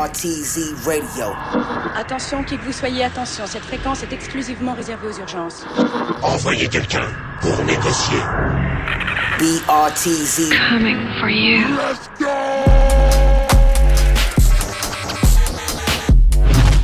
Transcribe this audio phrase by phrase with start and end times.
[0.00, 1.34] BRTZ Radio.
[1.94, 5.66] Attention, qui que vous soyez, attention, cette fréquence est exclusivement réservée aux urgences.
[6.22, 7.04] Envoyez quelqu'un
[7.42, 8.18] pour négocier.
[9.38, 10.52] BRTZ.
[10.70, 11.66] Coming for you.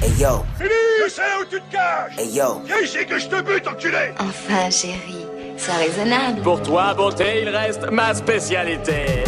[0.03, 2.61] Hey yo, Je sais où tu te caches hey yo.
[2.67, 5.25] Viens ici que je te bute, enculé Enfin, chérie,
[5.57, 6.43] c'est raisonnable.
[6.43, 9.25] Pour toi, beauté, il reste ma spécialité.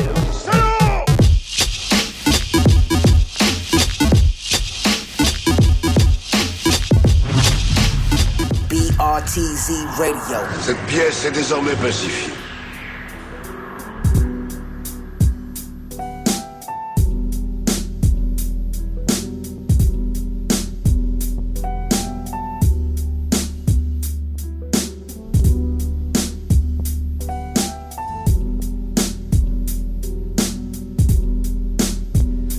[9.38, 10.38] Radio.
[10.62, 12.32] Cette pièce est désormais pacifiée.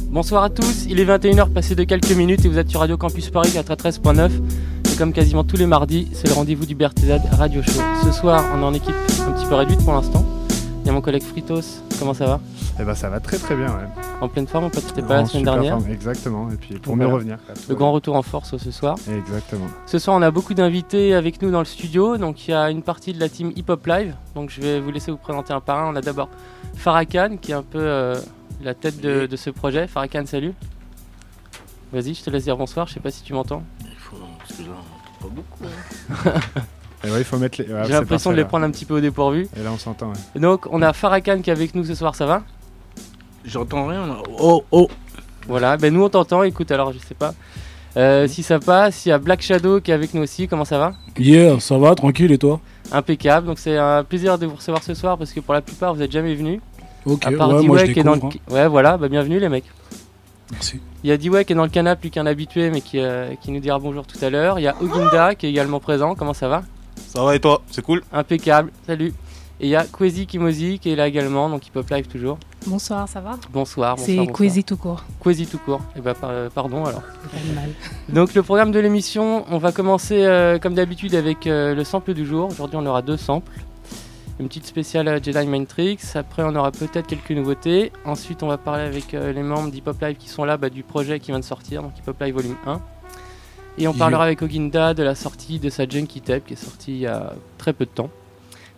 [0.10, 2.96] Bonsoir à tous, il est 21h passé de quelques minutes et vous êtes sur Radio
[2.96, 4.69] Campus Paris 93.9 et
[5.00, 7.80] comme quasiment tous les mardis, c'est le rendez-vous du BRTZ Radio Show.
[8.04, 8.94] Ce soir, on est en équipe
[9.26, 10.26] un petit peu réduite pour l'instant.
[10.82, 11.62] Il y a mon collègue Fritos,
[12.00, 12.40] comment ça va
[12.82, 13.86] Eh ben ça va très très bien, ouais.
[14.20, 15.78] En pleine forme, mon pote, t'étais pas la En semaine dernière.
[15.80, 16.50] forme, exactement.
[16.52, 17.08] Et puis pour Voilà.
[17.10, 17.38] mieux revenir.
[17.70, 18.98] Le grand retour en force ce soir.
[19.10, 19.68] Exactement.
[19.86, 22.18] Ce soir, on a beaucoup d'invités avec nous dans le studio.
[22.18, 24.16] Donc, il y a une partie de la team Hip Hop Live.
[24.36, 25.94] Donc, je vais vous laisser vous présenter un par un.
[25.94, 26.28] On a d'abord
[26.76, 28.16] Farrakhan, qui est un peu euh,
[28.62, 29.88] la tête de, de ce projet.
[29.88, 30.54] Farrakhan, salut.
[31.94, 32.88] Vas-y, je te laisse dire bonsoir.
[32.88, 33.64] Je sais pas si tu m'entends.
[34.50, 34.58] Il faut.
[34.58, 36.34] Parce que là, on entend pas beaucoup.
[36.36, 36.62] hein.
[37.08, 37.72] Et ouais, il faut mettre les.
[37.74, 38.48] ouais, J'ai l'impression de les là.
[38.48, 39.48] prendre un petit peu au dépourvu.
[39.58, 40.42] Et là on s'entend, ouais.
[40.42, 42.14] Donc, on a Farrakhan qui est avec nous ce soir.
[42.16, 42.44] Ça va?
[43.46, 44.06] J'entends rien.
[44.06, 44.18] là.
[44.38, 44.90] Oh, oh.
[45.48, 45.78] Voilà.
[45.78, 46.44] Ben, nous, on t'entend.
[46.44, 47.34] Écoute, alors, je sais pas.
[47.98, 50.48] Euh, si ça passe, il y a Black Shadow qui est avec nous aussi.
[50.48, 50.94] Comment ça va?
[51.18, 52.60] Yeah, ça va, tranquille, et toi?
[52.92, 53.48] Impeccable.
[53.48, 56.02] Donc, c'est un plaisir de vous recevoir ce soir parce que pour la plupart, vous
[56.02, 56.60] n'êtes jamais venus.
[57.06, 58.22] Ok, À part ouais, moi je D-Way qui est dans le...
[58.24, 58.30] hein.
[58.52, 59.64] Ouais, voilà, bah bienvenue les mecs.
[60.52, 60.80] Merci.
[61.04, 63.34] Il y a D-Way qui est dans le canapé, plus qu'un habitué, mais qui, euh,
[63.42, 64.60] qui nous dira bonjour tout à l'heure.
[64.60, 66.16] Il y a Oginda qui est également présent.
[66.16, 66.64] Comment ça va?
[67.08, 67.62] Ça va et toi?
[67.72, 68.04] C'est cool?
[68.12, 69.14] Impeccable, salut.
[69.62, 72.38] Et il y a Kwezi Kimozi qui est là également, donc Hip Hop Live toujours.
[72.66, 73.38] Bonsoir, ça va?
[73.52, 74.26] Bonsoir, bonsoir.
[74.28, 74.32] C'est.
[74.32, 75.04] Quasi tout court.
[75.20, 75.82] Kwezi tout court.
[75.98, 77.02] Et bah, par- euh, pardon alors.
[77.56, 77.70] Mal.
[78.10, 82.14] Donc le programme de l'émission, on va commencer euh, comme d'habitude avec euh, le sample
[82.14, 82.50] du jour.
[82.52, 83.52] Aujourd'hui on aura deux samples.
[84.40, 86.16] Une petite spéciale Jedi Mind Tricks.
[86.16, 87.92] Après on aura peut-être quelques nouveautés.
[88.06, 90.70] Ensuite on va parler avec euh, les membres d'Hip Hop Live qui sont là bah,
[90.70, 92.82] du projet qui vient de sortir, donc Hip Hop Live Volume 1.
[93.78, 96.92] Et on parlera avec Oginda de la sortie de sa Junkie Tape qui est sortie
[96.92, 98.10] il y a très peu de temps.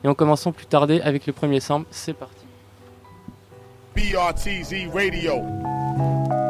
[0.03, 2.45] Et en commençant plus tardé avec le premier sample, c'est parti.
[3.95, 6.41] BRTZ Radio.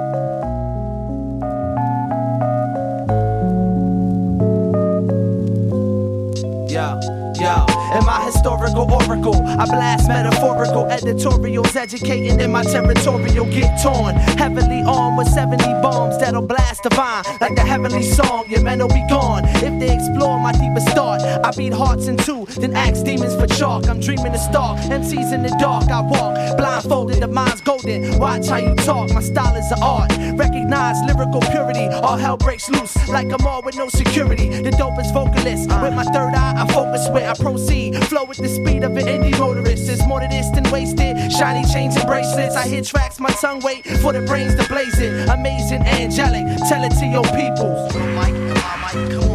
[7.93, 14.15] In my historical oracle, I blast metaphorical editorials, educating in my territorial, get torn.
[14.15, 18.45] Heavily armed with 70 bombs that'll blast divine, like the heavenly song.
[18.49, 21.21] Your men will be gone if they explore my deepest thought.
[21.21, 23.87] I beat hearts in two, then axe demons for chalk.
[23.87, 25.89] I'm dreaming to stalk MCs in the dark.
[25.89, 28.17] I walk blindfolded, the mind's golden.
[28.19, 30.11] Watch how you talk, my style is an art.
[30.37, 34.49] Recognize lyrical purity, all hell breaks loose like I'm all with no security.
[34.49, 37.80] The dopest vocalist with my third eye, I focus where I proceed.
[38.09, 39.87] Flow with the speed of an indie motorist.
[39.87, 41.31] There's more to this than wasted.
[41.31, 42.55] Shiny chains and bracelets.
[42.55, 45.27] I hit tracks, my tongue wait for the brains to blaze it.
[45.29, 46.45] Amazing, angelic.
[46.69, 49.30] Tell it to your peoples.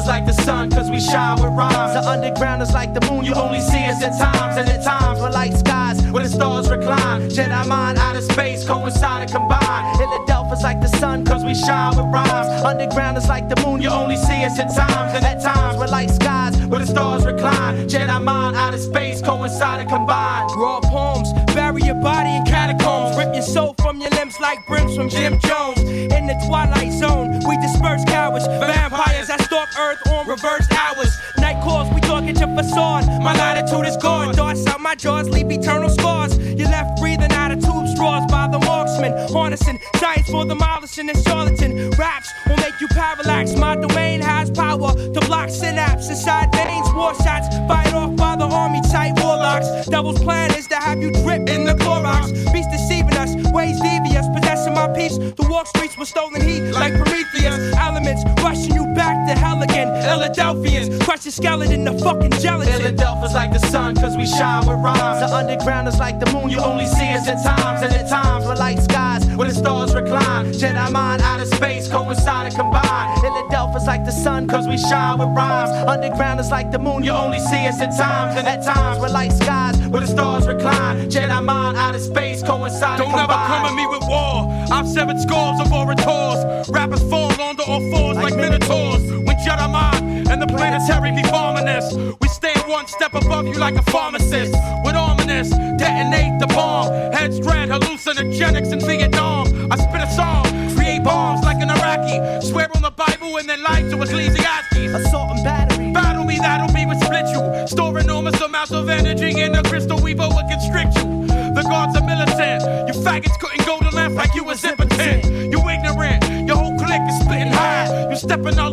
[0.00, 1.92] Philadelphia's like the sun, cause we shine with rhymes.
[1.92, 4.56] The underground is like the moon, you only see us at times.
[4.56, 7.28] And at times, we're like skies where the stars recline.
[7.28, 9.96] Jedi mind, outer space, coincide and combine.
[9.98, 12.64] Philadelphia's like the sun, cause we shine with rhymes.
[12.64, 15.12] Underground is like the moon, you only see us at times.
[15.14, 17.88] And at times, we're like skies where the stars recline.
[17.88, 20.48] Jedi mind, outer space, coincide and combine.
[20.56, 21.28] Raw poems,
[21.70, 23.16] bury your body in catacombs.
[23.16, 25.78] Rip your soul from your limbs like brims from Jim Jones.
[25.78, 28.46] In the twilight zone, we disperse cowards.
[28.46, 31.16] Vampires that stalk Earth on reverse hours.
[31.38, 33.06] Night calls, we at your facade.
[33.22, 34.34] My latitude is gone.
[34.34, 36.38] Darts out my jaws, leave eternal scars.
[36.38, 39.12] You're left breathing out of tube straws by the marksman.
[39.28, 41.90] Harnessing science for the demolishing and charlatan.
[41.90, 43.54] Raps will make you parallax.
[43.56, 46.92] My domain has power to block synapse inside veins.
[46.94, 49.88] War shots fired off by the army type warlocks.
[49.88, 52.32] Devil's plan is to have you drip in the Clorox.
[52.52, 55.16] Beast deceiving us, ways devious, possessing my peace.
[55.18, 57.74] The walk streets with stolen heat like Prometheus.
[57.76, 59.88] Elements rushing you back to hell again.
[60.02, 62.72] Philadelphians, crush your skeleton to fucking gelatin.
[62.72, 65.20] Philadelphia's like the sun, cause we shine with rhymes.
[65.20, 67.82] The underground is like the moon, you only see us at times.
[67.82, 70.52] And at times, we're like skies where the stars recline.
[70.52, 73.20] Jedi mind out of space, coincide and combine.
[73.20, 75.70] Philadelphia's like the sun, cause we shine with rhymes.
[75.88, 78.36] Underground is like the moon, you only see us at times.
[78.36, 81.10] And at times, we're like skies where the stars recline.
[81.10, 84.48] Jedi mind out of space, coincide Don't ever come at me with war.
[84.72, 86.68] I've severed scores of orators.
[86.70, 89.29] Rappers fall onto all fours like minotaurs.
[89.44, 93.76] Jedi mind and the planetary be farming this, we stay one step above you like
[93.76, 94.54] a pharmacist.
[94.84, 96.92] With ominous, detonate the bomb.
[97.12, 99.46] Heads dread, hallucinogenics in Vietnam.
[99.72, 100.44] I spit a song,
[100.76, 102.46] create bombs like an Iraqi.
[102.46, 104.76] Swear on the Bible and then lie to Ecclesiastes.
[104.76, 105.92] Assault and battery.
[105.92, 107.66] Battle me, that'll be what split you.
[107.66, 111.26] Store enormous amounts of energy in the crystal weaver will constrict you.
[111.54, 112.62] The gods are militant.
[112.88, 115.24] You faggots couldn't go to left like you was impotent.
[115.52, 116.46] You ignorant.
[116.46, 118.10] Your whole clique is split in half.
[118.10, 118.70] You step in our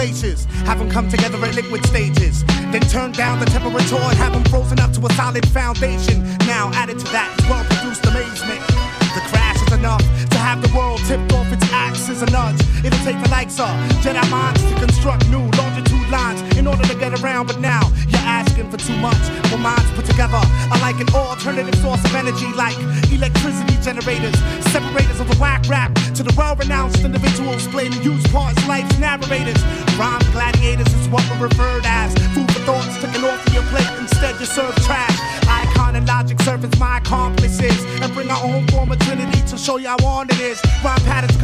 [0.00, 2.42] have them come together at liquid stages.
[2.72, 6.09] Then turn down the temperature and have them frozen up to a solid foundation.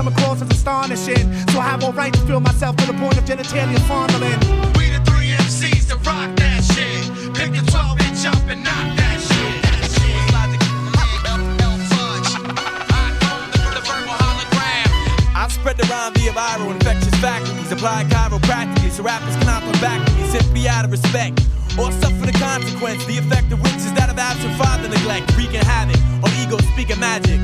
[0.06, 3.16] Come across as astonishing, so I have all right to feel myself to the point
[3.18, 4.38] of genitalia fondling.
[4.78, 7.10] We the three MCs to rock that shit.
[7.34, 9.66] Pick the 12 inch up and knock that shit.
[15.34, 17.70] I spread the rhyme via viral infectious faculties.
[17.72, 21.40] Apply chiropractically so rappers cannot come back to me simply out of respect.
[21.78, 25.60] Or suffer the consequence, the effect of which is that of absent father neglect, wreaking
[25.60, 27.40] havoc on ego speaking magic.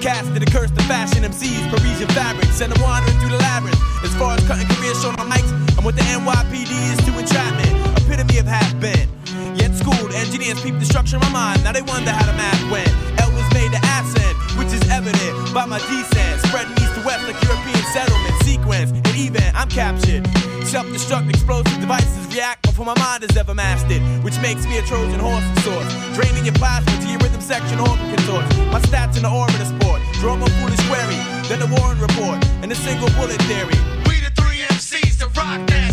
[0.00, 3.78] Casting a curse to fashion MCs, Parisian fabrics, send them wandering through the labyrinth.
[4.02, 7.72] As far as cutting careers shown on mics, I'm what the NYPD is to entrapment,
[7.98, 9.08] epitome of half been.
[9.56, 12.62] Yet schooled engineers peep the structure of my mind, now they wonder how the math
[12.70, 12.90] went.
[13.20, 17.26] L was made to accent, which is evident by my descent, spreading east to west
[17.26, 18.90] like European settlement sequence.
[18.90, 20.26] And even I'm captured.
[20.68, 25.18] Self-destruct explosive devices react before my mind has ever mastered, which makes me a Trojan
[25.18, 25.88] horse of sorts.
[26.12, 28.54] Draining your plasma to your rhythm section organ contorts.
[28.68, 30.02] My stats in the orbit of sport.
[30.20, 31.16] Draw my foolish query,
[31.48, 33.80] then the Warren report, and the single bullet theory.
[34.04, 35.87] We the three MCs that rock that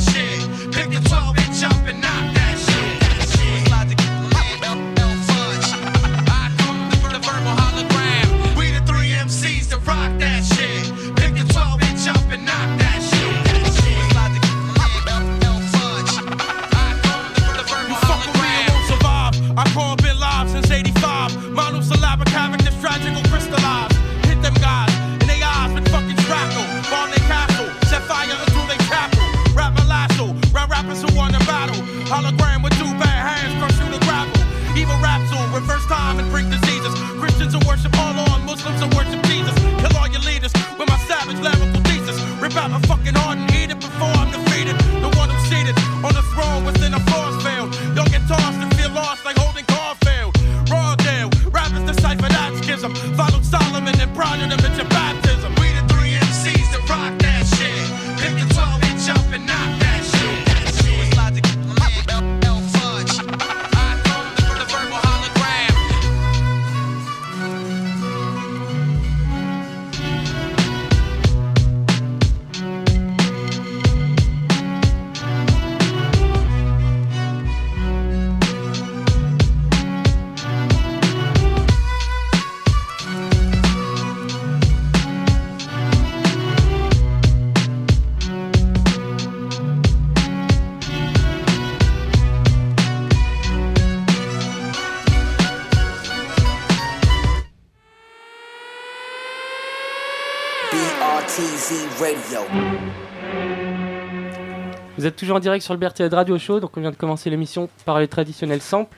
[104.98, 107.30] Vous êtes toujours en direct sur le BRTZ Radio Show, donc on vient de commencer
[107.30, 108.98] l'émission par les traditionnels samples.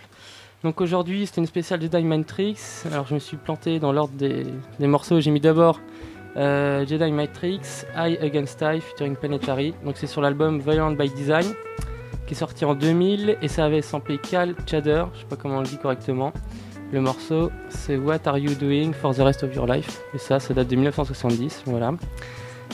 [0.64, 2.60] Donc aujourd'hui c'était une spéciale Jedi Tricks.
[2.92, 4.46] Alors je me suis planté dans l'ordre des,
[4.80, 5.20] morceaux.
[5.20, 5.80] J'ai mis d'abord
[6.36, 9.74] euh, Jedi Tricks, Eye Against Eye featuring Planetary.
[9.86, 11.46] Donc c'est sur l'album Violent by Design
[12.28, 15.58] qui est sorti en 2000 et ça avait samplé Cal Chader, je sais pas comment
[15.58, 16.34] on le dit correctement.
[16.92, 20.40] Le morceau c'est What Are You Doing for the Rest of Your Life et ça
[20.40, 21.94] ça date de 1970, voilà.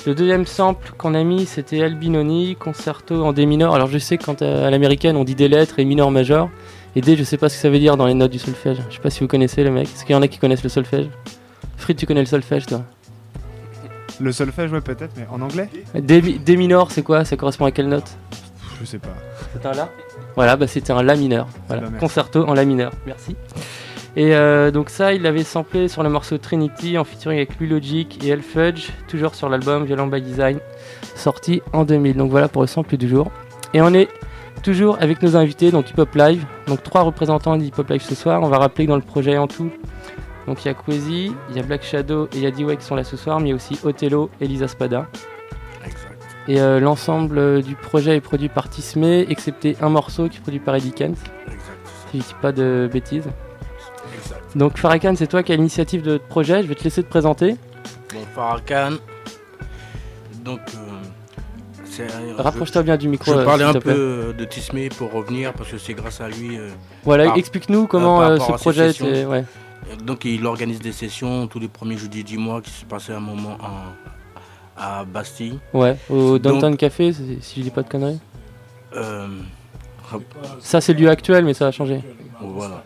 [0.05, 3.73] Le deuxième sample qu'on a mis c'était Albinoni, concerto en D mineur.
[3.73, 6.49] Alors je sais que quand euh, à l'américaine on dit des lettres et mineur majeur.
[6.95, 8.77] Et D je sais pas ce que ça veut dire dans les notes du solfège.
[8.89, 9.87] Je sais pas si vous connaissez les mecs.
[9.87, 11.07] Est-ce qu'il y en a qui connaissent le solfège?
[11.77, 12.83] Fred tu connais le solfège toi?
[14.19, 15.69] Le solfège, ouais, peut-être, mais en anglais?
[15.95, 17.25] D, D mineur c'est quoi?
[17.25, 18.11] Ça correspond à quelle note?
[18.79, 19.15] Je sais pas.
[19.53, 19.89] C'est un La?
[20.35, 21.47] Voilà, bah c'était un La mineur.
[21.67, 21.87] Voilà.
[21.99, 22.91] Concerto en La mineur.
[23.05, 23.35] Merci.
[24.15, 27.67] Et euh, donc ça, il l'avait samplé sur le morceau Trinity en featuring avec Louis
[27.67, 30.59] Logic et El Fudge, toujours sur l'album Violent by Design,
[31.15, 32.17] sorti en 2000.
[32.17, 33.31] Donc voilà pour le sample du jour.
[33.73, 34.07] Et on est
[34.61, 36.45] toujours avec nos invités, donc Hip Hop Live.
[36.67, 38.41] Donc trois représentants d'Hip Hop Live ce soir.
[38.43, 39.71] On va rappeler que dans le projet en tout,
[40.47, 42.77] donc il y a Quasi, il y a Black Shadow et il y a D-Way
[42.77, 45.07] qui sont là ce soir, mais il y a aussi Othello et Lisa Spada.
[46.47, 50.41] Et euh, l'ensemble euh, du projet est produit par Tismé, excepté un morceau qui est
[50.41, 51.17] produit par Eddie Kent.
[52.11, 53.29] Si je dis pas de bêtises.
[54.55, 57.09] Donc Farrakhan, c'est toi qui as l'initiative de notre projet, je vais te laisser te
[57.09, 57.55] présenter.
[58.13, 58.97] Bon, Farrakhan.
[60.43, 60.79] Donc, euh,
[61.85, 65.53] c'est- Rapproche-toi bien du micro, Je euh, parlais s'il un peu de Tismé pour revenir
[65.53, 66.57] parce que c'est grâce à lui.
[66.57, 66.69] euh,
[67.03, 69.45] Voilà, explique-nous comment, euh, ce à ces projet ouais.
[70.03, 73.19] Donc, il organise des sessions tous les premiers jeudis du mois qui se passaient un
[73.19, 75.59] moment en- à Bastille.
[75.73, 78.19] Ouais, au Donc, Downtown Café, si si je dis pas de conneries.
[78.95, 79.27] euh,
[80.59, 82.01] Ça, c'est le lieu actuel, mais ça a changé.
[82.41, 82.83] Voilà.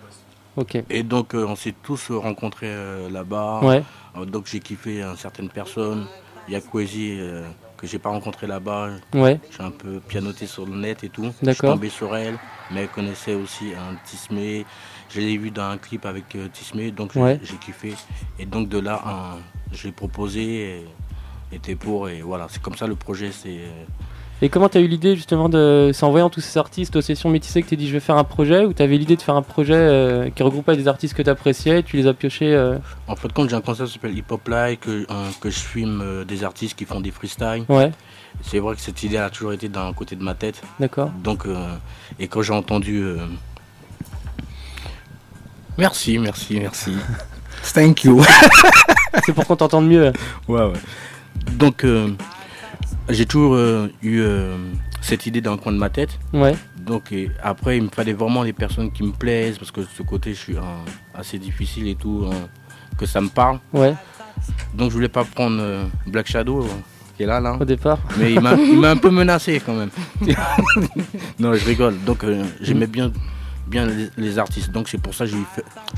[0.90, 3.60] Et donc euh, on s'est tous rencontrés euh, là-bas.
[3.64, 3.84] Ouais.
[4.18, 6.08] Euh, donc j'ai kiffé euh, certaines personnes.
[6.48, 7.20] Il y a Kwesi
[7.76, 8.92] que j'ai pas rencontré là-bas.
[9.14, 9.40] Ouais.
[9.52, 11.32] J'ai un peu pianoté sur le net et tout.
[11.44, 12.40] Je suis tombé sur elle,
[12.72, 14.66] mais elle connaissait aussi un Tismé.
[15.10, 17.40] Je l'ai vu dans un clip avec euh, Tismé, donc j'ai Ouais.
[17.44, 17.94] j'ai kiffé.
[18.40, 19.36] Et donc de là,
[19.74, 20.86] j'ai proposé,
[21.52, 22.48] était pour, et voilà.
[22.50, 23.32] C'est comme ça le projet.
[23.34, 23.84] C'est euh,
[24.44, 25.90] Et comment t'as eu l'idée justement de.
[25.94, 28.18] C'est en voyant tous ces artistes aux sessions métissées que t'es dit je vais faire
[28.18, 31.24] un projet ou t'avais l'idée de faire un projet euh, qui regroupait des artistes que
[31.24, 32.78] t'appréciais, tu les as piochés euh,
[33.08, 35.58] En fait, quand j'ai un concept qui s'appelle Hip Hop Live, que, un- que je
[35.60, 37.64] filme euh, des artistes qui font des freestyles.
[37.68, 37.92] Ouais.
[38.44, 40.62] C'est vrai que cette idée a toujours été d'un côté de ma tête.
[40.80, 41.10] D'accord.
[41.24, 41.56] Donc, euh,
[42.20, 43.02] et quand j'ai entendu.
[43.02, 43.18] euh,
[45.80, 46.92] Merci, merci, merci.
[47.74, 48.24] Thank you.
[49.26, 50.12] C'est pour qu'on t'entende mieux.
[50.48, 50.74] Ouais, ouais.
[51.54, 52.10] Donc, euh,
[53.10, 54.56] j'ai toujours euh, eu euh,
[55.02, 56.18] cette idée dans le coin de ma tête.
[56.34, 56.56] Ouais.
[56.78, 59.88] Donc, et après, il me fallait vraiment les personnes qui me plaisent, parce que de
[59.96, 60.56] ce côté, je suis
[61.14, 62.36] assez difficile et tout, hein,
[62.98, 63.60] que ça me parle.
[63.74, 63.94] Ouais.
[64.74, 66.68] Donc, je voulais pas prendre euh, Black Shadow, euh,
[67.16, 67.58] qui est là, là.
[67.60, 68.00] Au départ.
[68.18, 68.52] Mais il m'a
[68.90, 69.90] un peu menacé quand même.
[71.40, 71.96] non, je rigole.
[72.06, 72.26] Donc,
[72.62, 73.12] j'aimais bien,
[73.68, 74.72] bien les, les artistes.
[74.72, 75.38] Donc, c'est pour ça que je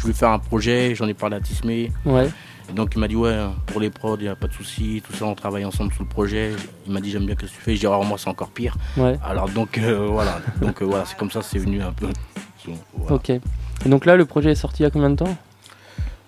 [0.01, 0.95] voulais faire un projet.
[0.95, 1.91] J'en ai parlé à Tismé.
[2.05, 2.29] Ouais.
[2.69, 3.35] Et donc, il m'a dit, ouais,
[3.67, 5.01] pour les prods, il n'y a pas de souci.
[5.05, 6.51] Tout ça, on travaille ensemble sur le projet.
[6.85, 7.75] Il m'a dit, j'aime bien ce que tu fais.
[7.75, 8.75] Je dis, alors, moi, c'est encore pire.
[8.97, 9.17] Ouais.
[9.23, 10.39] Alors, donc, euh, voilà.
[10.61, 12.07] Donc, euh, voilà, c'est comme ça, c'est venu un peu.
[12.93, 13.15] Voilà.
[13.15, 13.29] Ok.
[13.31, 13.41] Et
[13.89, 15.35] donc là, le projet est sorti il y a combien de temps?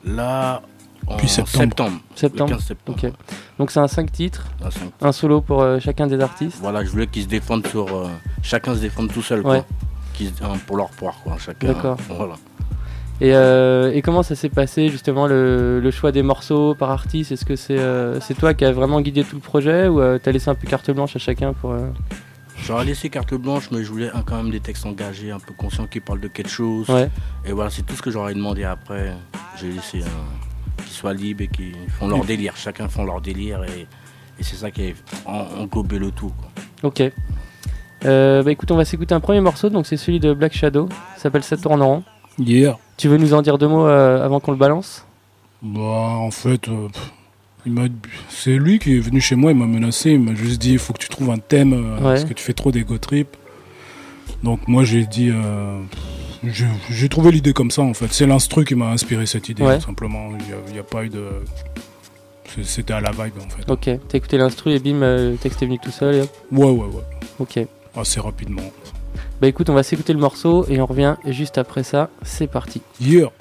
[0.05, 0.61] Là,
[1.05, 1.57] en Depuis septembre.
[1.63, 1.99] septembre.
[2.15, 2.49] Septembre.
[2.51, 2.99] Le 15 septembre.
[3.03, 3.11] Ok.
[3.59, 6.57] Donc c'est un 5 titres, Un cinq un solo pour euh, chacun des artistes.
[6.61, 7.85] Voilà, je voulais qu'ils se défendent sur.
[7.95, 8.07] euh,
[8.41, 9.63] chacun se défende tout seul, Ouais.
[9.63, 10.25] quoi.
[10.49, 11.35] Hein, pour leur poire, quoi.
[11.37, 11.67] Chacun.
[11.67, 11.97] D'accord.
[12.09, 12.35] Voilà.
[13.21, 17.31] Et, euh, et comment ça s'est passé justement le, le choix des morceaux par artiste?
[17.31, 20.17] Est-ce que c'est euh, c'est toi qui as vraiment guidé tout le projet ou euh,
[20.21, 21.75] t'as laissé un peu carte blanche à chacun pour
[22.63, 25.87] J'aurais laissé carte blanche, mais je voulais quand même des textes engagés, un peu conscients
[25.87, 26.87] qui parlent de quelque chose.
[26.89, 27.09] Ouais.
[27.45, 29.13] Et voilà, c'est tout ce que j'aurais demandé après.
[29.59, 29.99] J'ai laissé
[30.77, 32.53] qu'ils soient libres et qu'ils font leur délire.
[32.55, 33.81] Chacun font leur délire et,
[34.39, 36.29] et c'est ça qui a en- englobé le tout.
[36.81, 36.89] quoi.
[36.89, 37.03] Ok.
[38.03, 40.87] Bah écoute, on va s'écouter un premier morceau, donc c'est celui de Black Shadow.
[41.17, 42.03] Ça s'appelle Ça tourne en rond.
[42.39, 42.77] Yeah.
[42.97, 45.05] Tu veux nous en dire deux mots euh, avant qu'on le balance?
[45.61, 46.87] Bah, en fait, euh,
[47.65, 47.91] il
[48.29, 50.79] c'est lui qui est venu chez moi, il m'a menacé, il m'a juste dit il
[50.79, 53.37] faut que tu trouves un thème euh, parce que tu fais trop d'ego trip.
[54.43, 55.79] Donc moi j'ai dit, euh,
[56.89, 58.11] j'ai trouvé l'idée comme ça en fait.
[58.11, 59.77] C'est l'instru qui m'a inspiré cette idée, Ouais.
[59.77, 60.29] tout simplement.
[60.39, 61.25] Il n'y a, il y a pas eu de.
[62.63, 63.69] C'était à la vibe en fait.
[63.71, 66.29] Ok, t'as écouté l'instru et bim, le texte est venu tout seul et hop.
[66.51, 67.03] Ouais, ouais, ouais.
[67.39, 67.59] Ok.
[67.95, 68.63] Assez rapidement.
[69.41, 72.11] Bah écoute, on va s'écouter le morceau et on revient juste après ça.
[72.21, 72.83] C'est parti.
[72.99, 73.31] Yeah.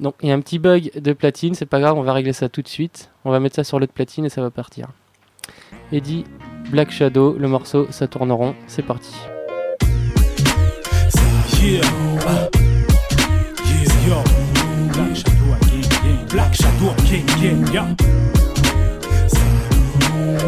[0.00, 2.32] Donc il y a un petit bug de platine, c'est pas grave, on va régler
[2.32, 3.10] ça tout de suite.
[3.24, 4.88] On va mettre ça sur l'autre platine et ça va partir.
[5.92, 6.24] Eddie,
[6.72, 9.14] Black Shadow, le morceau, ça tourne rond, c'est parti.
[11.62, 11.82] Yeah.
[13.64, 14.43] Yeah, yo.
[15.04, 16.26] Black Shadow again, again.
[16.28, 16.94] Black Shadow
[17.72, 18.43] yeah.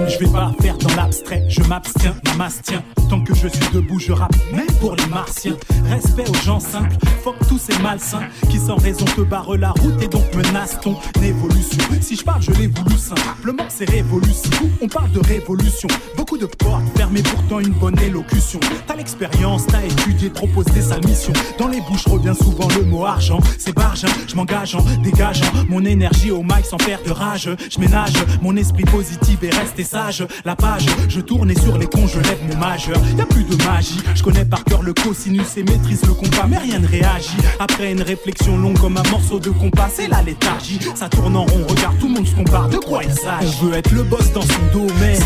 [0.08, 2.82] Je vais pas faire dans l'abstrait, je m'abstiens, m'astien.
[3.08, 5.56] Tant que je suis debout, je rappe, même pour les martiens.
[5.88, 10.02] Respect aux gens simples, fuck tous ces malsains qui sans raison te barrent la route
[10.02, 11.82] et donc menacent ton évolution.
[12.00, 14.50] Si je parle, je l'ai voulu simplement, c'est révolution.
[14.80, 18.60] On parle de révolution, beaucoup de portes fermées, pourtant une bonne élocution.
[18.86, 21.32] T'as l'expérience, t'as étudié, trop posé sa mission.
[21.58, 23.40] Dans les bouches revient souvent le mot argent.
[23.58, 27.50] C'est barge, je m'engage en dégageant mon énergie au mic sans faire de rage.
[27.70, 30.26] Je ménage mon esprit positif et rester sage.
[30.44, 32.98] La page, je tourne et sur les cons, je lève mon majeur.
[33.16, 36.46] Y a plus de magie, je connais par cœur le cosinus et maîtrise le compas,
[36.48, 37.36] mais rien ne réagit.
[37.58, 40.80] Après une réflexion longue comme un morceau de compas, c'est la léthargie.
[40.94, 42.68] Ça tourne en rond, regarde, tout le monde se compare.
[42.68, 43.56] De quoi il s'agit?
[43.62, 45.22] On veut être le boss dans son domaine.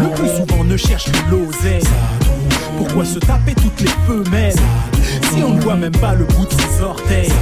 [0.00, 1.82] Le plus souvent, ne cherche que l'oseille.
[2.76, 4.54] Pourquoi se taper toutes les femelles?
[5.32, 7.32] Si on ne voit même pas le bout de ses orteils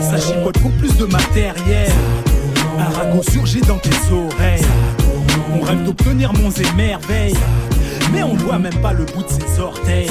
[0.00, 1.90] Ça chipote pour plus de matériel
[2.78, 4.64] Un ragot surgit dans tes oreilles
[5.54, 6.64] On rêve d'obtenir monts et
[8.12, 10.10] mais on voit même pas le bout de ses orteils.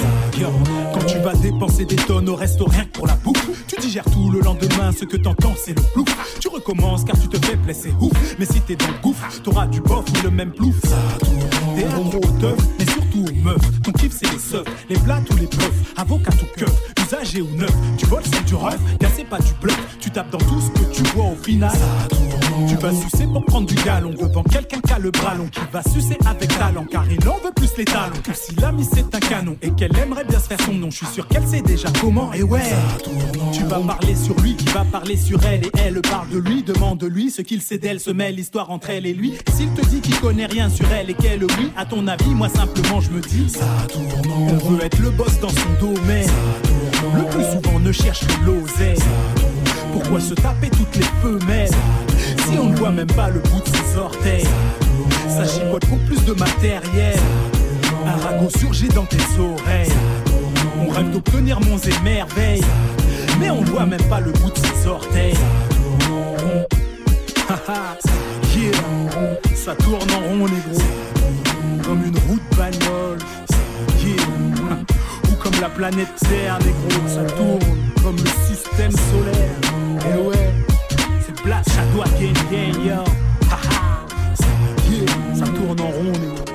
[1.07, 4.31] Tu vas dépenser des tonnes au resto rien que pour la bouffe, tu digères tout
[4.31, 6.37] le lendemain, ce que t'entends c'est le plouf.
[6.39, 8.11] Tu recommences car tu te fais plaisir, ouf.
[8.39, 10.75] Mais si t'es dans le gouffre, t'auras du bof ou le même plouf.
[11.75, 13.81] T'es un gros teuf, mais surtout aux meufs.
[13.83, 16.73] Ton kiff c'est les seufs, les plats ou les puffs, avocat ou keuf,
[17.05, 17.73] usagé ou neuf.
[17.97, 19.97] Tu voles c'est du ref, car c'est pas du bluff.
[19.99, 21.71] Tu tapes dans tout ce que tu vois au final.
[22.67, 25.59] Tu vas sucer pour prendre du galon devant quelqu'un qui a le bras long, qui
[25.71, 28.15] va sucer avec talent, car il en veut plus les talons.
[28.23, 31.05] Que si l'ami c'est un canon et qu'elle aimerait bien se faire son nom, je
[31.05, 32.31] suis sûr qu'elle sait déjà comment.
[32.31, 32.61] Et ouais,
[33.51, 36.63] tu vas parler sur lui, qui va parler sur elle, et elle parle de lui,
[36.63, 39.33] demande-lui ce qu'il sait d'elle, se met l'histoire entre elle et lui.
[39.53, 42.47] S'il te dit qu'il connaît rien sur elle et qu'elle oui, à ton avis, moi
[42.47, 44.05] simplement je me dis, ça tourne.
[44.63, 46.29] On veut être le boss dans son domaine.
[47.13, 49.03] Le plus souvent on ne cherche que l'oseille.
[49.91, 51.71] Pourquoi se taper toutes les femelles
[52.47, 54.47] Si on ne voit même pas le bout de ses orteils?
[55.27, 57.19] Ça chipote pour plus de matériel
[58.05, 59.91] Un ragot surgit dans tes oreilles
[60.85, 62.61] On rêve d'obtenir monts et
[63.39, 65.33] Mais on voit même pas le bout de ses orteils.
[67.49, 67.97] Haha,
[68.55, 68.71] yeah.
[69.55, 70.81] Ça tourne en rond négro
[71.83, 73.17] Comme une route bagnole.
[75.27, 77.59] Ou comme la planète Terre négro Ça tourne
[78.03, 80.13] comme le système solaire.
[80.13, 80.53] Et ouais,
[81.25, 83.03] c'est Black Shadow again, again, yo.
[85.33, 86.45] Ça tourne en rond négro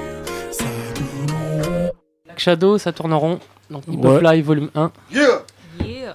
[2.25, 3.41] Black Shadow, ça tourne en rond.
[3.71, 4.35] Donc Hip Hop Ouais.
[4.37, 4.93] Live volume 1.
[5.13, 5.45] Yeah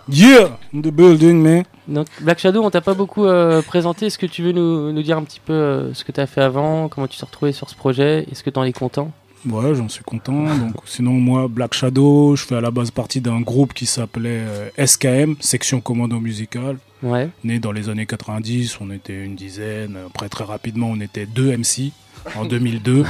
[0.08, 4.08] Yeah, in the building man Donc Black Shadow, on t'a pas beaucoup euh, présenté.
[4.08, 6.28] Est-ce que tu veux nous, nous dire un petit peu euh, ce que tu as
[6.28, 8.26] fait avant, comment tu t'es retrouvé sur ce projet?
[8.32, 9.12] Est-ce que tu en es content?
[9.50, 10.44] Ouais, j'en suis content.
[10.44, 14.44] Donc, sinon, moi, Black Shadow, je fais à la base partie d'un groupe qui s'appelait
[14.44, 16.78] euh, SKM, Section Commando Musical.
[17.04, 17.30] Ouais.
[17.44, 19.98] Né dans les années 90, on était une dizaine.
[20.08, 21.92] Après, très rapidement, on était deux MC
[22.36, 23.04] en 2002.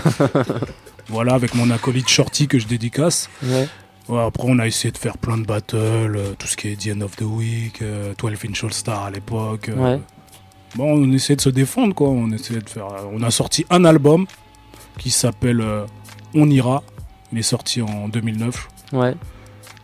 [1.08, 3.30] voilà, avec mon acolyte Shorty que je dédicace.
[3.44, 3.68] Ouais.
[4.08, 6.76] Ouais, après, on a essayé de faire plein de battles, euh, tout ce qui est
[6.76, 9.70] The End of the Week, euh, 12 Inch All Star à l'époque.
[9.70, 9.96] euh.
[9.96, 10.02] Ouais.
[10.76, 12.10] Bon, on essayait de se défendre, quoi.
[12.10, 12.88] On essayait de faire.
[13.12, 14.26] On a sorti un album
[15.00, 15.86] qui s'appelle euh,
[16.36, 16.84] On ira.
[17.32, 18.68] Il est sorti en 2009.
[18.94, 19.16] Ouais.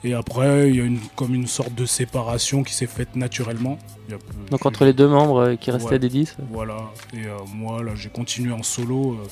[0.04, 3.78] Et après, il y a une, comme une sorte de séparation qui s'est faite naturellement.
[4.08, 6.00] Il y a- Donc entre les deux membres euh, qui restaient Ouais.
[6.00, 6.78] des 10 Voilà.
[7.14, 9.28] Et euh, moi, là, j'ai continué en solo, euh,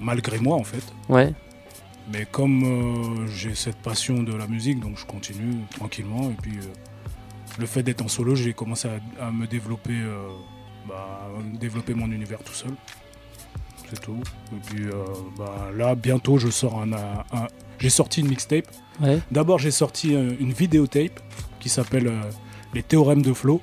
[0.00, 0.82] malgré moi, en fait.
[1.08, 1.32] Ouais.
[2.12, 6.30] Mais comme euh, j'ai cette passion de la musique, donc je continue tranquillement.
[6.30, 6.62] Et puis, euh,
[7.58, 10.28] le fait d'être en solo, j'ai commencé à, à me développer, euh,
[10.88, 11.28] bah,
[11.60, 12.70] développer mon univers tout seul.
[13.90, 14.20] C'est tout.
[14.52, 14.84] Et puis
[15.38, 16.92] bah, là, bientôt, je sors un.
[16.92, 18.66] un- un- j'ai sorti une mixtape.
[19.00, 19.20] Ouais.
[19.30, 21.20] D'abord, j'ai sorti une vidéotape
[21.60, 22.12] qui s'appelle
[22.74, 23.60] Les théorèmes de Flo.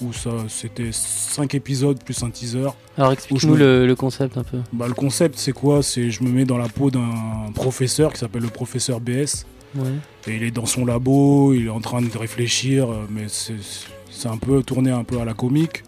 [0.00, 2.66] Où ça, c'était 5 épisodes plus un teaser.
[2.98, 4.58] Alors explique-nous me- le, le concept un peu.
[4.72, 5.82] bah, le concept, c'est quoi?
[5.82, 9.46] C'est je me mets dans la peau d'un professeur qui s'appelle le professeur BS.
[9.76, 9.90] Ouais.
[10.26, 14.28] Et il est dans son labo, il est en train de réfléchir, euh, mais c'est
[14.28, 15.84] un peu tourné un peu à la comique.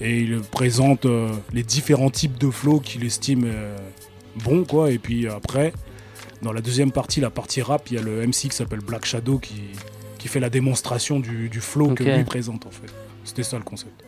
[0.00, 3.76] Et il présente euh, les différents types de flow qu'il estime euh,
[4.44, 4.90] bons, quoi.
[4.90, 5.72] Et puis après,
[6.42, 9.06] dans la deuxième partie, la partie rap, il y a le MC qui s'appelle Black
[9.06, 9.54] Shadow qui,
[10.18, 12.92] qui fait la démonstration du, du flow que lui présente, en fait.
[13.26, 14.02] C'était ça le concept.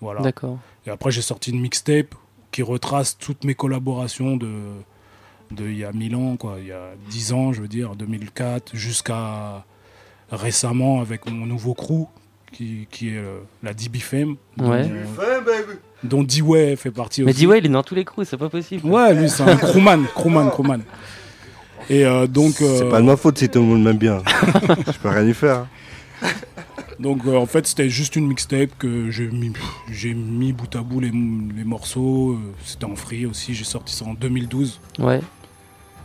[0.00, 0.20] Voilà.
[0.20, 0.58] D'accord.
[0.86, 2.14] Et après, j'ai sorti une mixtape
[2.52, 4.52] qui retrace toutes mes collaborations de,
[5.50, 7.96] de il y a 1000 ans, quoi, il y a 10 ans, je veux dire,
[7.96, 9.64] 2004, jusqu'à
[10.30, 12.06] récemment avec mon nouveau crew,
[12.52, 14.84] qui, qui est euh, la DB Fame, Ouais.
[14.84, 15.78] dont, Fais, baby.
[16.04, 17.40] dont D-Way fait partie Mais aussi.
[17.40, 18.86] D-Way, il est dans tous les crews, c'est pas possible.
[18.88, 20.82] Ouais, lui, c'est un crewman, crewman, crewman.
[21.90, 22.54] Et euh, donc.
[22.58, 24.22] C'est euh, pas de ma faute si tout le monde m'aime bien.
[24.86, 25.66] Je peux rien y faire.
[27.00, 29.52] Donc euh, en fait c'était juste une mixtape que j'ai mis,
[29.90, 32.32] j'ai mis bout à bout les, les morceaux.
[32.32, 34.80] euh, C'était en free aussi, j'ai sorti ça en 2012.
[34.98, 35.20] Ouais.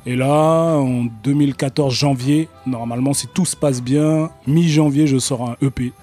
[0.06, 5.56] Et là, en 2014 janvier, normalement si tout se passe bien, mi-janvier je sors un
[5.62, 5.94] EP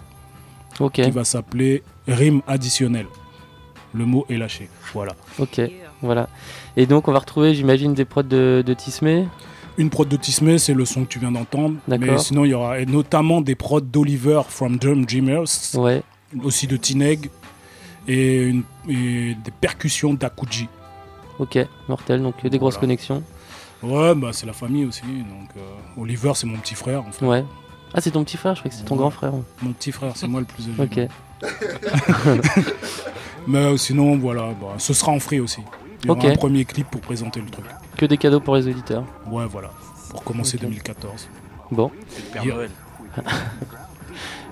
[0.80, 0.92] Ok.
[0.92, 3.06] qui va s'appeler Rime additionnel.
[3.92, 4.68] Le mot est lâché.
[4.94, 5.14] Voilà.
[5.38, 5.60] Ok,
[6.00, 6.28] voilà.
[6.76, 9.26] Et donc on va retrouver, j'imagine, des prods de, de Tismé?
[9.78, 11.76] Une prod de Tismé, c'est le son que tu viens d'entendre.
[11.88, 15.46] Mais sinon, il y aura et notamment des prods d'Oliver from Drum Dreamers.
[15.74, 16.02] Ouais.
[16.42, 17.30] Aussi de Tineg.
[18.06, 20.68] Et, une- et des percussions d'Akuji.
[21.38, 23.22] Ok, mortel, donc des grosses connexions.
[23.82, 25.02] Ouais, bah c'est la famille aussi.
[25.02, 25.60] Donc euh,
[26.00, 27.02] Oliver, c'est mon petit frère.
[27.06, 27.24] En fait.
[27.24, 27.44] Ouais.
[27.94, 29.32] Ah, c'est ton petit frère, je croyais que c'est ton grand frère.
[29.62, 30.82] Mon petit frère, c'est moi le plus âgé.
[30.82, 31.08] Ok.
[33.46, 35.60] Mais euh, sinon, voilà, bah, ce sera en free aussi.
[36.02, 37.64] Il y aura un premier clip pour présenter le truc.
[37.98, 39.04] Que des cadeaux pour les auditeurs.
[39.30, 39.70] Ouais, voilà.
[40.10, 40.62] Pour commencer Ok.
[40.62, 41.28] 2014.
[41.70, 41.90] Bon.
[42.32, 42.54] Père Yeah.
[42.54, 42.70] Noël.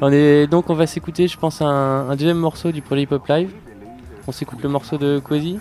[0.02, 1.66] On est donc on va s'écouter, je pense, un,
[2.10, 3.50] un deuxième morceau du projet Hip Hop Live.
[4.28, 5.58] On s'écoute le morceau de Quasi.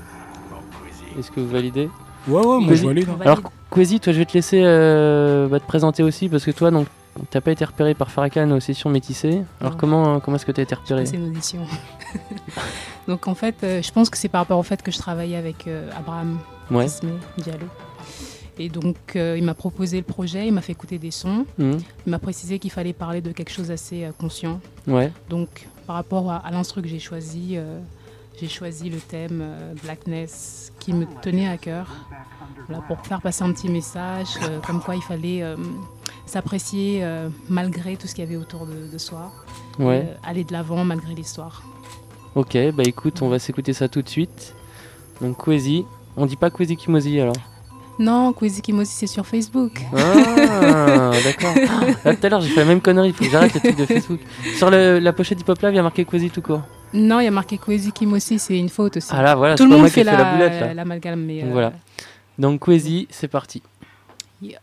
[1.17, 1.89] Est-ce que vous validez
[2.28, 3.08] Ouais, ouais, moi, je valide.
[3.21, 3.39] Alors
[3.71, 6.88] Quasi, toi, je vais te laisser euh, bah, te présenter aussi parce que toi, donc,
[7.30, 9.43] t'as pas été repéré par Farrakhan aux sessions métissées.
[9.62, 9.78] Alors Non.
[9.80, 11.62] comment comment est-ce que t'as été repéré C'est une audition.
[13.08, 15.38] Donc en fait, euh, je pense que c'est par rapport au fait que je travaillais
[15.38, 16.39] avec euh, Abraham
[16.71, 16.86] Ouais.
[16.86, 17.67] Ismé Diallo.
[18.58, 21.78] Et donc euh, il m'a proposé le projet, il m'a fait écouter des sons, Mhm.
[22.08, 24.62] il m'a précisé qu'il fallait parler de quelque chose assez euh, conscient.
[24.88, 25.12] Ouais.
[25.30, 27.80] Donc par rapport à, à l'instru que j'ai choisi, euh,
[28.39, 29.43] j'ai choisi le thème
[29.84, 31.88] Blackness qui me tenait à cœur.
[32.67, 34.28] Voilà, pour faire passer un petit message,
[34.65, 35.43] comme quoi il fallait
[36.25, 37.06] s'apprécier
[37.49, 39.32] malgré tout ce qu'il y avait autour de, de soi.
[39.80, 40.08] Ouais.
[40.23, 41.63] Aller de l'avant malgré l'histoire.
[42.36, 44.54] Ok, bah écoute, on va s'écouter ça tout de suite.
[45.21, 45.86] Donc Quasi,
[46.17, 47.36] on dit pas Quasi Kimosi alors
[47.99, 49.82] Non, Kwezi Kimosi, c'est sur Facebook.
[49.95, 51.54] Ah, d'accord.
[52.06, 53.75] Ah, tout à l'heure, j'ai fait la même connerie, il faut que j'arrête le truc
[53.78, 54.19] de Facebook.
[54.58, 56.62] Sur le- la pochette Hip Hop Live, il y a marqué Quasi tout court.
[56.93, 59.10] Non, il y a marqué Kwezi Kimosi, c'est une faute aussi.
[59.12, 60.73] Ah là, voilà, Tout le pas monde fait ai fait la, la boulette, là.
[60.73, 61.41] l'amalgame, mais.
[61.41, 61.73] Donc euh, voilà.
[62.38, 63.62] Donc Quasi, c'est parti.
[64.41, 64.60] yeah.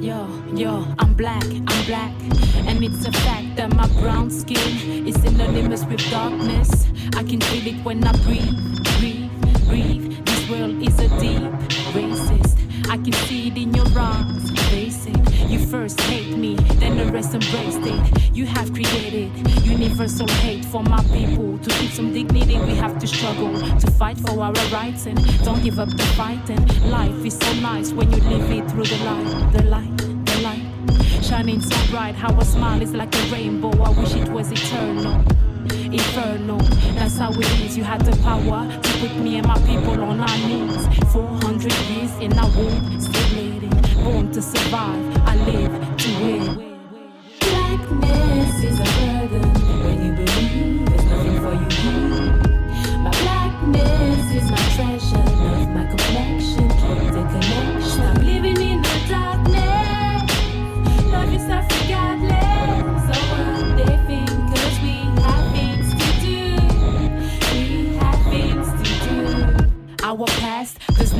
[0.00, 0.16] Yo,
[0.56, 2.12] yo, I'm black, I'm black.
[2.66, 6.86] And it's a fact that my brown skin is synonymous with darkness.
[7.16, 8.56] I can feel it when I breathe,
[8.98, 9.30] breathe,
[9.68, 10.24] breathe.
[10.24, 11.42] This world is a deep
[11.94, 12.58] racist.
[12.90, 15.50] I can see it in your eyes, it.
[15.50, 18.36] You first hate me, then the rest embraced it.
[18.36, 19.30] You have created
[19.64, 21.58] universal hate for my people.
[21.58, 25.62] To keep some dignity, we have to struggle to fight for our rights and don't
[25.62, 26.48] give up the fight.
[26.50, 30.11] And life is so nice when you live it through the light, the light.
[31.32, 33.70] Shining so bright, how a smile is like a rainbow.
[33.82, 35.24] I wish it was eternal.
[35.90, 36.58] Inferno,
[36.94, 37.74] that's how it is.
[37.74, 40.86] You had the power to put me and my people on our knees.
[41.10, 43.70] 400 years in our womb, still bleeding.
[44.04, 46.78] Born to survive, I live to win.
[47.40, 49.48] Blackness is a burden
[49.84, 51.92] when you believe there's nothing for you.
[52.98, 54.91] My blackness is my treasure,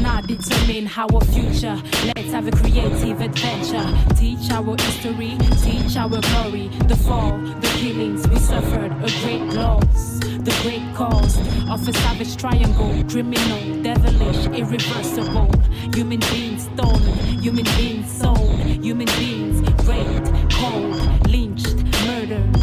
[0.02, 1.80] not determine our future.
[2.04, 3.86] Let's have a creative adventure.
[4.16, 6.68] Teach our history, teach our glory.
[6.88, 10.18] The fall, the killings we suffered, a great loss.
[10.42, 11.36] The great cause
[11.70, 15.48] of a savage triangle, criminal, devilish, irreversible.
[15.94, 22.56] Human beings stolen, human beings sold, human beings raped, cold, lynched, murdered.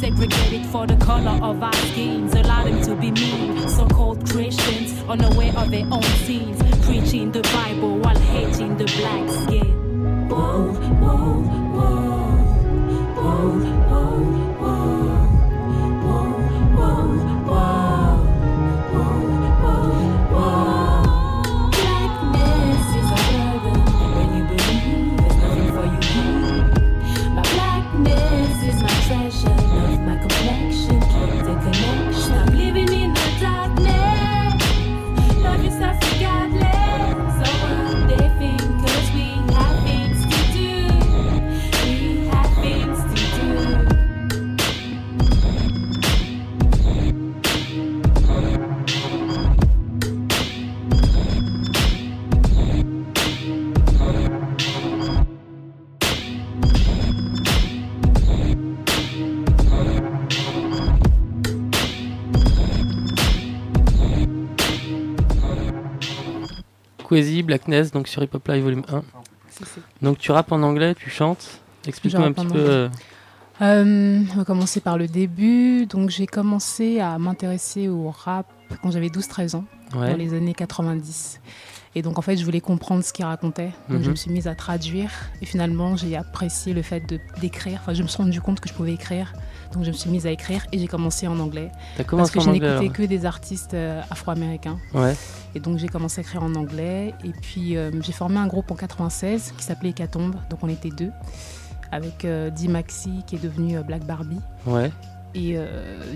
[0.00, 3.68] Segregated for the color of our skins, allowed them to be mean.
[3.68, 6.55] So called Christians, unaware of their own sins,
[67.16, 69.02] Quasi, Blackness, donc sur Hip Hop Live Volume 1.
[70.02, 71.60] Donc tu rappes en anglais, tu chantes.
[71.86, 72.58] Explique-nous Je un petit peu.
[72.58, 72.88] euh,
[73.62, 75.86] Euh, on va commencer par le début.
[75.86, 78.44] Donc, j'ai commencé à m'intéresser au rap
[78.82, 80.10] quand j'avais 12-13 ans, Ouais.
[80.10, 81.40] dans les années 90.
[81.94, 83.70] Et donc, en fait, je voulais comprendre ce qu'il racontait.
[83.88, 84.10] Donc, je Mhm.
[84.10, 85.10] me suis mise à traduire.
[85.40, 87.02] Et finalement, j'ai apprécié le fait
[87.40, 87.78] d'écrire.
[87.82, 89.32] Enfin, je me suis rendu compte que je pouvais écrire.
[89.72, 91.70] Donc, je me suis mise à écrire et j'ai commencé en anglais.
[92.08, 94.78] Parce que je n'écoutais que des artistes euh, afro-américains.
[94.94, 95.14] Ouais.
[95.54, 97.14] Et donc, j'ai commencé à écrire en anglais.
[97.24, 100.36] Et puis, euh, j'ai formé un groupe en 96 qui s'appelait Hécatombe.
[100.50, 101.10] Donc, on était deux.
[101.92, 104.40] Avec euh, Dee Maxi qui est devenu euh, Black Barbie.
[104.66, 104.90] Ouais.
[105.34, 105.58] Et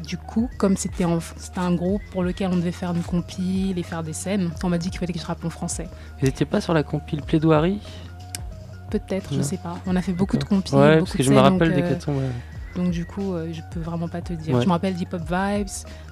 [0.07, 4.03] du coup, comme c'était un groupe pour lequel on devait faire une compile et faire
[4.03, 5.89] des scènes, on m'a dit qu'il fallait que je rappe en français.
[6.23, 7.81] Vous étiez pas sur la compile Plaidoirie?
[8.91, 9.43] Peut-être, je Non.
[9.43, 9.77] sais pas.
[9.87, 10.75] On a fait beaucoup de compiles.
[10.75, 12.31] Ouais, parce que je me rappelle des euh, Hécatombes, ouais.
[12.77, 14.55] Donc du coup, euh, je peux vraiment pas te dire.
[14.55, 14.61] Ouais.
[14.63, 15.67] Je me rappelle d'Hip Hop Vibes,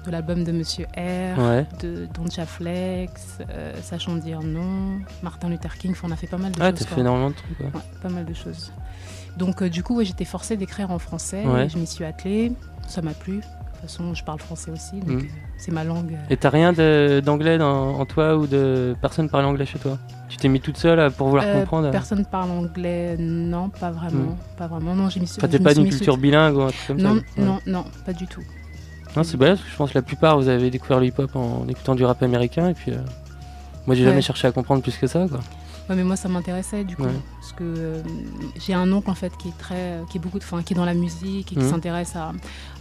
[0.05, 1.65] de l'album de Monsieur R, Ouais.
[1.81, 5.91] de Doncha Flex, euh, Sachant dire non, Martin Luther King.
[5.91, 6.79] Enfin, on a fait pas mal de Ah, choses.
[6.79, 6.95] t'as quoi.
[6.95, 7.71] fait énormément de trucs, ouais.
[8.01, 8.71] Pas mal de choses.
[9.37, 11.43] Donc euh, du coup, ouais, j'étais forcée d'écrire en français.
[11.43, 12.51] Et je m'y suis attelée.
[12.87, 13.37] Ça m'a plu.
[13.37, 15.25] De toute façon, je parle français aussi, donc Mm.
[15.25, 16.17] euh, c'est ma langue.
[16.29, 16.73] Et t'as rien
[17.21, 19.97] d'anglais en toi ou de personne parle anglais chez toi?
[20.29, 23.89] Tu t'es mis toute seule pour vouloir Euh, comprendre euh Personne parle anglais, non, pas
[23.91, 24.57] vraiment, Hmm.
[24.57, 24.95] pas vraiment.
[24.95, 25.29] Non, j'ai mis.
[25.37, 27.45] Enfin, t'es pas d'une culture sous- bilingue ou un truc comme non, ça Ouais.
[27.45, 28.43] Non, non, pas du tout.
[29.17, 31.35] Non, c'est balèze, parce que je pense que la plupart, vous avez découvert le hip-hop
[31.35, 32.97] en écoutant du rap américain, et puis euh,
[33.87, 34.09] moi j'ai Ouais.
[34.09, 35.39] jamais cherché à comprendre plus que ça, quoi.
[35.89, 37.09] Ouais, mais moi ça m'intéressait du coup, Ouais.
[37.39, 38.03] parce que euh,
[38.59, 40.75] j'ai un oncle en fait qui est très, qui est beaucoup, de, enfin, qui est
[40.75, 41.69] dans la musique et qui Mhm.
[41.71, 42.31] s'intéresse à,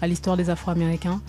[0.03, 1.21] à l'histoire des Afro-Américains.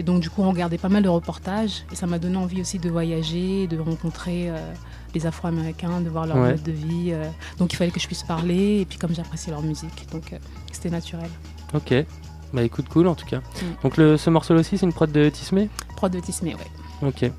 [0.00, 2.60] Et donc du coup on regardait pas mal de reportages et ça m'a donné envie
[2.60, 4.56] aussi de voyager, de rencontrer euh,
[5.14, 6.50] les Afro-Américains, de voir leur Ouais.
[6.50, 7.10] mode de vie.
[7.12, 7.24] euh.
[7.58, 10.34] donc il fallait que je puisse parler et puis comme j'appréciais leur musique, donc
[10.72, 11.30] c'était naturel.
[11.72, 11.94] Ok,
[12.52, 13.38] bah écoute, cool en tout cas.
[13.38, 13.64] Mm.
[13.84, 15.68] Donc le, ce morceau-là aussi, c'est une prod de Tismé?
[15.96, 16.66] Prod de Tismé, ouais.
[17.02, 17.30] Ok.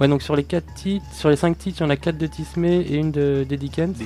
[0.00, 2.16] Ouais, donc sur les quatre titres, sur les 5 titres, il y en a 4
[2.16, 3.44] de Tismé et une de.
[3.48, 3.96] D'Eddie Kent,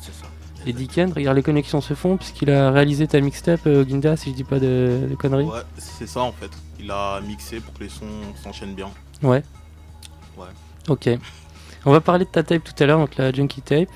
[0.00, 0.26] c'est ça.
[0.64, 4.34] Kent, regarde les connexions se font puisqu'il a réalisé ta mixtape euh, Ginda, si je
[4.34, 5.44] dis pas de, de conneries.
[5.44, 6.50] Ouais, c'est ça en fait.
[6.80, 8.06] Il a mixé pour que les sons
[8.42, 8.88] s'enchaînent bien.
[9.22, 9.42] Ouais.
[10.36, 10.48] Ouais.
[10.88, 11.08] Ok.
[11.86, 13.90] On va parler de ta tape tout à l'heure, donc la Junkie Tape.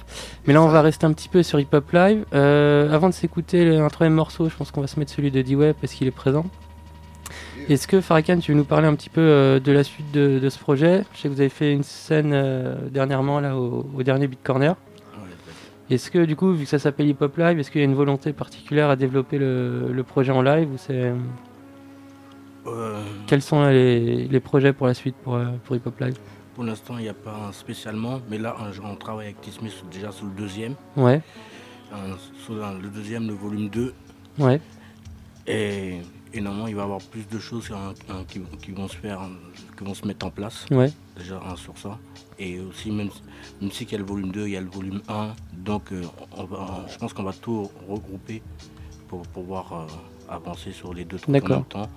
[0.47, 2.25] Mais là, on va rester un petit peu sur Hip Hop Live.
[2.35, 5.41] Euh, avant de s'écouter un troisième morceau, je pense qu'on va se mettre celui de
[5.41, 6.45] D-Web parce qu'il est présent.
[7.69, 10.39] Est-ce que Farrakhan, tu veux nous parler un petit peu euh, de la suite de,
[10.39, 11.05] de ce projet?
[11.13, 14.43] Je sais que vous avez fait une scène euh, dernièrement là au, au dernier Beat
[14.43, 14.75] Corner.
[15.91, 17.87] Est-ce que du coup, vu que ça s'appelle Hip Hop Live, est-ce qu'il y a
[17.87, 21.13] une volonté particulière à développer le, le projet en live ou c'est
[22.67, 26.15] Euh, quels sont les, les projets pour la suite pour, pour Hip Hop Live?
[26.55, 29.71] Pour l'instant, il n'y a pas un spécialement, mais là, on, on travaille avec Tismé
[29.71, 30.75] sur- déjà sur le deuxième.
[30.97, 31.21] Ouais.
[32.45, 33.95] Sur le le deuxième, le volume 2.
[34.39, 34.61] Ouais.
[35.47, 36.01] Et,
[36.33, 38.97] et normalement, il va y avoir plus de choses hein, hein, qui, qui vont se
[38.97, 39.31] faire, hein,
[39.77, 40.67] qui vont se mettre en place.
[40.71, 40.93] Ouais.
[41.17, 41.99] Déjà hein, sur ça.
[42.39, 43.11] Et aussi, même,
[43.61, 45.31] même si il y a le volume 2, il y a le volume 1.
[45.57, 46.03] Donc, euh,
[46.37, 48.43] on va, je pense qu'on va tout regrouper
[49.09, 49.87] pour pouvoir euh,
[50.33, 51.89] avancer sur les deux trucs en même temps.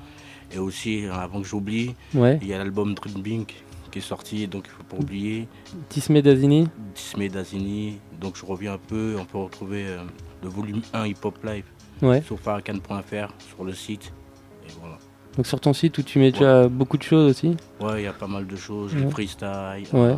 [0.52, 2.40] Et aussi, avant que j'oublie, Ouais.
[2.42, 5.48] il y a l'album Dream Bink qui est sorti, donc il ne faut pas oublier.
[5.90, 10.04] Tismé Dazini Dismay Dazini, donc je reviens un peu, on peut retrouver euh,
[10.42, 11.66] le volume 1 Hip Hop Live
[12.02, 12.22] Ouais.
[12.24, 14.12] sur farrakhan.fr sur le site.
[14.68, 14.98] Et voilà.
[15.38, 17.56] Donc sur ton site où tu mets déjà beaucoup de choses aussi.
[17.80, 19.02] Ouais, il y a pas mal de choses, Ouais.
[19.02, 19.48] les freestyles,
[19.94, 20.00] Ouais.
[20.00, 20.16] euh,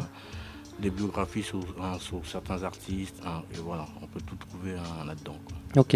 [0.80, 5.06] des biographies sur, hein, sur certains artistes, hein, et voilà, on peut tout trouver hein,
[5.06, 5.36] là-dedans.
[5.78, 5.96] Ok.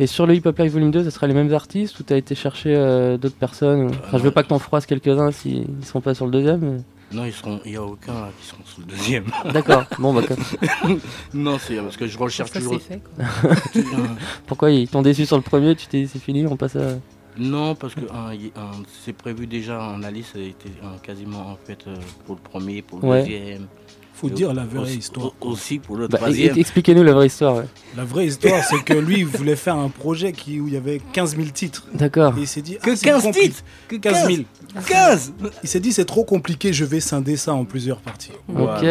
[0.00, 2.16] Et sur le Hip Hop Live Volume 2, ça sera les mêmes artistes ou t'as
[2.16, 5.84] été chercher euh, d'autres personnes Enfin, je veux pas que t'en froisses quelques-uns s'ils ils
[5.84, 6.60] seront pas sur le deuxième.
[6.60, 9.24] mais- Non, ils seront, il n'y a aucun là, qui seront sur le deuxième.
[9.52, 9.84] D'accord.
[9.98, 11.00] Bon, bah, comme-
[11.34, 12.80] non, c'est parce que je recherche toujours.
[12.80, 13.02] c'est fait,
[13.42, 13.50] quoi.
[14.46, 16.92] Pourquoi ils t'ont déçu sur le premier Tu t'es dit c'est fini, on passe à.
[17.38, 18.70] Non, parce que hein, hein,
[19.04, 21.94] c'est prévu déjà, hein, la liste a été hein, quasiment en fait euh,
[22.26, 23.20] pour le premier, pour le Ouais.
[23.22, 23.66] deuxième.
[24.14, 25.32] Faut dire la vraie aussi- histoire.
[25.40, 26.56] au- Aussi pour le Bah, troisième.
[26.56, 27.54] e- Expliquez-nous la vraie histoire.
[27.58, 27.66] ouais.
[27.96, 30.76] La vraie histoire, c'est que lui, il voulait faire un projet qui, où il y
[30.76, 31.86] avait 15 000 titres.
[31.94, 32.36] D'accord.
[32.36, 32.78] Et il s'est dit.
[32.82, 34.42] Que ah, c'est 15 compli- titres Que 15 000.
[34.88, 38.32] 15 Il s'est dit, c'est trop compliqué, je vais scinder ça en plusieurs parties.
[38.48, 38.84] Ok.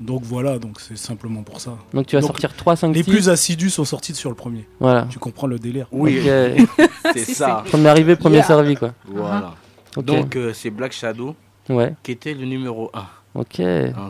[0.00, 1.76] Donc voilà, donc c'est simplement pour ça.
[1.92, 3.10] Donc tu vas sortir trois, cinq Les titres.
[3.10, 4.68] plus assidus sont sortis sur le premier.
[4.78, 5.06] Voilà.
[5.10, 5.88] Tu comprends le délire.
[5.90, 6.20] Oui,
[7.14, 7.64] c'est ça.
[7.68, 8.44] Premier arrivé, premier Yeah.
[8.46, 8.92] servi, quoi.
[9.06, 9.54] Voilà.
[9.96, 10.04] Ok.
[10.04, 11.34] Donc euh, c'est Black Shadow
[11.68, 11.94] Ouais.
[12.04, 13.06] qui était le numéro 1
[13.40, 13.56] Ok.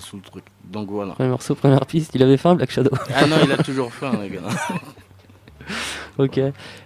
[0.01, 0.45] sous le truc.
[0.65, 1.15] Donc voilà.
[1.15, 2.11] Premier morceau, première piste.
[2.15, 2.91] Il avait faim, Black Shadow.
[3.15, 4.43] Ah non, il a toujours faim, les gars.
[6.19, 6.41] ok.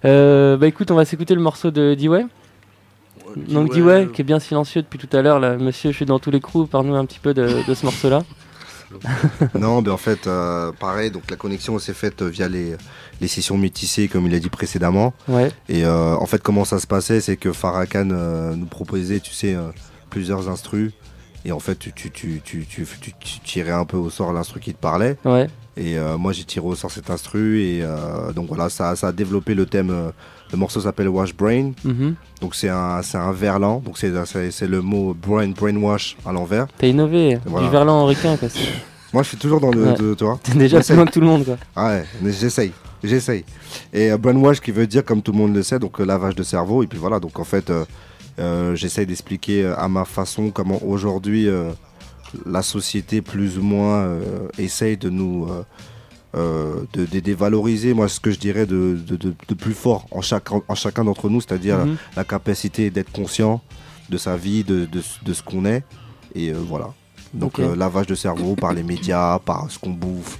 [0.04, 2.26] Euh, bah écoute, on va s'écouter le morceau de D-Way.
[3.36, 5.40] Donc D-Way, D-Way, euh, qui est bien silencieux depuis tout à l'heure.
[5.40, 5.56] là.
[5.56, 6.66] Monsieur, je suis dans tous les crews.
[6.66, 8.22] Parle-nous un petit peu de, de ce morceau-là.
[9.58, 12.76] non, ben en fait, euh, pareil, donc la connexion s'est faite via les,
[13.20, 15.14] les sessions métissées, comme il a dit précédemment.
[15.28, 15.50] Ouais.
[15.68, 19.32] Et euh, en fait, comment ça se passait, c'est que Farrakhan euh, nous proposait, tu
[19.32, 19.68] sais, euh,
[20.10, 20.92] plusieurs instrus.
[21.44, 22.84] Et en fait, tu, tu, tu, tu,
[23.44, 25.16] tirais un peu au sort l'instru qui te parlait.
[25.24, 25.48] Ouais.
[25.76, 27.60] Et euh, moi, j'ai tiré au sort cet instru.
[27.62, 30.12] Et euh, donc voilà, ça, ça a développé le thème.
[30.52, 31.72] Le morceau s'appelle Wash Brain.
[31.84, 32.14] Mhm.
[32.40, 33.78] Donc c'est un, un verlan.
[33.84, 36.66] Donc c'est, le mot brain, brainwash à l'envers.
[36.78, 37.66] T'as innové, Voilà.
[37.66, 38.48] du verlan henriquin quoi.
[39.12, 39.84] Moi, je suis toujours dans le.
[39.84, 39.94] Ouais.
[39.94, 40.38] de- tu vois.
[40.42, 41.56] T'es déjà plus loin que tout le monde quoi.
[41.76, 42.72] Ah ouais, mais j'essaye,
[43.04, 43.44] j'essaye.
[43.92, 46.34] Et euh, brainwash qui veut dire, comme tout le monde le sait, donc euh, lavage
[46.34, 46.82] de cerveau.
[46.82, 47.84] Et puis voilà, donc en fait, euh,
[48.38, 51.46] euh, j'essaye d'expliquer à ma façon comment aujourd'hui
[52.46, 54.08] la société plus ou moins
[54.58, 55.46] essaye de nous
[56.34, 57.92] euh, de, de dévaloriser.
[57.94, 61.40] Moi, ce que je dirais de, de, plus fort en, chaque, en chacun d'entre nous,
[61.40, 61.96] c'est-à-dire Mhm.
[62.16, 63.60] la capacité d'être conscient
[64.10, 65.82] de sa vie, de, ce qu'on est.
[66.34, 66.88] Et euh, voilà.
[67.34, 70.38] Donc euh, lavage de cerveau par les médias, par ce qu'on bouffe,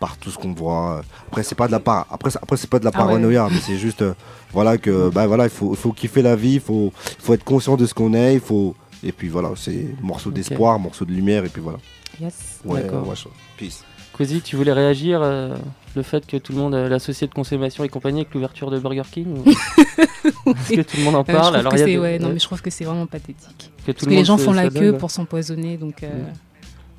[0.00, 1.02] par tout ce qu'on voit.
[1.28, 2.06] Après c'est pas de la par...
[2.10, 3.06] après, c'est- après c'est pas de la Ah ouais.
[3.06, 4.04] paranoïa, mais c'est juste
[4.52, 7.76] voilà que bah voilà il faut faut kiffer la vie, il faut faut être conscient
[7.76, 8.74] de ce qu'on est, il faut
[9.04, 11.78] et puis voilà c'est morceau d'espoir, morceau de lumière et puis voilà.
[12.20, 12.60] Yes.
[12.64, 13.06] Ouais, D'accord.
[13.08, 13.14] ouais,
[13.56, 13.84] peace.
[14.12, 15.54] Cozy, tu voulais réagir euh,
[15.96, 18.78] le fait que tout le monde, euh, l'associé de consommation et compagnie avec l'ouverture de
[18.78, 19.50] Burger King ou-
[20.50, 22.28] Est-ce que tout le monde en Euh, parle trouve Alors y a c'est- ouais, non,
[22.30, 23.70] mais je trouve que c'est vraiment pathétique.
[23.86, 26.08] Que tout Parce le que les gens font la queue pour s'empoisonner, donc euh,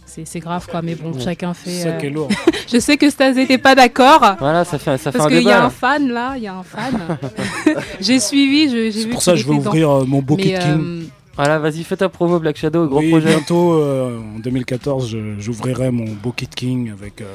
[0.05, 0.81] c'est c'est grave quoi.
[0.81, 1.21] Mais bon, Ouais.
[1.21, 1.69] chacun fait.
[1.69, 2.29] C'est est lourd.
[2.71, 4.35] je sais que Stas n'était pas d'accord.
[4.39, 6.55] Voilà, ça fait, ça fait Parce qu'il y a un fan là, il y a
[6.55, 7.17] un fan.
[8.01, 9.09] j'ai suivi, je- j'ai vu.
[9.11, 10.79] pour ça que je vais ouvrir, dans- euh, mon Mais, King.
[10.79, 11.03] euh,
[11.35, 13.29] Voilà, vas-y, fais ta promo Black Shadow, gros oui, projet.
[13.29, 17.21] bientôt, euh, en 2014, je- j'ouvrirai mon Bucket King avec.
[17.21, 17.33] euh,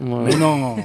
[0.00, 0.20] Ouais.
[0.26, 0.76] Mais non,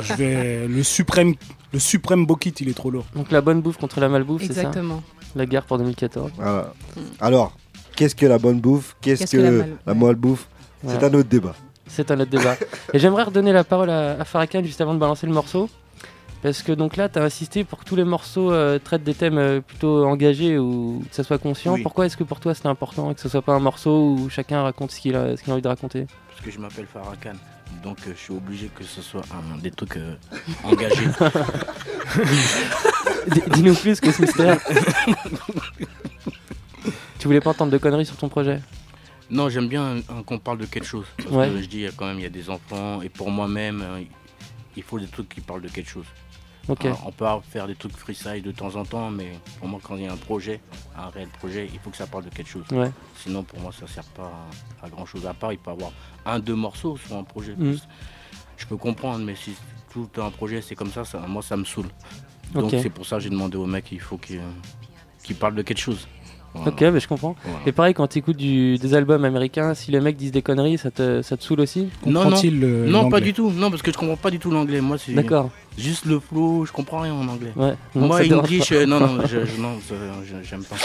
[0.00, 1.34] je vais le suprême,
[1.72, 3.04] le suprême Bucket, il est trop lourd.
[3.14, 5.00] Donc la bonne bouffe contre la malbouffe, c'est ça Exactement.
[5.36, 6.32] La guerre pour 2014.
[6.36, 6.72] Voilà.
[7.20, 7.52] Alors,
[7.94, 10.48] qu'est-ce que la bonne bouffe Qu'est-ce que, que la la, mal- moelle bouffe?
[10.84, 11.54] C'est un autre débat.
[11.86, 12.56] C'est un autre débat.
[12.92, 15.68] Et j'aimerais redonner la parole à, à Farrakhan juste avant de balancer le morceau.
[16.42, 19.14] Parce que donc là, tu as insisté pour que tous les morceaux euh, traitent des
[19.14, 21.74] thèmes euh, plutôt engagés ou que ça soit conscient.
[21.74, 21.82] Oui.
[21.82, 24.28] Pourquoi est-ce que pour toi c'était important et que ce soit pas un morceau où
[24.28, 26.06] chacun raconte ce qu'il a, a envie de raconter?
[26.30, 27.34] Parce que je m'appelle Farrakhan.
[27.84, 29.98] Donc euh, je suis obligé que ce soit un, des trucs
[30.64, 31.06] engagés.
[33.28, 34.58] Dis- Dis-nous plus que ce mystère.
[37.18, 38.60] tu voulais pas entendre de conneries sur ton projet?
[39.30, 41.06] Non, j'aime bien qu'on parle de quelque chose.
[41.16, 41.48] Parce Ouais.
[41.50, 43.00] que je dis, quand même, il y a des enfants.
[43.00, 43.82] Et pour moi-même,
[44.76, 46.04] il faut des trucs qui parlent de quelque chose.
[46.68, 49.96] Alors, on peut faire des trucs freestyle de temps en temps, mais pour moi, quand
[49.96, 50.60] il y a un projet,
[50.96, 52.64] un réel projet, il faut que ça parle de quelque chose.
[52.70, 52.90] Ouais.
[53.16, 54.30] Sinon, pour moi, ça sert pas
[54.82, 55.26] à, à grand chose.
[55.26, 55.90] À part, il peut y avoir
[56.24, 57.54] un, deux morceaux sur un projet.
[57.56, 57.78] Mhm.
[58.56, 59.54] Je peux comprendre, mais si
[59.92, 61.88] tout un projet c'est comme ça, ça, moi, ça me saoule.
[62.54, 64.40] Donc, c'est pour ça que j'ai demandé au mec, il faut qu'il
[65.22, 66.06] qu'il parle de quelque chose.
[66.54, 66.70] Voilà.
[66.70, 67.34] Ok, bah, je comprends.
[67.44, 67.58] Voilà.
[67.66, 70.90] Et pareil, quand tu écoutes des albums américains, si les mecs disent des conneries, ça
[70.90, 73.50] te, ça te saoule aussi Non, non, le- non, pas du tout.
[73.50, 74.80] Non, parce que je comprends pas du tout l'anglais.
[74.82, 75.50] Moi, c'est D'accord.
[75.78, 76.66] juste le flow.
[76.66, 77.52] Je comprends rien en anglais.
[77.56, 80.76] Ouais, donc Moi, English, euh, non, non, je, je- non, je- j'aime pas.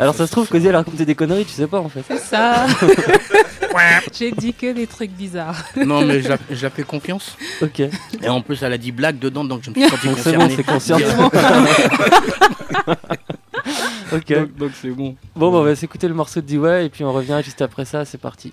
[0.00, 2.02] Alors ça se trouve, Cozy elle a raconté des conneries, tu sais pas en fait.
[2.08, 2.66] C'est ça.
[4.16, 5.64] J'ai dit que des trucs bizarres.
[5.84, 7.36] Non, mais je la- je la fais confiance.
[7.60, 7.80] Ok.
[7.80, 10.34] Et en plus, elle a dit blague dedans, donc je me suis senti Donc c'est
[10.36, 10.48] concerné.
[10.48, 10.98] bon, c'est conscient.
[14.12, 14.32] ok.
[14.32, 15.16] Donc- donc c'est bon.
[15.36, 17.84] Bon, bah, on va s'écouter le morceau de D-Way et puis on revient juste après
[17.84, 18.52] ça, c'est parti.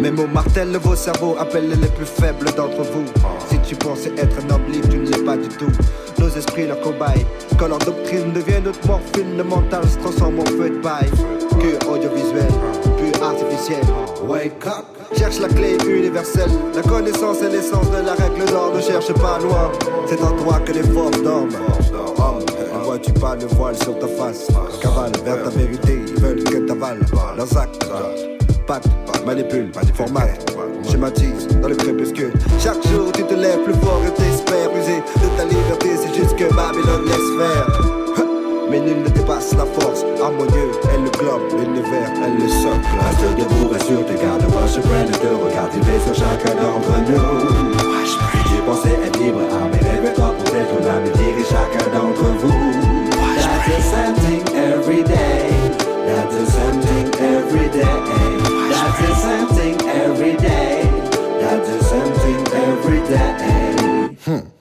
[0.00, 3.04] Mes mots martèlent vos cerveaux, appellent les plus faibles d'entre vous.
[3.66, 5.70] Tu pensais être un homme tu ne l'es pas du tout.
[6.18, 7.24] Nos esprits, leurs cobayes.
[7.58, 11.10] Quand leur doctrine devient notre morphine, le mental se transforme en feu de paille.
[11.58, 12.52] Que audiovisuel,
[12.98, 13.82] pur artificiel.
[14.28, 14.84] Wake up.
[15.16, 16.50] Cherche la clé universelle.
[16.74, 18.72] La connaissance est l'essence de la règle d'or.
[18.74, 19.70] Ne cherche pas loin.
[20.06, 21.48] C'est en toi que les forces dorment.
[21.50, 24.48] Ne vois-tu pas le voile sur ta face?
[24.82, 27.00] Cavale vers ta vérité, ils veulent que t'avales
[27.36, 27.86] leurs actes.
[28.66, 28.88] Pacte,
[29.26, 30.56] manipule, formate,
[30.88, 32.32] schématise dans le crépuscule.
[32.58, 35.90] Chaque jour tu te lèves plus fort et t'espères user de ta liberté.
[36.00, 37.66] C'est juste que Babylone laisse faire.
[38.70, 40.72] Mais nul ne dépasse la force harmonieux.
[40.94, 42.88] Elle le globe, l'univers, elle le socle.
[43.04, 47.76] Reste debout, rassure tes gardes, wash brain, te regarde vivre sur chacun d'entre nous.
[48.48, 51.86] J'ai pensé être libre, à mes rêves, toi pour être ton âme et dirige chacun
[51.92, 53.12] d'entre vous.
[53.36, 55.52] That's the same thing every day.
[56.06, 56.83] That's the same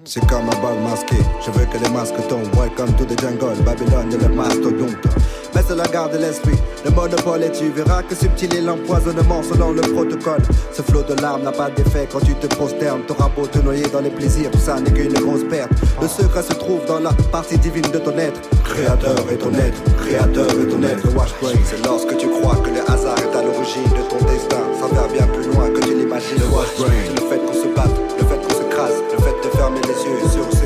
[0.05, 2.53] C'est comme un bal masqué, je veux que les masques tombent.
[2.55, 4.97] Welcome to the jungle, Babylone est le mastodonte.
[5.55, 6.57] Mais cela garde l'esprit.
[6.85, 10.41] Le monopole et tu verras que subtil est l'empoisonnement selon le protocole.
[10.71, 13.01] Ce flot de larmes n'a pas d'effet quand tu te prosternes.
[13.07, 15.71] T'auras beau te noyer dans les plaisirs, tout ça n'est qu'une grosse perte.
[16.01, 18.41] Le secret se trouve dans la partie divine de ton être.
[18.63, 21.07] Créateur est ton être, créateur est ton être.
[21.65, 24.63] C'est lorsque tu crois que le hasard est à l'origine de ton destin.
[24.79, 26.37] Ça va bien plus loin que tu l'imagines.
[26.77, 29.81] C'est le fait qu'on se batte, le fait qu'on se crase, le fait de fermer
[29.81, 30.62] les yeux sur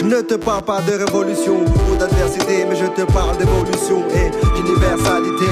[0.00, 4.30] Je ne te parle pas de révolution ou d'adversité, mais je te parle d'évolution et
[4.56, 5.44] d'universalité.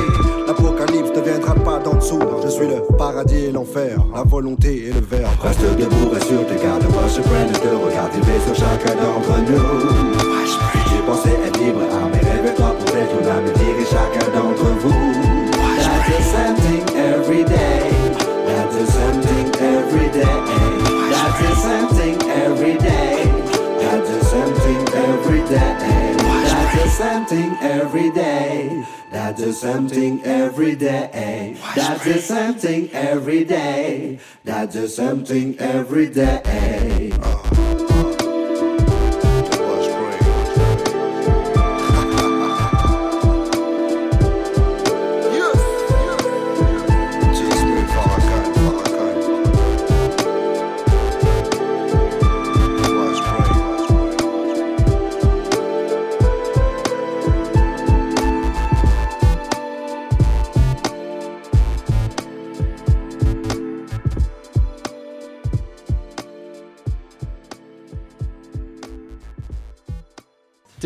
[0.47, 2.19] L'apocalypse ne viendra pas d'en dessous.
[2.43, 5.29] Je suis le paradis et l'enfer, la volonté et le verbe.
[5.43, 9.61] Reste debout, reste sur tes gardes, Washburn ne te regarde élevé sur chacun d'entre nous.
[10.89, 11.81] J'ai pensé être libre,
[12.11, 15.49] mais rêve-toi pour être ton âme et chacun d'entre vous.
[15.77, 17.88] That's the same thing every day.
[25.59, 28.85] That's the same thing every day.
[29.11, 31.57] That's the same thing every day.
[31.75, 34.19] That's the same thing every day.
[34.45, 36.98] That's the same thing every day.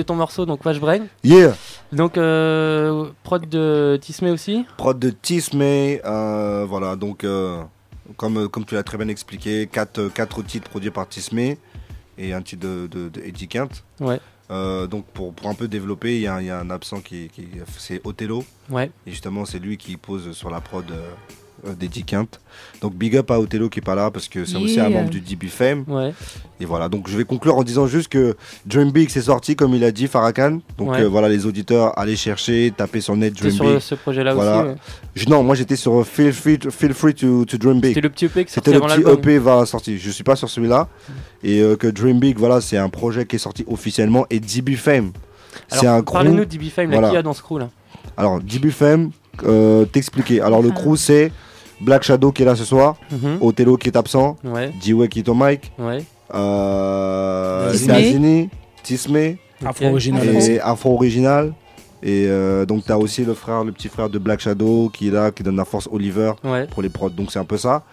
[0.02, 1.06] C'était ton morceau, donc Washbrain.
[1.22, 1.54] Yeah.
[1.92, 7.62] Donc, euh, prod de Tismé aussi Prod de Tismé, euh, voilà, donc euh,
[8.16, 11.56] comme, comme tu l'as très bien expliqué, 4 quatre, titres produits par Tismé
[12.18, 13.48] et un titre de, de, de Eddie.
[14.00, 14.18] Ouais.
[14.50, 17.00] Euh, donc pour, pour un peu développer, il y, a- il y a un absent
[17.00, 17.46] qui, qui
[17.78, 18.44] c'est Othello.
[18.70, 18.90] Ouais.
[19.06, 21.10] Et justement, c'est lui qui pose sur la prod euh,
[21.66, 22.26] euh, d'Eddie Quint.
[22.80, 25.10] Donc big up à Othello qui est pas là parce que c'est aussi un membre
[25.10, 25.84] du DB Fame.
[25.88, 26.12] Ouais.
[26.60, 28.36] Et voilà, donc je vais conclure en disant juste que
[28.66, 30.58] Dream Big c'est sorti comme il a dit Farrakhan.
[30.78, 31.02] Donc Ouais.
[31.02, 33.78] euh, voilà les auditeurs, allez chercher, tapez sur net Dream sur Big.
[33.78, 34.64] ce projet-là aussi, Voilà.
[34.66, 34.74] ouais.
[35.14, 37.90] Je- non, moi j'étais sur Feel Free, to, Feel free to, to Dream Big.
[37.94, 39.00] C'était le petit EP qui C'était le petit.
[39.00, 39.96] EP va sortir.
[40.00, 40.88] Je suis pas sur celui-là.
[41.42, 44.26] Et euh, que Dream Big, voilà, c'est un projet qui est sorti officiellement.
[44.30, 45.12] Et DB Fame,
[45.68, 46.12] c'est un crew.
[46.14, 47.68] parlez-nous de DB Fame, là, qui y a dans ce crew là?
[48.16, 49.10] Alors, DB Fame,
[49.44, 50.40] euh, t'expliquer.
[50.40, 51.32] Alors, le crew, c'est
[51.82, 53.38] Black Shadow qui est là ce soir, Mhm.
[53.40, 54.72] Othello qui est absent, Ouais.
[54.80, 56.04] Qui est au mic, Ouais.
[56.34, 57.70] euh,
[58.82, 60.26] Tismé, Afro Original.
[60.28, 61.52] et Afro Original.
[62.04, 65.10] Et euh, donc, t'as aussi le frère, le petit frère de Black Shadow qui est
[65.12, 66.66] là, qui donne la force Oliver Ouais.
[66.66, 67.10] pour les prods.
[67.10, 67.84] Donc, c'est un peu ça.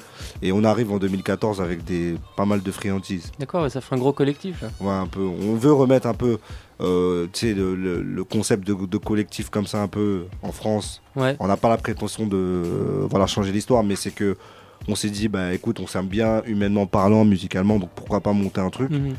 [0.41, 3.31] Et on arrive en 2014 avec des, pas mal de friandises.
[3.39, 4.69] D'accord, ouais, ça fait un gros collectif là.
[4.79, 5.21] Ouais, un peu.
[5.21, 6.37] On veut remettre un peu,
[6.79, 10.51] euh, tu sais, le, le- le concept de, de collectif comme ça un peu en
[10.53, 11.01] France.
[11.17, 11.35] Ouais.
[11.39, 14.37] On n'a pas la prétention de, euh, voilà, changer l'histoire, mais c'est que
[14.87, 18.61] on s'est dit, bah écoute, on s'aime bien humainement parlant, musicalement, donc pourquoi pas monter
[18.61, 19.15] un truc Mhm.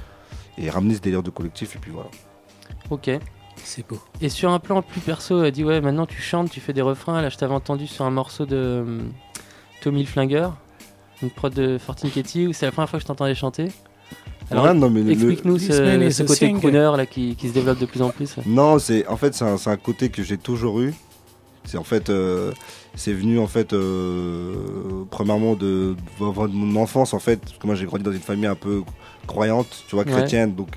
[0.57, 2.09] et ramener ce délire de collectif et puis voilà.
[2.89, 3.11] Ok.
[3.63, 3.99] C'est beau.
[4.23, 6.81] Et sur un plan plus perso, elle dit ouais, maintenant tu chantes, tu fais des
[6.81, 7.21] refrains.
[7.21, 9.13] Là, je t'avais entendu sur un morceau de hum,
[9.83, 10.57] Tommy le Flingueur,
[11.23, 13.69] une prod de Fortune Ketty, où c'est la première fois que je t'entendais chanter.
[14.51, 18.03] Alors, Ouais, non, mais explique-nous ce, côté crooner là qui, qui se développe de plus
[18.03, 18.35] en plus.
[18.47, 20.93] Non, c'est en fait c'est un, c'est un côté que j'ai toujours eu.
[21.65, 22.53] C'est en fait euh,
[22.97, 27.67] c'est venu en fait euh, premièrement de, de- de mon enfance en fait parce que
[27.67, 28.83] moi j'ai grandi dans une famille un peu
[29.27, 30.11] croyante, tu vois Ouais.
[30.11, 30.71] chrétienne donc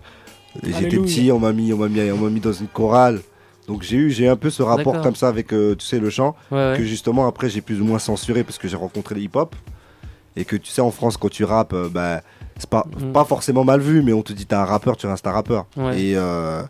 [0.61, 3.21] et j'étais petit, on m'a mis on m'a mis on m'a mis dans une chorale.
[3.67, 5.01] Donc j'ai eu j'ai un peu ce rapport D'accord.
[5.03, 6.77] comme ça avec euh, tu sais le chant Ouais, ouais.
[6.77, 9.55] que justement après j'ai plus ou moins censuré parce que j'ai rencontré le hip-hop
[10.35, 12.21] et que tu sais en France quand tu rappes euh, bah
[12.57, 13.11] c'est pas Mm.
[13.11, 15.65] pas forcément mal vu mais on te dit t'es un rappeur tu restes un rappeur
[15.77, 15.99] Ouais.
[16.01, 16.61] et euh,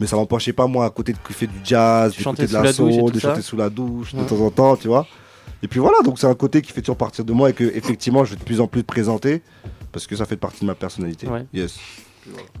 [0.00, 2.72] mais ça m'empêchait pas moi à côté de kiffer du jazz Tu d'écouter de la
[2.72, 4.22] soul de chanter sous la douche Ouais.
[4.22, 5.06] de temps en temps tu vois
[5.62, 7.64] et puis voilà donc c'est un côté qui fait toujours partir de moi et que
[7.64, 9.42] effectivement je vais de plus en plus présenter
[9.92, 11.46] parce que ça fait partie de ma personnalité Ouais.
[11.52, 11.78] yes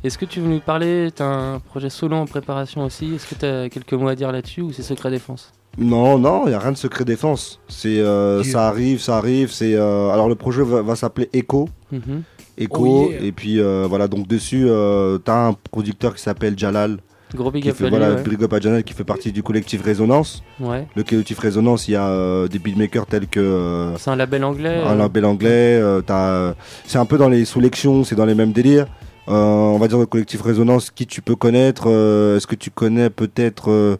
[0.04, 3.14] Est-ce que tu veux nous parler T'as un projet solo en préparation aussi?
[3.14, 5.52] Est-ce que t'as quelques mots à dire là-dessus ou c'est secret défense?
[5.78, 7.60] Non, non, il n'y a rien de secret défense.
[7.68, 8.52] C'est, euh, Yeah.
[8.52, 9.50] Ça arrive, ça arrive.
[9.50, 11.68] C'est, euh, alors le projet va, va s'appeler Echo.
[11.90, 12.22] Mhm.
[12.58, 13.06] Echo.
[13.06, 13.22] Oh yeah.
[13.22, 16.98] Et puis euh, voilà, donc dessus, euh, tu as un producteur qui s'appelle Jalal.
[17.34, 18.22] Gros big up fait, lui, voilà, ouais.
[18.22, 20.42] big up à Jalal qui fait partie du collectif Résonance.
[20.60, 20.86] Ouais.
[20.94, 23.92] Le collectif Résonance, il y a des beatmakers tels que.
[23.96, 24.82] C'est un label anglais.
[24.86, 25.80] un label anglais.
[26.04, 26.52] t'as,
[26.86, 28.86] c'est un peu dans les sélections, c'est dans les mêmes délires.
[29.28, 32.70] Euh, on va dire le collectif Résonance, qui tu peux connaître euh, Est-ce que tu
[32.70, 33.96] connais peut-être euh,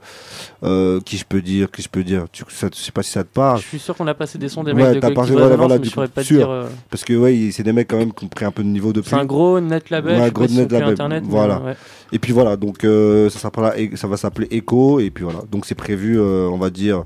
[0.65, 2.25] euh, qui je peux dire Qui je peux dire?
[2.33, 3.61] Tu, ça, Je sais pas si ça te parle.
[3.61, 5.59] Je suis sûr qu'on a passé des sons des Ouais, mecs de collectif voilà, Résonance,
[5.59, 6.39] voilà, mais je saurais pas sûr.
[6.39, 6.51] dire.
[6.51, 8.69] euh, Parce que ouais, c'est des mecs quand même qui ont pris un peu de
[8.69, 9.11] niveau depuis.
[9.11, 10.89] C'est un gros net label, Ouais, gros net label.
[10.89, 11.61] Internet, Voilà.
[11.61, 11.77] ouais.
[12.13, 13.51] Et puis voilà, donc euh, ça
[13.95, 15.41] ça va s'appeler Echo et puis voilà.
[15.51, 17.05] Donc c'est prévu, on va dire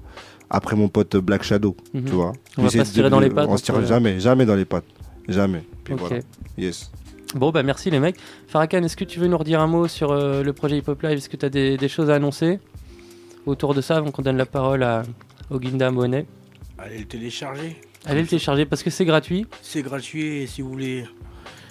[0.48, 2.04] après mon pote Black Shadow, Mhm.
[2.04, 2.32] tu vois.
[2.56, 4.64] On va pas se tirer dans les pattes, On se tire jamais, jamais dans les
[4.64, 4.84] pattes,
[5.28, 5.62] jamais.
[5.84, 6.00] Puis Ok.
[6.00, 6.16] voilà.
[6.56, 6.90] Yes.
[7.34, 8.16] Bon, bah merci les mecs.
[8.46, 11.02] Farrakhan, est-ce que tu veux nous redire un mot sur euh, le projet Hip Hop
[11.02, 11.18] Live?
[11.18, 12.60] Est-ce que tu as des, des choses à annoncer
[13.46, 15.02] autour de ça avant qu'on donne la parole à
[15.50, 16.26] Oginda Monet
[16.78, 17.76] Allez le télécharger.
[18.04, 19.46] Allez le télécharger parce que c'est gratuit.
[19.62, 21.04] C'est gratuit et si vous voulez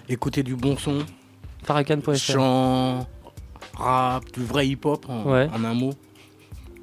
[0.10, 1.00] écouter du bon son,
[1.64, 2.16] Farrakhan.fr.
[2.16, 3.08] chant,
[3.76, 5.48] rap, du vrai hip-hop en, Ouais.
[5.54, 5.94] en un mot,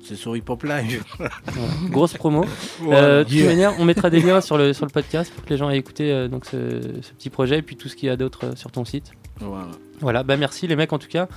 [0.02, 1.04] c'est sur Hip Hop Live.
[1.90, 2.44] Grosse promo.
[2.80, 3.00] Voilà.
[3.02, 5.50] Euh, de toute manière, on mettra des liens sur le, sur le podcast pour que
[5.50, 8.08] les gens aient écouté euh, donc ce, ce petit projet et puis tout ce qu'il
[8.08, 9.12] y a d'autre euh, sur ton site.
[9.40, 9.68] Voilà.
[10.00, 11.28] Voilà, bah merci les mecs en tout cas.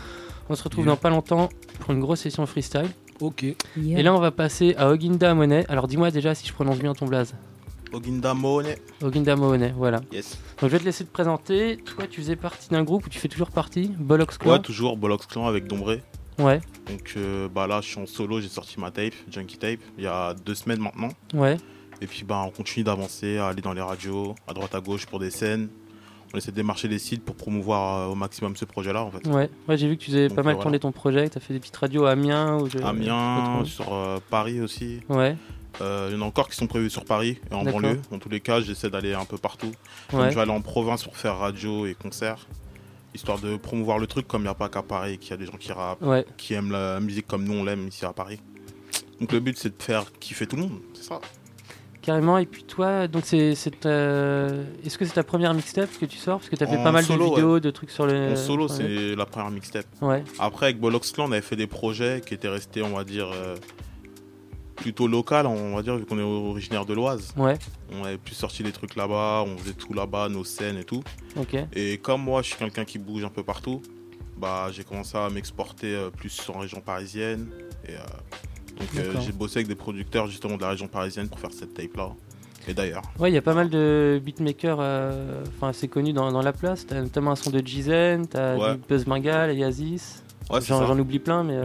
[0.49, 0.93] On se retrouve Yeah.
[0.93, 1.49] dans pas longtemps
[1.79, 2.87] pour une grosse session freestyle.
[3.21, 3.43] Ok.
[3.43, 3.55] Et
[4.03, 5.65] là, on va passer à Oginda Monet.
[5.69, 7.33] Alors dis-moi déjà si je prononce bien ton blaze.
[7.93, 8.67] Oginda Moone.
[9.01, 10.01] Oginda Monet, voilà.
[10.11, 10.37] Yes.
[10.59, 11.77] Donc je vais te laisser te présenter.
[11.77, 13.89] Toi, tu faisais partie d'un groupe où tu fais toujours partie?
[13.97, 14.51] Bollocks Clan?
[14.53, 16.03] Ouais, toujours Bolox Clan avec Dombré.
[16.39, 16.59] Ouais.
[16.87, 20.03] Donc euh, bah là, je suis en solo, j'ai sorti ma tape, Junkie Tape, il
[20.03, 21.09] y a deux semaines maintenant.
[21.33, 21.57] Ouais.
[22.01, 25.05] Et puis bah on continue d'avancer, à aller dans les radios, à droite à gauche
[25.05, 25.69] pour des scènes.
[26.33, 29.25] On essaie de démarcher les sites pour promouvoir euh, au maximum ce projet-là en fait.
[29.27, 31.29] Ouais, ouais j'ai vu que tu faisais Donc, pas mal euh, tourner ton projet.
[31.29, 32.57] Tu as fait des petites radios à Amiens.
[32.57, 32.79] Où je...
[32.79, 34.99] Amiens, sur euh, Paris aussi.
[35.07, 35.37] Ouais.
[35.79, 38.01] Il y en a encore qui sont prévus sur Paris et en banlieue.
[38.09, 39.71] Dans tous les cas, j'essaie d'aller un peu partout.
[40.11, 42.47] Donc, je vais aller en province pour faire radio et concert,
[43.15, 45.37] histoire de promouvoir le truc comme il n'y a pas qu'à Paris, qu'il y a
[45.37, 46.25] des gens qui rappent, Ouais.
[46.37, 48.39] qui aiment la musique comme nous on l'aime ici à Paris.
[49.19, 51.19] Donc le but c'est de faire kiffer tout le monde, c'est ça.
[52.01, 52.37] Carrément.
[52.37, 56.17] Et puis toi, donc c'est, c'est, euh, est-ce que c'est ta première mixtape que tu
[56.17, 56.37] sors?
[56.37, 57.59] Parce que tu as fait En pas mal solo, de vidéos, ouais.
[57.61, 58.33] de trucs sur le.
[58.33, 59.87] En solo, c'est la première mixtape.
[60.03, 60.23] Ouais.
[60.37, 63.31] Après, avec Bollocks Clan, on avait fait des projets qui étaient restés, on va dire,
[63.33, 63.55] euh,
[64.75, 67.33] plutôt local, on va dire, vu qu'on est originaire de l'Oise.
[67.37, 67.57] Ouais.
[67.91, 71.03] On avait plus sorti des trucs là-bas, on faisait tout là-bas, nos scènes et tout.
[71.37, 71.55] Ok.
[71.73, 73.81] Et comme moi, je suis quelqu'un qui bouge un peu partout,
[74.37, 77.47] bah, j'ai commencé à m'exporter euh, plus en région parisienne.
[77.87, 77.99] Et euh,
[78.77, 81.73] donc, euh, j'ai bossé avec des producteurs justement de la région parisienne pour faire cette
[81.73, 82.09] tape-là.
[82.67, 83.03] Et d'ailleurs.
[83.19, 86.85] Ouais, il y a pas mal de beatmakers euh, assez connus dans, dans la place.
[86.85, 88.77] T'as notamment un son de Jizen, t'as Ouais.
[88.89, 90.21] Buzz Mangal, Yazis.
[90.49, 91.59] Ouais, j'en oublie plein, mais.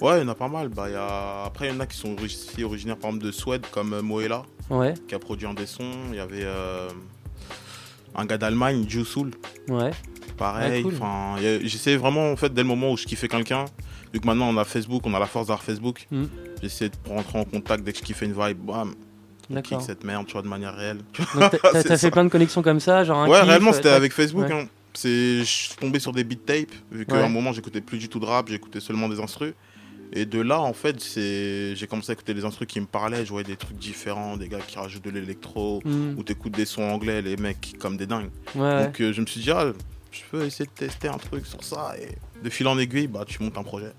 [0.00, 0.68] Ouais, il y en a pas mal.
[0.68, 1.44] Bah, y a...
[1.44, 4.02] Après, il y en a qui sont aussi originaires, par exemple, de Suède, comme euh,
[4.02, 4.94] Moella, Ouais.
[5.08, 5.90] qui a produit un des sons.
[6.10, 6.88] Il y avait euh,
[8.14, 9.32] un gars d'Allemagne, Jusul.
[9.68, 9.90] Ouais.
[10.36, 10.70] Pareil.
[10.70, 10.94] Ouais, cool.
[10.94, 13.66] Enfin, j'essaie vraiment, en fait, dès le moment où je kiffais quelqu'un,
[14.12, 16.24] vu que maintenant on a Facebook, on a la force d'avoir Facebook, Mm.
[16.62, 18.94] j'essaie de rentrer en contact dès que je kiffais une vibe, bam,
[19.62, 20.98] kick cette merde, tu vois, de manière réelle.
[21.72, 24.50] T'as, fait plein de connexions comme ça, genre un Ouais, kiff, réellement, c'était avec Facebook.
[24.50, 24.66] Hein.
[24.96, 28.18] Je suis tombé sur des beat tapes, vu qu'à un moment, j'écoutais plus du tout
[28.20, 29.54] de rap, j'écoutais seulement des instrus.
[30.12, 33.30] Et de là, en fait, j'ai commencé à écouter des instrus qui me parlaient, je
[33.30, 36.14] voyais des trucs différents, des gars qui rajoutent de l'électro, Mm.
[36.18, 38.30] ou t'écoutes des sons anglais, les mecs comme des dingues.
[38.54, 39.72] Ouais, Donc euh, je me suis dit, ah,
[40.12, 42.08] je peux essayer de tester un truc sur ça, et
[42.44, 43.92] de fil en aiguille, bah, tu montes un projet.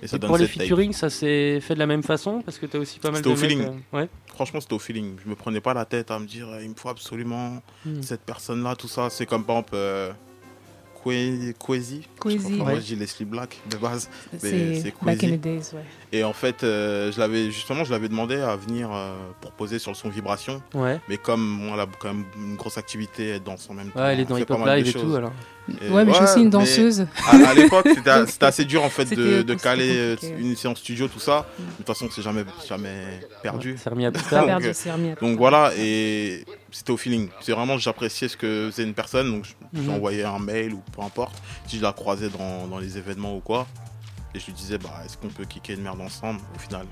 [0.00, 2.56] Et ça Et donne pour les featuring, ça s'est fait de la même façon Parce
[2.58, 3.62] que t'as aussi pas mal de C'était au feeling.
[3.92, 4.08] euh, Ouais.
[4.28, 5.16] Franchement, c'était au feeling.
[5.24, 8.00] Je me prenais pas la tête à me dire, euh, il me faut absolument Hmm.
[8.02, 9.10] cette personne-là, tout ça.
[9.10, 10.12] C'est comme par exemple euh,
[11.58, 12.02] Kwezi.
[12.20, 12.60] Kwezi.
[12.60, 12.76] Ouais.
[12.76, 14.08] je dis Leslie Black de base.
[14.32, 14.38] mais
[14.80, 15.38] C'est back in Kwezi.
[15.38, 15.84] the days, ouais.
[16.12, 19.78] Et en fait, euh, je l'avais justement, je l'avais demandé à venir euh, pour poser
[19.78, 20.62] sur le son vibration.
[20.74, 21.00] Ouais.
[21.08, 24.00] Mais comme moi, elle a quand même une grosse activité, elle danse en même temps.
[24.00, 25.10] Ouais, elle est dans fait Hip Hop pas mal de Live et choses.
[25.10, 25.32] tout, alors.
[25.90, 27.06] Ouais, mais je suis aussi une danseuse.
[27.26, 27.86] À, à l'époque,
[28.26, 30.36] c'était assez dur en fait de, caler euh, compliqué.
[30.40, 31.46] une séance studio, tout ça.
[31.58, 33.76] De toute façon, c'est jamais, jamais perdu.
[33.82, 34.46] c'est remis à plus tard.
[34.46, 37.28] donc, Perdu, voilà, et c'était au feeling.
[37.40, 39.94] C'est vraiment, j'appréciais ce que faisait une personne, donc je je lui Mhm.
[39.94, 41.36] envoyais un mail ou peu importe.
[41.66, 43.66] Si je la croisais dans, dans les événements ou quoi,
[44.34, 46.86] et je lui disais, bah, est-ce qu'on peut kicker une merde ensemble au final?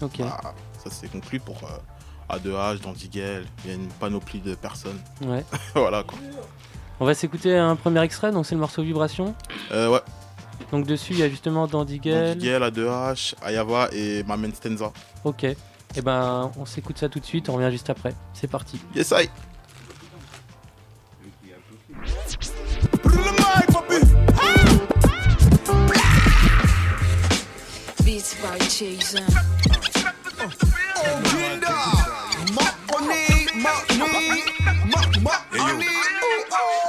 [0.00, 0.18] Ok.
[0.20, 0.54] Bah,
[0.84, 5.00] Ça s'est conclu pour euh, A2H, dans Diguel, il y a une panoplie de personnes.
[5.22, 5.44] Ouais.
[5.74, 6.18] voilà quoi.
[7.00, 9.34] On va s'écouter un premier extrait, donc c'est le morceau Vibration.
[9.72, 10.00] Euh, ouais.
[10.70, 12.34] Donc dessus, il y a justement Dandy Dans Girl.
[12.36, 14.92] Diguel, A2H, Ayava et Mamen Stenza.
[15.24, 15.44] Ok.
[15.44, 15.56] Et
[16.02, 18.14] ben, on s'écoute ça tout de suite, on revient juste après.
[18.32, 18.80] C'est parti.
[18.94, 19.28] Yes, I.
[28.04, 29.24] Beats by Jason.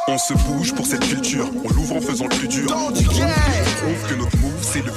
[0.07, 2.67] On se bouge pour cette culture, on l'ouvre en faisant le plus dur.
[2.71, 4.91] On prouve que notre move c'est le.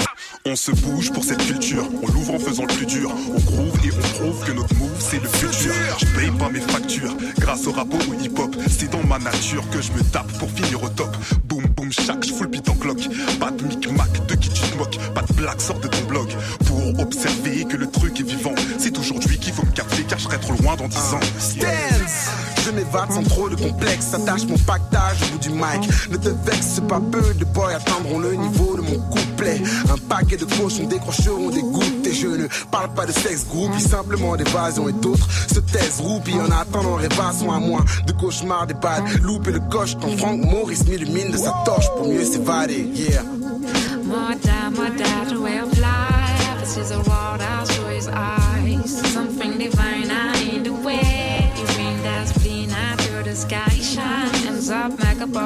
[0.44, 3.10] On se bouge pour cette culture, on l'ouvre en faisant le plus dur.
[3.28, 5.72] On groove et on prouve que notre move c'est le futur.
[5.98, 8.54] Je paye pas mes factures grâce au rap ou hip hop.
[8.68, 11.16] C'est dans ma nature que je me tape pour finir au top.
[11.44, 13.08] Boum boum, je chaque, je full beat en cloque.
[13.40, 14.98] Pas de mic-mac, de qui tu te moques.
[15.14, 16.28] Pas de blague, sort de ton blog.
[16.66, 18.54] Pour observer que le truc est vivant.
[18.78, 21.20] C'est aujourd'hui qu'il faut me capter car je serai trop loin dans 10 ans.
[21.38, 25.88] Stance Je m'évade sans trop de complexe Attache mon pactage au bout du mic.
[26.10, 29.62] Ne te vexe pas peu de boys atteindront le niveau de mon couplet.
[29.90, 32.06] Un paquet de cochons décrocheront des gouttes.
[32.06, 36.00] Et je ne parle pas de sexe groupie Simplement d'évasion et d'autres se taisent.
[36.00, 39.96] Roupies En attendant rêvasson à moins de cauchemars des bad Louper le coche.
[39.98, 43.22] Quand Franck Maurice m'illumine de sa torche Pour mieux s'évader, yeah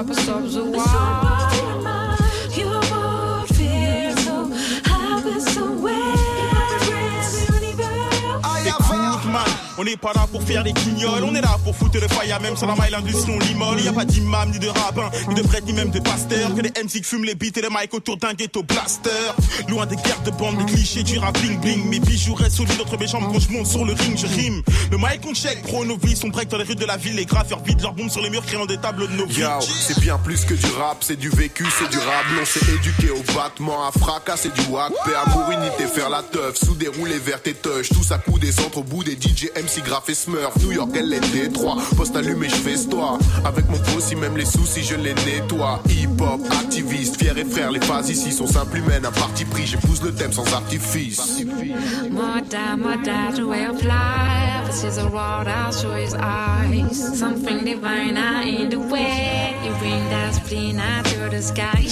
[0.03, 1.22] up, make a papa
[9.83, 12.41] on n'est pas là pour faire des guignols, on est là pour foutre le fire,
[12.41, 13.81] même sur la maille l'industrie on l'immole.
[13.81, 16.55] Y a pas d'imam, ni de rabbin, ni de prêtre, ni même de pasteur.
[16.55, 19.11] Que les MC fument les beats et les mics autour d'un ghetto blaster.
[19.69, 21.89] Loin des guerres de bandes, des clichés, du rap bling bling.
[21.89, 24.63] Mes bijoux restent solides entre mes jambes quand je monte sur le ring, je rime.
[24.93, 27.17] Le mic on check, pro on break dans les rues de la ville.
[27.17, 29.43] Les graffeurs vident leurs bombes sur les murs, créant des tableaux de nos vies.
[29.61, 32.25] C'est bien plus que du rap, c'est du vécu, c'est du rap.
[32.41, 34.93] On s'est éduqué au battement, à fracas, c'est du whack.
[35.05, 37.89] Paix, amour, unité, faire la teuf, sous des roulés vertes et touch.
[37.89, 39.51] Tous à coups des centres au bout des DJ,
[39.81, 40.57] Graff et Smurf.
[40.63, 41.77] New York, est Détroit.
[41.97, 43.19] Poste allumé, je fais histoire.
[43.45, 45.81] Avec mon si même les soucis, je les nettoie.
[45.89, 49.07] Hip-hop, activiste, fier et frère, les phases ici sont simples humaines.
[49.07, 51.43] Un parti pris, j'épouse le thème sans artifice.
[52.11, 52.43] More
[52.77, 54.67] more way of life.
[54.67, 57.19] This is a world I'll show his eyes.
[57.19, 59.55] Something divine, I ain't the way.
[59.65, 61.87] You bring that spleen to the sky.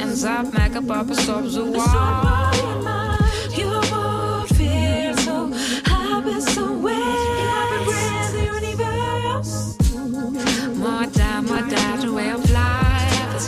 [0.00, 2.89] Ends up, make a papa stops the wall.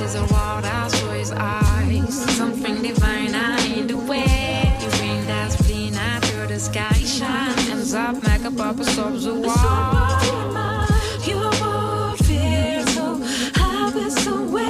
[0.04, 2.36] Is a world I'll show his eyes.
[2.36, 4.76] Something divine, I ain't the way.
[4.80, 7.58] You bring that spleen out to the sky, shine.
[7.70, 10.18] Ends up, make a papa stops the wall.
[11.26, 13.16] You won't feel so
[13.60, 14.68] happy somewhere.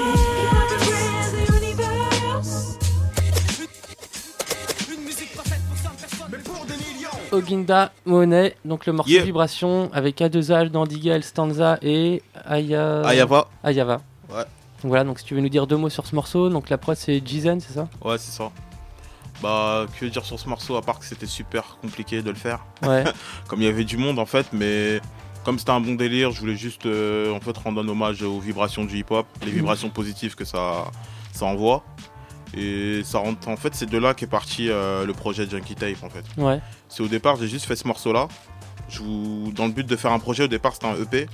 [7.32, 9.24] Oginda Monet, donc le morceau Yeah.
[9.24, 13.00] Vibration avec A2H, Dandigal, Stanza et Aya...
[13.06, 13.48] Ayava.
[13.64, 14.02] Ayava.
[14.30, 14.44] Ouais.
[14.82, 16.78] Donc voilà, donc si tu veux nous dire deux mots sur ce morceau, donc la
[16.78, 17.88] prod c'est Jizen, c'est ça?
[18.04, 18.50] Ouais, c'est ça.
[19.42, 22.64] Bah, que dire sur ce morceau à part que c'était super compliqué de le faire.
[22.82, 23.04] Ouais.
[23.48, 25.00] comme il y avait du monde en fait, mais
[25.44, 28.38] comme c'était un bon délire, je voulais juste euh, en fait rendre un hommage aux
[28.38, 29.54] vibrations du hip-hop, les Mhm.
[29.54, 30.84] vibrations positives que ça,
[31.32, 31.82] ça envoie.
[32.56, 36.02] Et ça rentre, en fait, c'est de là qu'est parti euh, le projet Junkie Tape
[36.02, 36.24] en fait.
[36.36, 36.60] Ouais.
[36.88, 38.28] C'est au départ, j'ai juste fait ce morceau-là.
[38.90, 41.28] Je vous- Dans le but de faire un projet, au départ, c'était un EP.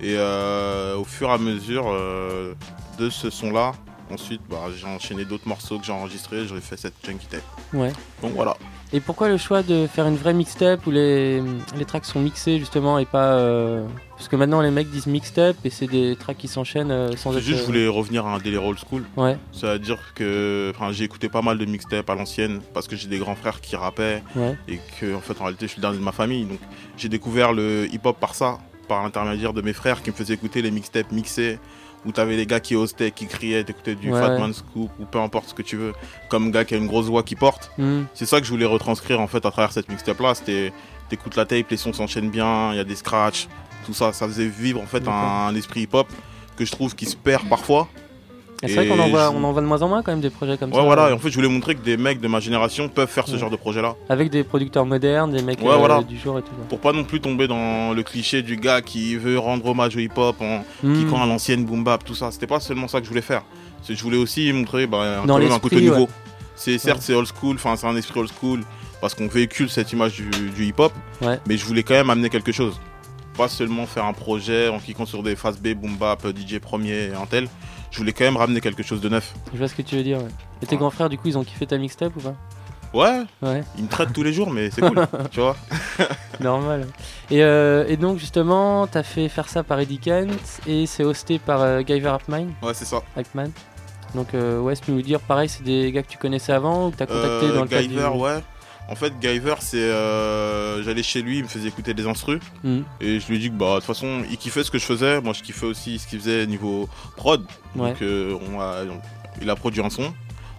[0.00, 2.54] Et euh, au fur et à mesure euh,
[2.98, 3.72] de ce son-là,
[4.10, 6.46] ensuite, bah, j'ai enchaîné d'autres morceaux que j'ai enregistrés.
[6.46, 7.42] J'ai fait cette Junkie Tape.
[7.72, 7.92] Ouais.
[8.22, 8.56] Donc voilà.
[8.92, 11.40] Et pourquoi le choix de faire une vraie mixtape où les,
[11.76, 13.36] les tracks sont mixés justement et pas.
[13.38, 13.86] euh,
[14.16, 17.38] Parce que maintenant les mecs disent mixtape et c'est des tracks qui s'enchaînent sans C'est
[17.38, 17.44] être.
[17.44, 19.04] juste, je voulais revenir à un délire old school.
[19.16, 19.38] Ouais.
[19.52, 23.34] C'est-à-dire que j'ai écouté pas mal de mixtapes à l'ancienne parce que j'ai des grands
[23.36, 24.58] frères qui rappaient Ouais.
[24.68, 26.44] et que en fait en réalité je suis le dernier de ma famille.
[26.44, 26.58] Donc
[26.98, 30.62] j'ai découvert le hip-hop par ça, par l'intermédiaire de mes frères qui me faisaient écouter
[30.62, 31.58] les mixtapes mixés
[32.04, 34.38] où t'avais les gars qui hostaient, qui criaient, t'écoutais du Ouais, Fat ouais.
[34.40, 35.92] Man Scoop ou peu importe ce que tu veux,
[36.28, 37.70] comme gars qui a une grosse voix qui porte.
[37.78, 38.06] Mhm.
[38.14, 40.34] C'est ça que je voulais retranscrire en fait à travers cette mixtape là.
[40.34, 40.72] C'était
[41.08, 43.46] t'écoutes la tape, les sons s'enchaînent bien, il y a des scratchs,
[43.84, 46.08] tout ça, ça faisait vivre en fait un, esprit hip-hop
[46.56, 47.88] que je trouve qui se perd parfois.
[48.64, 50.02] Et C'est vrai qu'on en, Et voit, je- on en voit de moins en moins
[50.02, 50.82] quand même des projets comme Ouais, ça.
[50.84, 53.08] voilà, euh, et en fait, je voulais montrer que des mecs de ma génération peuvent
[53.08, 53.38] faire ce Ouais.
[53.38, 53.96] genre de projet-là.
[54.08, 56.00] Avec des producteurs modernes, des mecs Ouais, euh, voilà.
[56.02, 56.48] du jour et tout.
[56.56, 56.68] ça.
[56.68, 59.98] Pour pas non plus tomber dans le cliché du gars qui veut rendre hommage au
[59.98, 60.94] hip-hop en Mm.
[60.94, 62.30] kickant à l'ancienne boom bap, tout ça.
[62.30, 63.42] C'était pas seulement ça que je voulais faire.
[63.88, 66.02] Je voulais aussi montrer bah, même un côté nouveau.
[66.02, 66.08] ouais.
[66.54, 67.04] C'est certes Ouais.
[67.06, 68.60] c'est old school, enfin c'est un esprit old school
[69.00, 71.40] parce qu'on véhicule cette image du, du hip-hop, Ouais.
[71.48, 72.78] mais je voulais quand même amener quelque chose.
[73.36, 77.10] Pas seulement faire un projet en kickant sur des phases B, boom bap, DJ premier,
[77.20, 77.48] un tel.
[77.92, 79.32] Je voulais quand même ramener quelque chose de neuf.
[79.52, 80.18] Je vois ce que tu veux dire.
[80.18, 80.28] ouais.
[80.62, 82.34] Et tes grands frères, du coup, ils ont kiffé ta mixtape ou pas?
[82.94, 83.62] Ouais, Ouais.
[83.78, 85.56] ils me traitent tous les jours, mais c'est cool, tu vois.
[86.40, 86.86] Normal.
[87.30, 91.38] Et, euh, et donc, justement, t'as fait faire ça par Eddie Kent et c'est hosté
[91.38, 92.16] par euh, Guyver.
[92.28, 93.02] Ouais, c'est ça.
[93.16, 93.48] Hackman.
[94.14, 96.88] Donc, euh, ouais, tu peux nous dire, pareil, c'est des gars que tu connaissais avant
[96.88, 98.18] ou que t'as contacté Euh, dans le cadre Guyver, du...
[98.18, 98.38] ouais.
[98.88, 99.76] En fait, Guyver, c'est.
[99.78, 102.40] euh, J'allais chez lui, il me faisait écouter des instrus.
[102.62, 102.84] Mhm.
[103.00, 104.84] Et je lui ai dit que, bah, de toute façon, il kiffait ce que je
[104.84, 105.20] faisais.
[105.20, 107.44] Moi, je kiffais aussi ce qu'il faisait niveau prod.
[107.76, 107.90] Ouais.
[107.90, 108.82] Donc, euh, on a-
[109.40, 110.12] il a produit un son,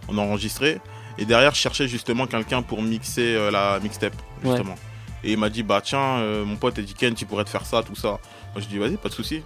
[0.07, 0.79] on a enregistré.
[1.19, 4.49] Et derrière, je cherchais justement quelqu'un pour mixer euh, la mixtape, Ouais.
[4.51, 4.75] justement.
[5.23, 7.83] Et il m'a dit, bah, tiens, mon pote Eddie Kent, il pourrait te faire ça,
[7.83, 8.19] tout ça.
[8.53, 9.41] Moi, je dis, vas-y, pas de souci.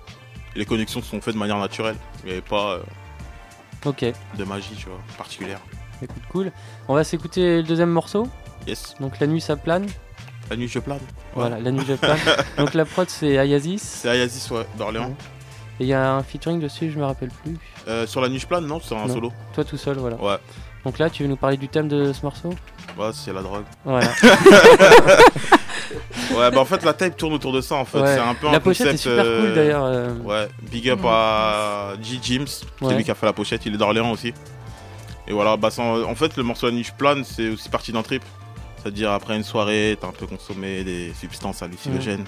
[0.55, 1.95] Les connexions se sont faites de manière naturelle.
[2.23, 2.79] Il n'y avait pas.
[4.37, 5.59] de magie, tu vois, particulière.
[6.01, 6.51] Écoute, cool.
[6.87, 8.27] On va s'écouter le deuxième morceau.
[8.67, 8.95] Yes.
[8.99, 9.87] Donc la nuit ça plane.
[10.49, 10.99] La nuit je plane.
[11.33, 12.17] Voilà, la nuit je plane.
[12.57, 13.79] Donc la prod c'est Ayazis.
[13.79, 15.15] C'est Ayazis, ouais, d'Orléans.
[15.79, 17.57] Et il y a un featuring dessus, je me rappelle plus.
[17.87, 19.13] Euh, sur la nuit je plane, non, c'est un Non.
[19.13, 19.31] solo.
[19.53, 20.15] Toi tout seul, voilà.
[20.17, 20.37] Ouais.
[20.85, 22.49] Donc là, tu veux nous parler du thème de ce morceau?
[22.97, 23.65] Ouais, c'est la drogue.
[23.83, 24.07] Voilà.
[26.31, 27.99] ouais, bah en fait, la tape tourne autour de ça en fait.
[27.99, 28.15] Ouais.
[28.15, 30.13] C'est un peu La un pochette est super cool, d'ailleurs, euh.
[30.23, 32.19] Ouais, big up à G.
[32.23, 32.95] James, c'est Ouais.
[32.95, 34.33] lui qui a fait la pochette, il est d'Orléans aussi.
[35.27, 38.01] Et voilà, bah, en fait, le morceau La Nuit je plane, c'est aussi parti d'un
[38.01, 38.23] trip.
[38.87, 42.23] C'est-à-dire, après une soirée, t'as un peu consommé des substances hallucinogènes.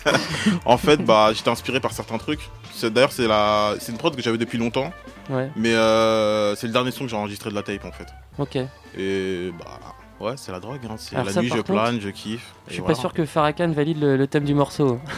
[0.64, 2.48] en fait, bah, j'étais inspiré par certains trucs.
[2.82, 3.74] D'ailleurs, c'est la...
[3.78, 4.94] c'est une prod que j'avais depuis longtemps.
[5.28, 5.50] Ouais.
[5.56, 8.06] Mais euh, c'est le dernier son que j'ai enregistré de la tape en fait.
[8.38, 8.56] Ok.
[8.96, 9.78] Et bah,
[10.20, 10.80] ouais, c'est la drogue.
[10.88, 10.94] Hein.
[10.96, 12.54] C'est la ça, nuit, je contre, plane, je kiffe.
[12.68, 12.94] Je suis voilà.
[12.94, 14.98] pas sûr que Farrakhan valide le, le thème du morceau.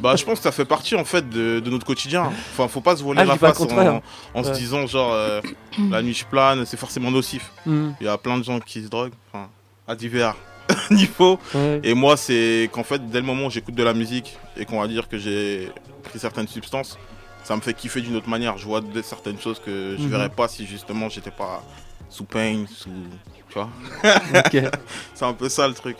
[0.00, 2.24] Bah, je pense que ça fait partie en fait de, de notre quotidien.
[2.24, 5.40] Enfin, faut pas se voiler Ah, la face en, se disant genre euh,
[5.90, 7.52] la nuit je plane, c'est forcément nocif.
[7.64, 7.94] Mhm.
[8.00, 9.48] Il y a plein de gens qui se droguent, enfin,
[9.86, 10.36] à divers
[10.90, 11.38] niveaux.
[11.54, 11.80] Ouais.
[11.82, 14.80] Et moi, c'est qu'en fait, dès le moment où j'écoute de la musique et qu'on
[14.80, 15.70] va dire que j'ai
[16.02, 16.98] pris certaines substances,
[17.42, 18.56] ça me fait kiffer d'une autre manière.
[18.58, 20.08] Je vois de- certaines choses que je Mhm.
[20.08, 21.62] verrais pas si justement j'étais pas
[22.08, 22.88] sous pain, sous.
[23.48, 23.68] Tu vois
[24.34, 24.56] Ok.
[25.14, 25.96] C'est un peu ça le truc.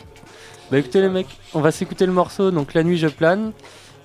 [0.71, 3.53] Bah écoutez les mecs, on va s'écouter le morceau, donc La nuit je plane.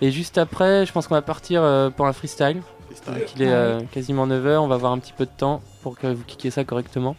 [0.02, 2.62] Et juste après, je pense qu'on va partir euh, pour un freestyle.
[3.08, 5.98] Donc il est euh, quasiment 9h, on va avoir un petit peu de temps pour
[5.98, 7.16] que vous kickiez ça correctement.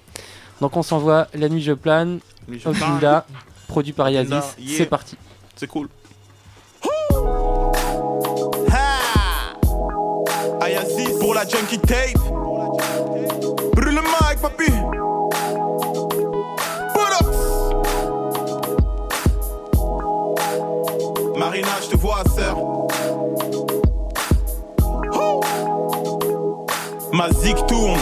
[0.61, 2.21] Donc on s'envoie La nuit je plane,
[2.65, 3.27] Okinda,
[3.69, 4.31] produit par Yazis.
[4.59, 4.77] yeah.
[4.79, 5.17] C'est parti.
[5.57, 5.89] C'est cool.
[10.61, 12.19] Ayazis pour la junkie tape.
[13.75, 14.39] Brûle le mic.
[16.95, 17.27] Put up.
[21.37, 22.57] Marina, je te vois, sœur.
[27.13, 27.99] Ma zig tourne,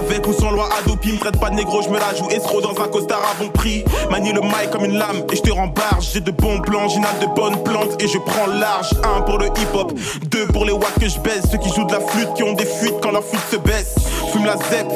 [0.00, 2.62] avec ou sans loi Adopi, me traite pas de négro, je me la joue escroc
[2.62, 3.84] dans un costard à bon prix.
[4.10, 6.10] Manie le mic comme une lame et je te rembarge.
[6.12, 8.90] J'ai de bons plans, j'inhale de bonnes plantes et je prends large.
[9.04, 9.92] Un pour le hip hop,
[10.26, 11.44] deux pour les watts que je baisse.
[11.50, 13.94] Ceux qui jouent de la flûte, qui ont des fuites quand leur flûte se baisse.
[14.32, 14.86] Fume la zep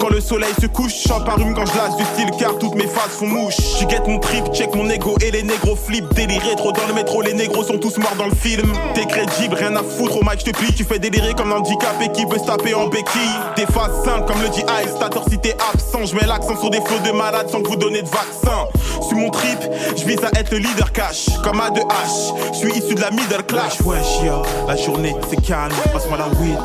[0.00, 0.94] quand le soleil se couche.
[1.06, 3.56] Chante par rhume quand je lasse du style car toutes mes phases font mouche.
[3.78, 6.04] J'y guette mon trip, check mon ego et les négros flip.
[6.14, 8.72] Déliré trop dans le métro, les négros sont tous morts dans le film.
[8.94, 10.72] T'es crédible, rien à foutre au mic, je te plie.
[10.72, 13.38] Tu fais délirer comme handicapé qui veut se taper en béquille?
[13.56, 16.06] Des phases simples comme le dit Ice, t'as tort si t'es absent.
[16.06, 18.66] Je mets l'accent sur des flots de malades sans que vous donner de vaccin.
[19.08, 19.58] Sur mon trip,
[19.96, 22.52] je vise à être le leader cash, comme A2H.
[22.52, 23.78] Je suis issu de la middle class.
[23.84, 25.74] Wesh, yo, la journée c'est calme.
[25.92, 26.56] Passe-moi la weed.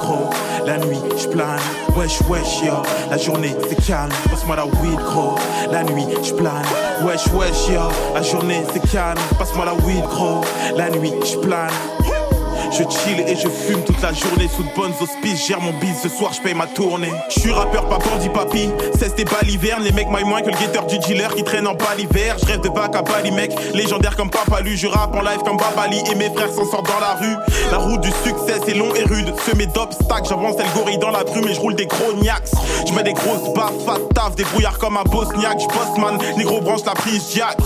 [0.65, 1.59] La nuit, je plane.
[2.27, 2.73] Wesh, yo,
[3.09, 4.11] la journée c'est calme.
[4.29, 5.35] Passe-moi la weed, gros.
[5.71, 6.65] La nuit, je plane.
[7.03, 7.81] Wesh, wesh, yo,
[8.13, 9.19] la journée c'est calme.
[9.37, 10.41] Passe-moi la weed, gros.
[10.75, 11.71] La nuit, je plane.
[12.71, 15.45] Je chill et je fume toute la journée sous de bonnes auspices.
[15.45, 17.11] Gère mon bise ce soir, je paye ma tournée.
[17.29, 18.69] Je suis rappeur, pas bandit, papy.
[18.97, 21.73] Cesse tes baliverne, les mecs maillent moins que le guetteur du dealer qui traîne en
[21.73, 22.37] bas l'hiver.
[22.39, 23.51] Je rêve de bac à Bali, mec.
[23.73, 26.99] Légendaire comme Papalu, je rappe en live comme Babali et mes frères s'en sortent dans
[26.99, 27.35] la rue.
[27.71, 29.33] La route du succès, c'est long et rude.
[29.45, 32.51] Semé d'obstacles, j'avance tel gorille dans la brume et je roule des gros niax.
[32.87, 35.59] Je mets des grosses baffes, fat taf, des brouillards comme un Bosniaque.
[35.59, 37.57] Je bosse, man, négro branche la prise, jack.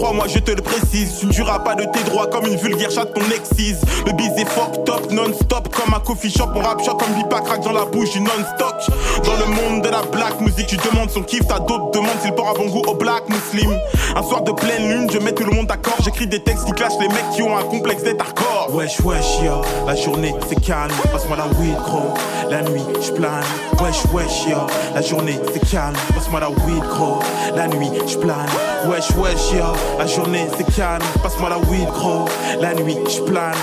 [0.00, 2.90] Crois-moi, je te le précise, tu ne jureras pas de tes droits comme une vulgaire
[2.90, 3.82] chatte ton excise.
[4.06, 7.42] Le bise est fuck top, non-stop, comme un coffee shop, on rap shop comme pipa
[7.42, 8.76] crack dans la bouche du non-stock.
[9.22, 12.32] Dans le monde de la black music, tu demandes son kiff, t'as d'autres demandes s'il
[12.32, 13.78] porte à bon goût au black muslim.
[14.16, 16.72] Un soir de pleine lune, je mets tout le monde d'accord, j'écris des textes qui
[16.72, 18.70] clashent les mecs qui ont un complexe d'être hardcore.
[18.72, 22.14] Wesh, wesh, yo, la journée c'est calme, passe-moi la weed, gros.
[22.48, 23.44] La nuit, je plane.
[23.80, 24.56] Wesh, wesh, yo,
[24.94, 27.18] la journée c'est calme, passe-moi la weed, gros.
[27.54, 28.48] La nuit, je plane.
[28.86, 29.64] Wesh, wesh, yo,
[29.98, 32.26] la journée c'est calme, passe-moi la weed, gros.
[32.60, 33.54] La nuit, je plane.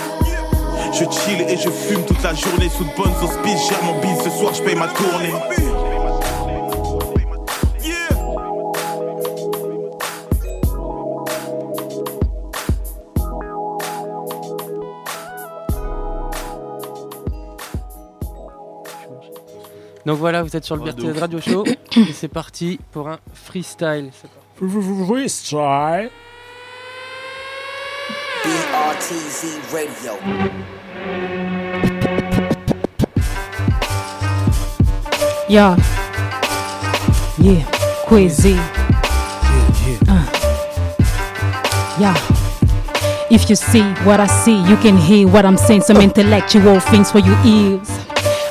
[0.93, 3.69] Je chill et je fume toute la journée sous de bonnes auspices.
[3.69, 5.33] Gère mon bise ce soir, je paye ma tournée.
[20.07, 21.19] Donc voilà, vous êtes sur le ouf.
[21.19, 21.65] Radio Show.
[21.97, 24.11] et c'est parti pour un freestyle.
[24.59, 25.05] C'est parti.
[25.07, 26.09] Freestyle.
[28.43, 30.13] BRTZ Radio.
[35.49, 35.77] Yeah.
[37.37, 37.63] Yeah.
[38.07, 38.57] Crazy.
[40.07, 40.25] Uh.
[41.99, 42.15] Yeah.
[43.29, 45.81] If you see what I see, you can hear what I'm saying.
[45.81, 48.06] Some intellectual things for your ears.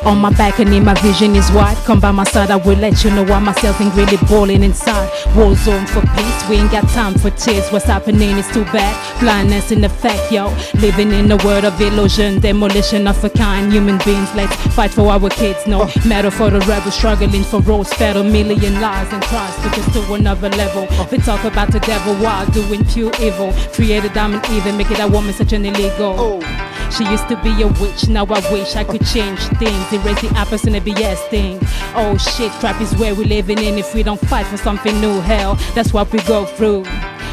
[0.07, 1.77] On my back and in my vision is wide.
[1.79, 5.11] Come by my side, I will let you know why myself ain't really boiling inside.
[5.35, 7.69] War zone for peace, we ain't got time for tears.
[7.73, 8.95] What's happening is too bad.
[9.19, 10.55] Blindness in effect, yo.
[10.75, 13.73] Living in a world of illusion, demolition of a kind.
[13.73, 15.67] Human beings, let's fight for our kids.
[15.67, 19.69] No matter for the rebels struggling for roles, fed a million lies and tries to
[19.81, 20.87] us to another level.
[21.11, 23.53] We talk about the devil while doing pure evil.
[23.73, 26.15] Create a diamond even, make it a woman such an illegal.
[26.17, 26.66] Oh.
[26.91, 29.93] She used to be a witch, now I wish I could change things.
[29.93, 31.59] Erase the apples and the BS thing.
[31.95, 33.79] Oh shit, crap is where we're living in.
[33.79, 36.85] If we don't fight for something new, hell, that's what we go through.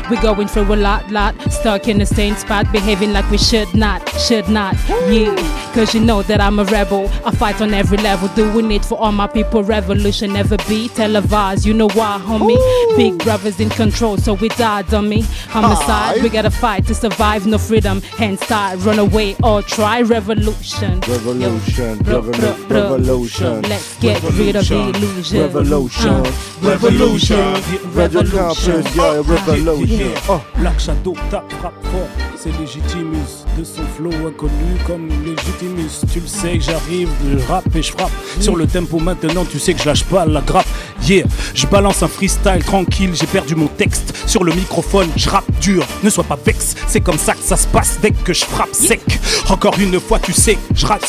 [0.10, 3.74] We going through a lot, lot, stuck in the same spot, behaving like we should
[3.74, 4.76] not, should not,
[5.10, 5.34] yeah.
[5.74, 7.10] Cause you know that I'm a rebel.
[7.26, 9.64] I fight on every level, doing it for all my people.
[9.64, 11.66] Revolution never be televised.
[11.66, 12.58] You know why, homie?
[12.95, 15.22] Big brothers in control, so we die, dummy.
[15.49, 18.01] Homicide, we gotta fight to survive, no freedom.
[18.01, 20.99] Hands tied, run away or try revolution.
[21.08, 22.82] Revolution, Bro, revolu- bro, bro.
[22.97, 23.62] revolution.
[23.64, 25.39] Let's get rid of the illusion.
[25.41, 26.10] Revolution.
[26.10, 26.32] Uh,
[26.62, 27.54] Revolution.
[27.93, 29.93] Radio Campus, yeah, revolution.
[29.94, 30.08] Yeah.
[30.28, 30.41] Oh.
[30.58, 36.02] Black Shadow tape frappe fort, c'est Legitimus De son flow inconnu comme Legitimus.
[36.12, 38.12] Tu le sais que j'arrive, je rappe et je frappe.
[38.39, 40.66] Sur le tempo maintenant tu sais que je lâche pas la grappe.
[41.08, 44.16] Yeah, je balance un freestyle tranquille J'ai perdu mon texte.
[44.26, 47.58] Sur le microphone Je rappe dur, ne sois pas vexe C'est comme ça que ça
[47.58, 49.02] se passe dès que je frappe sec.
[49.50, 51.04] Encore une fois tu sais, je rate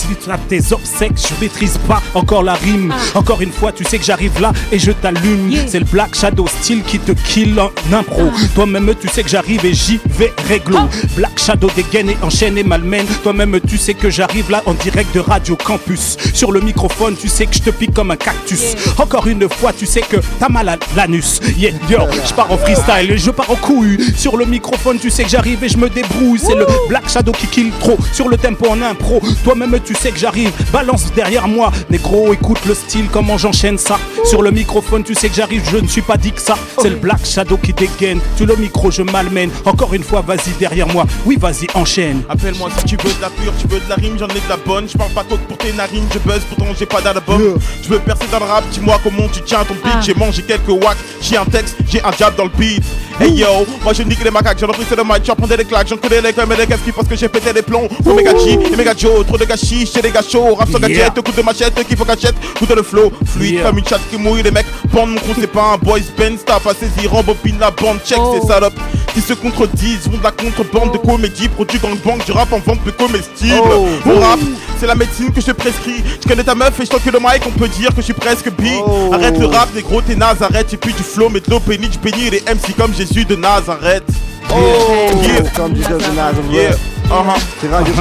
[0.48, 1.16] tes obsèques.
[1.16, 2.92] Je maîtrise pas encore la rime.
[3.14, 5.54] Encore une fois tu sais que j'arrive là et je t'allume.
[5.68, 8.30] C'est le Black Shadow style qui te kill en impro
[8.74, 10.78] Toi-même tu sais que j'arrive et j'y vais réglo.
[11.14, 13.06] Black Shadow dégaine et enchaîne et malmène.
[13.22, 16.16] Toi-même tu sais que j'arrive là en direct de Radio Campus.
[16.34, 18.74] Sur le microphone tu sais que je te pique comme un cactus.
[18.98, 21.40] Encore une fois tu sais que t'as mal à l'anus.
[21.56, 23.96] Yeah yo, je pars en freestyle et je pars en couille.
[24.16, 26.40] Sur le microphone tu sais que j'arrive et je me débrouille.
[26.40, 27.96] C'est le Black Shadow qui kill trop.
[28.12, 30.50] Sur le tempo en impro Toi-même tu sais que j'arrive.
[30.72, 31.70] Balance derrière moi.
[31.90, 34.00] Négro écoute le style comment j'enchaîne ça.
[34.24, 35.62] Sur le microphone tu sais que j'arrive.
[35.70, 38.18] Je ne suis pas dit que ça C'est le Black Shadow qui dégaine.
[38.36, 42.68] Sur le micro je malmène Encore une fois vas-y derrière moi Oui vas-y enchaîne Appelle-moi
[42.78, 44.56] si tu veux de la pure, tu veux de la rime, j'en ai de la
[44.56, 44.88] bonne.
[44.88, 47.58] Je parle pas trop pour tes narines, je buzz, pourtant j'ai pas d'album.
[47.82, 50.02] Je veux percer dans le rap, dis-moi comment tu tiens ton beat.
[50.02, 52.82] J'ai mangé quelques wacks, j'ai un texte, j'ai un jab dans le beat.
[53.20, 53.46] Hey yo,
[53.82, 56.20] moi je nique les macaques, j'en ai le mic, j'en prends des claques, j'en connais
[56.20, 57.88] les comme les qui parce que j'ai pété les plombs.
[58.02, 60.78] Pour méga G et méga Joe, trop de gâchis, chez les gars chauds, rap sans
[60.78, 61.08] Yeah.
[61.10, 63.64] gadget, coup de machette, qu'il faut gâchette, coup de le flow, fluide Yeah.
[63.68, 66.58] comme une chatte qui mouille, les mecs pendent mon c'est pas un boys band, t'as
[66.60, 68.80] pas saisi, rembobine la bande, check ces salopes
[69.12, 72.80] qui se contredisent, vont de la contrebande de comédie, produit gangbang, du rap en vente
[72.80, 73.60] peu comestible.
[73.64, 73.86] Oh.
[74.04, 74.38] Mon rap,
[74.78, 76.02] c'est la médecine que je prescris.
[76.22, 78.12] Je connais ta meuf et je que le mic, on peut dire que je suis
[78.12, 78.72] presque bi.
[79.12, 80.72] Arrête le rap, négro, t'es naze, arrête.
[80.72, 83.36] Et puis du flow, mais de l'eau, péniche, je bénis les MC comme Jésus de
[83.36, 84.04] Nazareth.
[84.50, 84.54] Oh,
[85.56, 86.52] comme disait The Nazareth.
[86.52, 86.70] Yeah.
[87.10, 87.38] Uh-huh.
[87.60, 87.92] C'est Radio.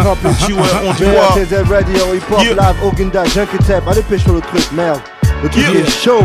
[0.45, 1.35] Tu vois, on dit quoi?
[1.35, 2.53] BRTZ Radio, hip hop, Yeah.
[2.53, 3.87] live, Oginda, Junkie Tap.
[3.87, 4.99] Allez, pêche sur le truc, merde.
[5.41, 5.79] Le truc Yeah.
[5.79, 6.23] est chaud.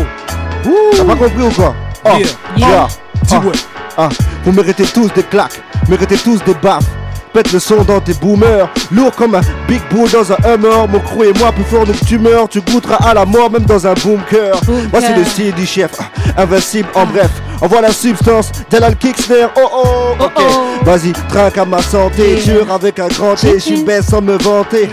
[0.96, 1.74] T'as pas compris ou quoi?
[2.04, 2.10] Oh,
[2.56, 2.88] Yeah.
[3.30, 3.40] Ah.
[3.40, 3.52] ouais.
[3.96, 4.08] Ah,
[4.44, 6.86] vous méritez tous des claques, méritez tous des baffes.
[7.32, 10.86] Pète le son dans tes boomers, lourd comme un big bull dans un hummer.
[10.88, 13.64] Mon crew et moi plus fort donc tu meurs, tu goûteras à la mort même
[13.64, 14.54] dans un bunker.
[14.92, 17.30] Moi c'est le style du chef, ah, invincible en bref.
[17.60, 20.42] Envoie la substance, Jalal Kicksnare, oh oh, ok.
[20.84, 24.88] Vas-y, trinque à ma santé, jure avec un grand T, j'suis baisse sans me vanter.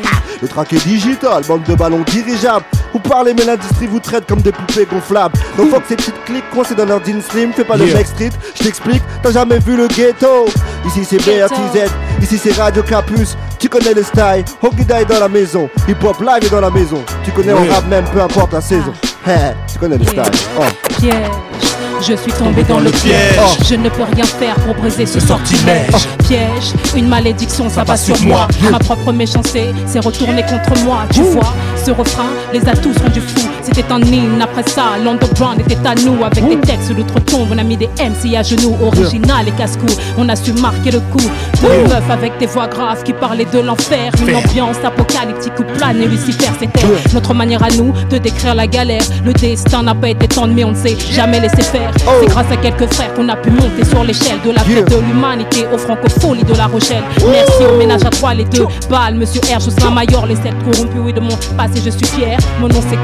[0.46, 2.64] Le track est digital, bande de ballons dirigeables.
[2.94, 5.36] Vous parlez, mais l'industrie vous traite comme des poupées gonflables.
[5.58, 7.98] Donc faut que ces petites clics coincées dans leur jean slim, fais pas le Yeah.
[7.98, 10.46] mec street, je t'explique, t'as jamais vu le ghetto.
[10.86, 11.90] Ici c'est BRTZ,
[12.22, 14.46] ici c'est Radio Campus, tu connais le style.
[14.62, 17.04] Hogida est dans la maison, hip hop live est dans la maison.
[17.24, 18.94] Tu connais on rap même, peu importe la saison.
[19.26, 20.22] Hey, tu connais le style.
[20.60, 20.62] Oh.
[21.00, 21.75] piège.
[22.08, 23.40] Je suis tombé dans le piège.
[23.68, 25.90] Je ne peux rien faire pour briser ce sortilège.
[26.28, 28.48] Piège, une malédiction, ça va sur moi.
[28.72, 31.00] Ma propre méchanceté s'est retournée contre moi.
[31.12, 31.54] Tu vois,
[31.84, 33.48] ce refrain les a tous rendus fous.
[33.64, 34.40] C'était un hymne.
[34.40, 36.24] Après ça, l'underground était à nous.
[36.24, 38.78] Avec des textes d'outre-tombe, on a mis des MC à genoux.
[38.84, 39.88] Original et casse-cou,
[40.20, 41.28] on a su marquer le coup.
[41.62, 44.12] Deux meufs avec des voix graves qui parlaient de l'enfer.
[44.22, 46.52] Une ambiance apocalyptique où plane et Lucifer.
[46.60, 46.86] C'était
[47.16, 49.02] notre manière à nous de décrire la galère.
[49.24, 51.92] Le destin n'a pas été tendre, mais on ne s'est jamais laissé faire.
[51.98, 54.98] C'est grâce à quelques frères qu'on a pu monter sur l'échelle de la fête de
[54.98, 57.04] l'humanité aux francopholies de La Rochelle.
[57.28, 59.16] Merci au ménage à trois, les deux balles.
[59.16, 62.38] Monsieur R, Jocelyn Mayor, les sept corrompus, oui, de mon passé, je suis fier.
[62.60, 62.96] Mon nom c'est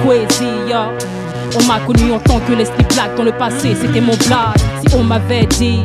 [0.70, 0.78] yo.
[1.60, 4.58] On m'a connu en tant que l'esprit black dans le passé, c'était mon blague.
[4.88, 5.82] Si on m'avait dit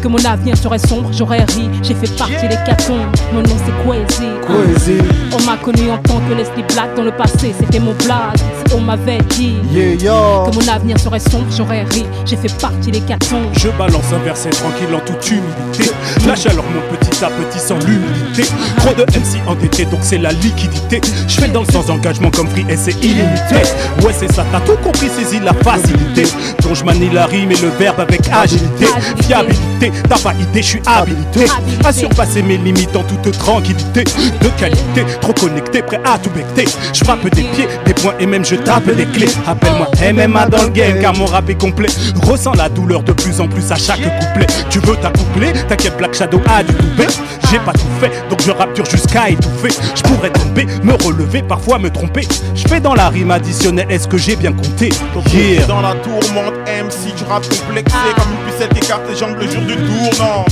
[0.00, 1.68] que mon avenir serait sombre, j'aurais ri.
[1.82, 2.98] J'ai fait partie des cartons.
[3.32, 4.28] Mon nom c'est Quasi.
[4.46, 4.98] Quasi.
[5.32, 8.42] On m'a connu en tant que Leslie Black dans le passé, c'était mon blaze.
[8.74, 10.50] On m'avait dit Yeah, yo.
[10.50, 12.04] que mon avenir serait sombre, j'aurais ri.
[12.24, 13.42] J'ai fait partie des cartons.
[13.56, 15.92] Je balance un verset tranquille en toute humilité.
[16.26, 18.44] La chaleur monte petit à petit sans l'humilité.
[18.78, 21.00] Trop de MC endettés, donc c'est la liquidité.
[21.26, 23.56] Je fais dans le sans engagement comme free et c'est illimité.
[24.02, 26.24] Ouais, c'est ça, t'as tout compris, saisis la facilité.
[26.62, 28.86] Donc je manie la rime et le verbe avec agilité.
[29.22, 31.46] Fiabilité, t'as pas idée, je suis habilité.
[31.84, 34.04] À surpasser mes limites en toute tranquillité.
[34.04, 36.66] De qualité, trop connecté, prêt à tout becter.
[36.92, 39.28] Je frappe des pieds, des points et même je tape des clés.
[39.46, 41.88] Appelle-moi MMA dans le game car mon rap est complet.
[42.22, 44.46] Ressens la douleur de plus en plus à chaque couplet.
[44.70, 47.06] Tu veux t'accoupler T'inquiète, Black Shadow a du toupet.
[47.50, 49.70] J'ai pas tout fait, donc je rappe dur jusqu'à étouffer.
[49.94, 52.26] Je pourrais tomber, me relever, parfois me tromper.
[52.54, 54.90] Je fais dans la rime additionnelle, est-ce que j'ai bien compté?
[55.32, 55.66] Yeah.
[55.66, 59.62] Dans la tourmente, MC, tu rap complexé Comme une pucette écarte les jambes le jour
[59.62, 60.44] du tournant.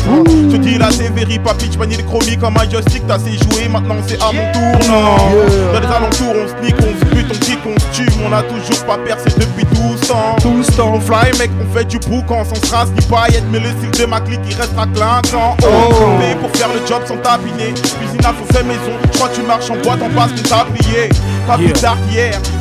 [0.50, 3.32] Je dis là c'est very papi, tu manies le chromie comme un joystick T'as assez
[3.32, 5.16] joué, maintenant c'est à mon tour non
[5.72, 8.32] Dans les alentours on se nique, on se bute, on kick, on se tue On
[8.32, 10.36] a toujours pas percé depuis 12 ans.
[10.42, 10.92] 12 ans.
[10.94, 14.06] On fly mec, on fait du boucan sans strass ni paillettes Mais le style de
[14.06, 15.56] ma clique il restera clinquant.
[15.62, 15.94] Oh,
[16.40, 17.72] pour faire le job sans tapiner.
[17.74, 20.48] Cuisine à faux fait maison, je crois que tu marches en boîte, en passe qu'on
[20.48, 21.08] t'a plié
[21.46, 21.96] Pas plus tard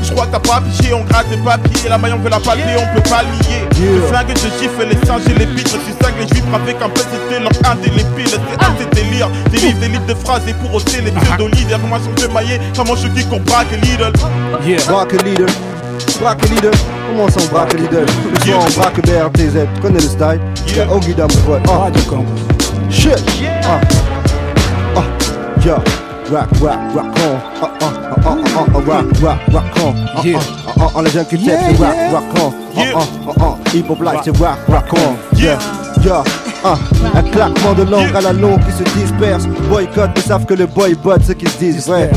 [0.05, 2.39] je crois que t'as pas piché, on gratte les papiers La maille on veut la
[2.39, 5.91] palper, on peut pas lier Le flingue je gifle les singes et les pitres Tu
[6.03, 9.57] cinq les juifs avec un peu c'était leur indélébile C'est un de tes délires, des
[9.57, 12.95] livres, des livres de phrases Et pour ôter les d'olive, y'a comment je mailler Comment
[12.95, 14.11] je kick qu'on braque Lidl
[14.87, 15.47] Braque leader.
[16.19, 16.71] Braque leader.
[17.07, 19.67] Comment ça on braque leader Le soir on braque BRTZ.
[19.75, 20.39] Tu connais le style?
[20.67, 20.87] Yeah.
[20.91, 21.61] Oh Guida mon pote.
[21.69, 21.89] Ah.
[22.89, 23.23] Shit.
[23.63, 23.79] Ah.
[24.95, 25.03] Ah.
[25.63, 25.83] Yeah.
[26.31, 27.37] Rock, rock, rock on.
[27.61, 29.93] Ah, ah, ah, ah, ah, ah, rock, rock, rock on.
[30.15, 30.39] Ah, Yeah.
[30.67, 32.11] ah, ah, ah, les gens qui Yeah, t'aiment, c'est rock, yeah.
[32.11, 32.53] rock on.
[32.77, 33.69] Ah, ah, ah, ah.
[33.75, 35.37] Hip hop life, c'est rock, rock on.
[35.37, 35.57] Yeah.
[36.03, 36.23] Yeah.
[36.63, 36.77] Ah,
[37.15, 39.45] un claquement de langue à la longue qui se disperse.
[39.69, 42.09] Boycott, ils savent que le boycott, ce qu'ils se disent, vrai.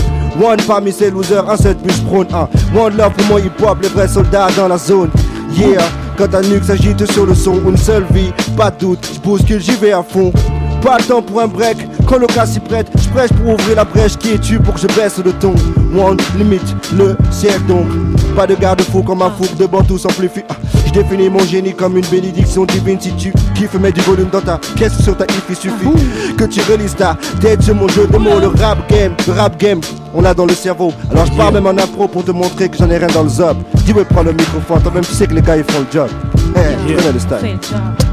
[0.43, 2.27] One parmi ces losers, un seul plus prône.
[2.33, 2.49] Un
[2.79, 5.11] one love pour mon hip hop, les vrais soldats dans la zone.
[5.57, 5.81] Yeah,
[6.17, 9.61] quand ta nuque s'agite sur le son, une seule vie, pas de doute, je bouscule,
[9.61, 10.33] j'y vais à fond.
[10.83, 11.77] Pas le temps pour un break,
[12.09, 14.75] quand le cas s'y prête, je prêche pour ouvrir la brèche qui est tu pour
[14.75, 15.55] que je baisse le ton?
[15.95, 17.87] One limite le siècle donc.
[18.35, 20.55] Pas de garde-fou comme un fougue de bantou plus ah,
[20.87, 24.41] Je définis mon génie comme une bénédiction divine si tu kiffes, mets du volume dans
[24.41, 28.07] ta caisse sur ta if, il suffit que tu relises ta tête sur mon jeu
[28.07, 29.81] de mots, le rap game, le rap game.
[30.15, 32.79] On l'a dans le cerveau, alors je parle même en impro pour te montrer que
[32.79, 33.59] j'en ai rien dans le zob.
[33.85, 36.09] Dis-moi, prends le microphone, toi même tu sais que les gars ils font le job.
[36.55, 37.59] Hey, tu connais le style.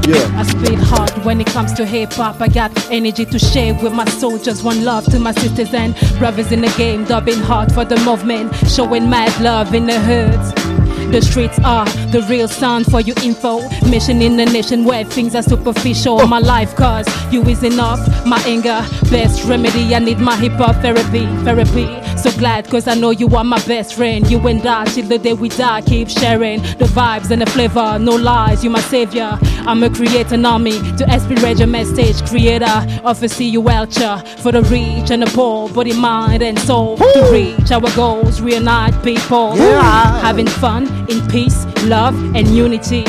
[0.06, 0.40] Yeah.
[0.40, 2.40] I spit hard when it comes to hip hop.
[2.40, 4.62] I got energy to share with my soldiers.
[4.62, 7.04] One love to my sisters and brothers in the game.
[7.04, 8.54] Dubbing hard for the movement.
[8.68, 10.85] Showing mad love in the hoods.
[11.12, 13.60] The streets are the real sound for your info.
[13.88, 16.26] Mission in a nation where things are superficial.
[16.26, 18.00] My life, cause you is enough.
[18.26, 19.94] My anger, best remedy.
[19.94, 21.26] I need my hip hop therapy.
[21.44, 21.86] Therapy.
[22.16, 24.28] So glad, cause I know you are my best friend.
[24.28, 27.98] You and I, till the day we die, keep sharing the vibes and the flavor.
[28.00, 29.38] No lies, you my savior.
[29.66, 32.24] I'm a creator army to aspirate your message.
[32.28, 36.96] Creator of a CU culture for the rich and the poor, body, mind, and soul.
[36.96, 39.56] To reach our goals, reunite people.
[39.56, 40.20] Yeah.
[40.20, 43.04] Having fun in peace, love, and unity.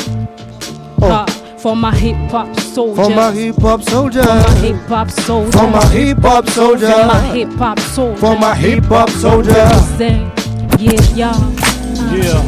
[1.02, 1.26] Uh,
[1.58, 3.08] for my hip hop soldiers.
[3.08, 4.26] For my hip hop soldiers.
[4.26, 5.54] For my hip hop soldiers.
[5.56, 6.90] For my hip hop soldiers.
[6.92, 8.20] For my hip hop soldiers.
[8.20, 9.56] For my hip hop soldiers.
[9.56, 10.34] Represent.
[10.80, 11.34] Yeah, yeah.
[12.14, 12.42] Yeah.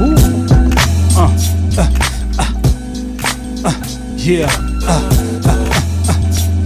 [0.00, 0.44] Ooh.
[1.16, 1.30] Uh,
[1.78, 1.88] uh,
[2.38, 2.48] uh,
[3.64, 3.74] uh,
[4.16, 4.48] yeah.
[4.82, 5.23] Uh, uh, uh, uh,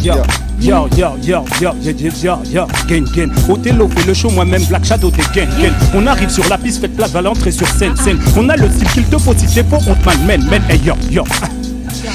[0.03, 0.15] yo.
[0.61, 1.93] Yo, yo, yo, yo, yo,
[2.23, 3.31] yo, yo, gang, gang.
[3.49, 5.73] Othello fait le show, moi-même Black Shadow, t'es gang, gang.
[5.95, 8.19] On arrive sur la piste, faites place à l'entrée sur scène, scène.
[8.37, 10.63] On a le style qu'il te faut, si c'est faux, on te malmène, man.
[10.69, 10.81] Hey,
[11.11, 11.25] yo.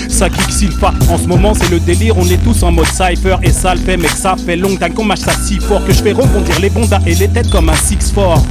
[0.09, 3.37] Ça kick Silfa, en ce moment c'est le délire, on est tous en mode cypher
[3.43, 5.93] et ça le fait, mec, ça fait long time qu'on mâche ça si fort que
[5.93, 8.43] je fais rebondir les bondas et les têtes comme un six fort.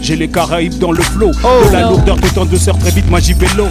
[0.00, 3.10] J'ai les Caraïbes dans le flow, de la lourdeur de temps de sœurs très vite,
[3.10, 3.66] moi j'y vais low.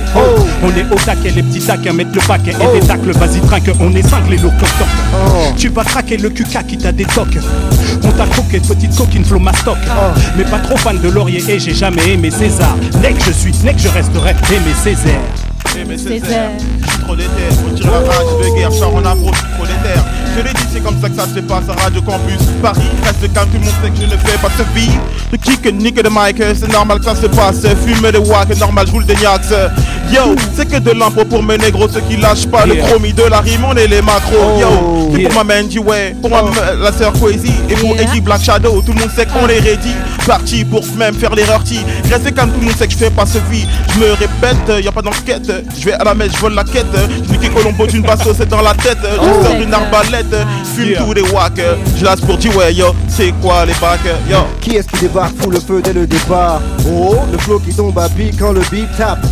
[0.64, 3.72] On est au taquet, les petits taquins mettent le paquet et des tacles, vas-y trinque,
[3.80, 4.88] on est cinglés lourd toc toc.
[5.56, 7.38] Tu vas traquer le cuca qui t'a des tocs.
[8.04, 9.78] On t'a croqué, petite coquine flow mastoc.
[10.38, 12.76] Mais pas trop fan de Laurier et j'ai jamais aimé César.
[13.02, 15.22] Nec je suis, nec je resterai aimé Césaire.
[15.76, 19.04] Suis trop déter, faut tirer la rage de guerre, sors en
[19.38, 20.00] suis trop déter.
[20.38, 22.38] Je l'ai dit, c'est comme ça que ça se passe à Radio Campus.
[22.62, 24.92] Paris, reste calme, tout le monde sait que je ne fais pas ce vie.
[25.32, 27.62] Le kick, nique de mic, c'est normal que ça se passe.
[27.86, 29.48] Fumer de wack, normal, je roule des niax.
[30.12, 33.24] Yo, c'est que de l'impro pour mes négros, ceux qui lâchent pas le chromie de
[33.24, 34.60] la rime, on est les macros.
[34.60, 34.68] Yo,
[35.08, 35.30] Oh, c'est yeah.
[35.30, 38.04] pour ma man G-Way, pour ma m- la sœur Quasi et pour Yeah.
[38.04, 38.82] Eddie Black Shadow.
[38.86, 39.92] Tout le monde sait qu'on est ready.
[40.28, 41.76] Parti pour même faire l'erreur T.
[42.12, 43.66] Restez calme, tout le monde sait que je fais pas ce vie.
[43.94, 45.52] Je me répète, y a pas d'enquête.
[45.78, 46.86] Je vais à la messe, je vole la quête.
[47.30, 48.98] Je nique Colombo d'une basse c'est dans la tête.
[49.04, 49.44] Je Oh.
[49.44, 50.25] sors d'une arbalète.
[50.76, 51.04] Fume Yeah.
[51.04, 51.62] tous les wacks.
[51.98, 52.88] Je lâche pour G-Way, yo.
[53.08, 54.00] C'est quoi les bacs,
[54.30, 54.38] yo?
[54.62, 56.62] Qui est-ce qui débarque Fout le feu dès le départ?
[56.90, 59.26] Oh, le flow qui tombe à pic quand le beat tape.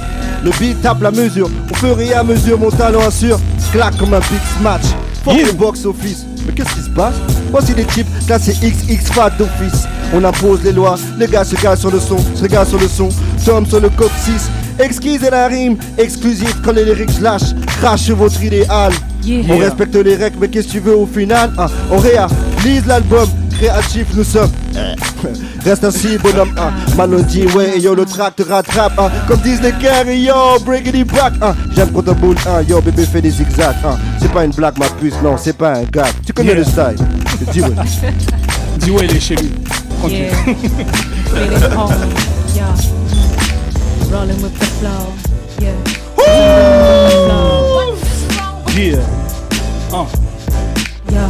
[0.43, 1.49] Le beat tape la mesure.
[1.71, 3.39] Au fur et à mesure, mon talent assure.
[3.71, 4.81] Claque comme un big smash.
[5.25, 6.25] Fuck le box office.
[6.45, 7.15] Mais qu'est-ce qui se passe?
[7.51, 9.83] Voici des types classés XX fat d'office.
[10.13, 10.95] On impose les lois.
[11.17, 12.17] Les gars se gardent sur le son.
[12.35, 13.09] Se gardent sur le son.
[13.45, 14.49] Tom sur le code 6.
[14.79, 15.77] Exquise et la rime.
[15.97, 17.53] Exclusif quand les lyrics lâchent.
[17.79, 18.91] Crash sur votre idéal.
[19.49, 21.67] On respecte les règles, mais qu'est-ce que tu veux au final hein?
[21.91, 24.51] On réalise l'album, créatif nous sommes.
[25.63, 26.53] Reste ainsi, bonhomme.
[26.57, 26.71] Hein.
[26.97, 28.99] Manon dit, ouais, et yo, le track te rattrape.
[28.99, 29.09] Hein.
[29.27, 31.33] Comme disent les cœurs, et yo, breakity back.
[31.41, 31.55] Hein.
[31.73, 32.61] J'aime quand on boule, hein.
[32.67, 33.75] yo, bébé fait des zigzags.
[33.85, 33.97] Hein.
[34.19, 36.11] C'est pas une blague, ma puce, non, c'est pas un gag.
[36.25, 36.57] Tu connais Yeah.
[36.57, 37.07] le style.
[37.39, 37.69] C'est dit, ouais.
[38.79, 39.51] Dis ouais, il est chez lui.
[39.99, 40.25] Tranquille.
[40.25, 41.51] It
[42.55, 42.75] yeah.
[44.11, 45.13] Rolling with the flow,
[45.61, 45.71] yeah.
[48.75, 49.05] Yeah.
[49.91, 50.09] Uh.
[51.11, 51.29] yeah.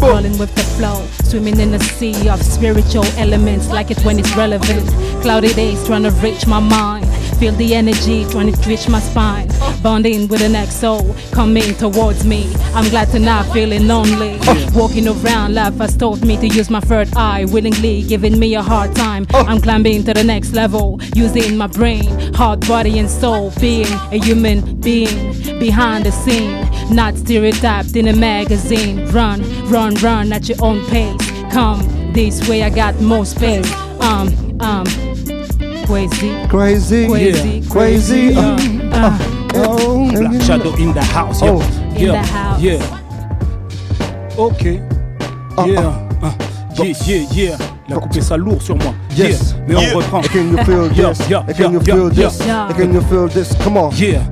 [0.00, 4.34] Rolling with the flow, swimming in a sea of spiritual elements like it when it's
[4.36, 4.88] relevant.
[5.22, 7.07] Cloudy days trying to reach my mind.
[7.38, 9.48] Feel the energy trying to twitch my spine.
[9.80, 10.98] Bonding with an XO
[11.32, 12.52] coming towards me.
[12.74, 14.40] I'm glad to not feeling lonely.
[14.74, 18.62] Walking around, life has taught me to use my third eye, willingly giving me a
[18.62, 19.24] hard time.
[19.30, 23.52] I'm climbing to the next level, using my brain, heart, body, and soul.
[23.60, 29.06] Being a human being behind the scene, not stereotyped in a magazine.
[29.12, 31.30] Run, run, run at your own pace.
[31.52, 33.72] Come this way, I got more space.
[34.00, 34.86] Um, um,
[35.88, 38.36] crazy, Crazy, crazy, crazy.
[38.36, 38.56] Uh, uh,
[38.92, 41.40] uh, uh, uh Oh, Black Shadow in the house.
[41.42, 41.50] Yeah.
[41.50, 41.62] Oh.
[41.96, 42.12] In yeah.
[42.12, 42.60] the house.
[42.60, 44.36] Yeah.
[44.36, 44.64] Ok.
[45.66, 46.08] Yeah.
[46.22, 46.34] Ah.
[46.76, 47.56] Yeah, yeah, yeah.
[47.88, 48.92] Il a coupé ça lourd sur moi.
[49.16, 49.54] Yes.
[49.56, 49.64] Yeah.
[49.66, 49.94] Mais Yeah.
[49.94, 50.20] on reprend.
[50.20, 51.28] And can you feel Yeah, this?
[51.30, 52.38] yeah, And can you yeah, feel yeah, this?
[52.46, 52.66] yeah.
[52.68, 53.54] And can you feel this?
[53.64, 53.90] Come on.
[53.96, 54.22] Yeah.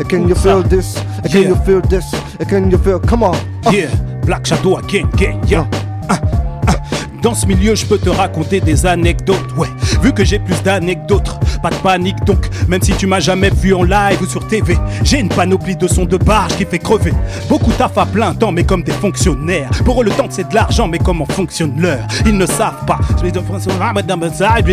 [0.00, 0.96] And can you feel this?
[1.22, 2.12] And can you feel this?
[2.40, 2.98] And can you feel?
[2.98, 3.36] Come on.
[3.70, 3.88] Yeah,
[4.26, 5.64] Black Shadow again, gang, yeah.
[7.22, 9.56] Dans ce milieu, je peux te raconter des anecdotes.
[9.56, 9.68] Ouais,
[10.02, 12.48] vu que j'ai plus d'anecdotes, pas de panique donc.
[12.68, 15.86] Même si tu m'as jamais vu en live ou sur TV, j'ai une panoplie de
[15.86, 17.12] sons de barge qui fait crever.
[17.48, 19.70] Beaucoup taffent à plein temps, mais comme des fonctionnaires.
[19.84, 22.06] Pour eux, le temps c'est de l'argent, mais comment fonctionne l'heure?
[22.26, 22.98] Ils ne savent pas.
[23.18, 23.32] Je les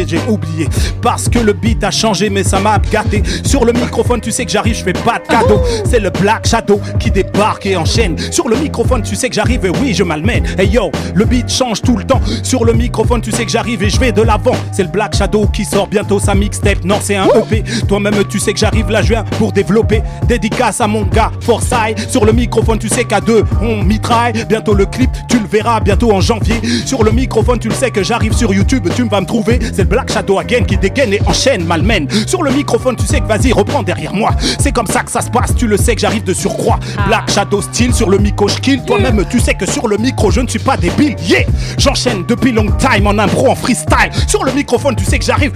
[0.08, 0.68] j'ai oublié.
[1.02, 3.22] Parce que le beat a changé, mais ça m'a gâté.
[3.44, 5.62] Sur le microphone, tu sais que j'arrive, je fais pas de cadeau.
[5.86, 8.18] C'est le Black Shadow qui débarque et enchaîne.
[8.32, 10.46] Sur le microphone, tu sais que j'arrive et oui, je malmène.
[10.58, 12.22] Hey yo, le beat change tout le temps.
[12.44, 14.56] Sur le microphone, tu sais que j'arrive et je vais de l'avant.
[14.72, 16.79] C'est le Black Shadow qui sort bientôt sa mixtape.
[16.84, 17.64] Non, c'est un EP.
[17.88, 20.02] Toi-même, tu sais que j'arrive là, viens pour développer.
[20.28, 22.10] Dédicace à mon gars, Forsyth.
[22.10, 24.46] Sur le microphone, tu sais qu'à deux, on mitraille.
[24.48, 26.62] Bientôt le clip, tu le verras bientôt en janvier.
[26.86, 29.60] Sur le microphone, tu le sais que j'arrive sur YouTube, tu vas me trouver.
[29.62, 32.08] C'est le Black Shadow again qui dégaine et enchaîne, malmène.
[32.28, 34.32] Sur le microphone, tu sais que vas-y, reprends derrière moi.
[34.60, 36.80] C'est comme ça que ça se passe, tu le sais que j'arrive de surcroît.
[37.08, 38.84] Black Shadow style sur le micro, je kill.
[38.86, 41.16] Toi-même, tu sais que sur le micro, je ne suis pas débile.
[41.28, 41.46] Yeah!
[41.78, 44.12] J'enchaîne depuis long time en impro, en freestyle.
[44.28, 45.52] Sur le microphone, tu sais que j'arrive.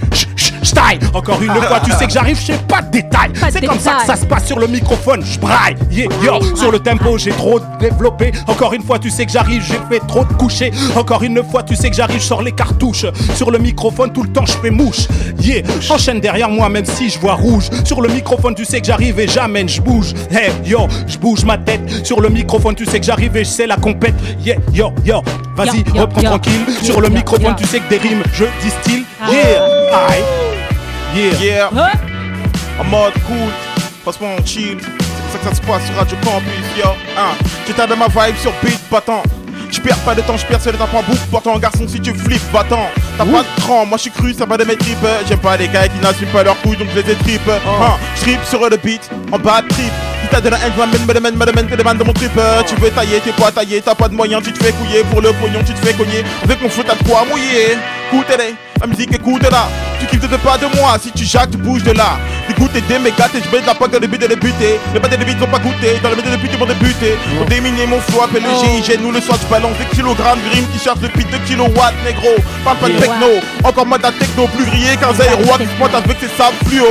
[0.62, 0.98] Style.
[1.14, 3.30] Encore une fois, tu sais que j'arrive, je sais pas de détails.
[3.50, 5.76] C'est comme ça que ça se passe sur le microphone, je braille.
[5.90, 8.32] Yeah, yo, sur le tempo, j'ai trop développé.
[8.48, 10.72] Encore une fois, tu sais que j'arrive, j'ai fait trop de coucher.
[10.96, 13.06] Encore une fois, tu sais que j'arrive, je sors les cartouches.
[13.36, 15.06] Sur le microphone, tout le temps, je fais mouche.
[15.40, 17.70] Yeah, enchaîne derrière moi, même si je vois rouge.
[17.84, 20.14] Sur le microphone, tu sais que j'arrive et j'amène, je bouge.
[20.30, 22.04] Hey, yo, je bouge ma tête.
[22.04, 24.14] Sur le microphone, tu sais que j'arrive et je sais la compète.
[24.44, 25.22] Yeah, yo, yo,
[25.54, 26.64] vas-y, reprends tranquille.
[26.82, 29.04] Sur le microphone, tu sais que des rimes, je distille.
[29.22, 29.30] Ah.
[29.30, 29.62] Yeah,
[30.08, 30.43] aïe.
[31.14, 31.40] Yeah.
[31.40, 31.70] Yeah.
[32.80, 33.52] En mode cool,
[34.02, 34.78] franchement chill.
[34.80, 36.90] C'est comme ça que ça se passe sur Radio Campus, yo.
[37.16, 37.36] Hein.
[37.66, 39.22] J'étais dans ma vibe sur beat battant.
[39.70, 41.20] Je perds pas de temps, je perds seul dans pas boucle.
[41.30, 42.88] Pourtant, garçon, si tu flippes, va-t'en.
[43.16, 45.06] T'as pas de cran, moi je suis cru, ça va de mes tripes.
[45.28, 47.48] J'aime pas les gars qui n'assument pas leurs couilles, donc je les étripe.
[47.48, 47.96] Hein.
[48.16, 49.92] Je trip sur le beat, en bas de trip.
[50.22, 52.12] Si t'as de la haine, je m'amène, me demande, me demande, te demande de mon
[52.12, 52.32] trip.
[52.66, 55.04] Tu veux tailler, t'es pas taillé, t'as pas de moyens, tu te fais couiller.
[55.12, 56.24] Pour le pognon, tu te fais cogner.
[56.42, 57.78] Avec mon feu, t'as de quoi mouiller.
[58.12, 58.54] écoutez-les.
[58.80, 59.68] La musique écoute-la.
[60.00, 60.96] Tu kiffes de pas de moi.
[61.00, 62.18] Si tu jacques, tu bouges de là.
[62.48, 64.78] Dégoûté des mégas, et je baisse la poque dans le but de débuter.
[64.92, 65.98] Les pas des beats sont pas goûtés.
[66.02, 67.16] Dans le but de débuter pour débuter.
[67.38, 69.00] Pour déminer mon flow, appelle le GIG.
[69.00, 70.40] Nous le soir, tu balances des kilogrammes.
[70.50, 72.34] Grim qui cherche le pit de kilowatts, négro.
[72.64, 73.26] Parle pas de techno.
[73.62, 76.84] Encore moins d'un techno plus grillé qu'un aérois qui se pointe avec ses sables fluo.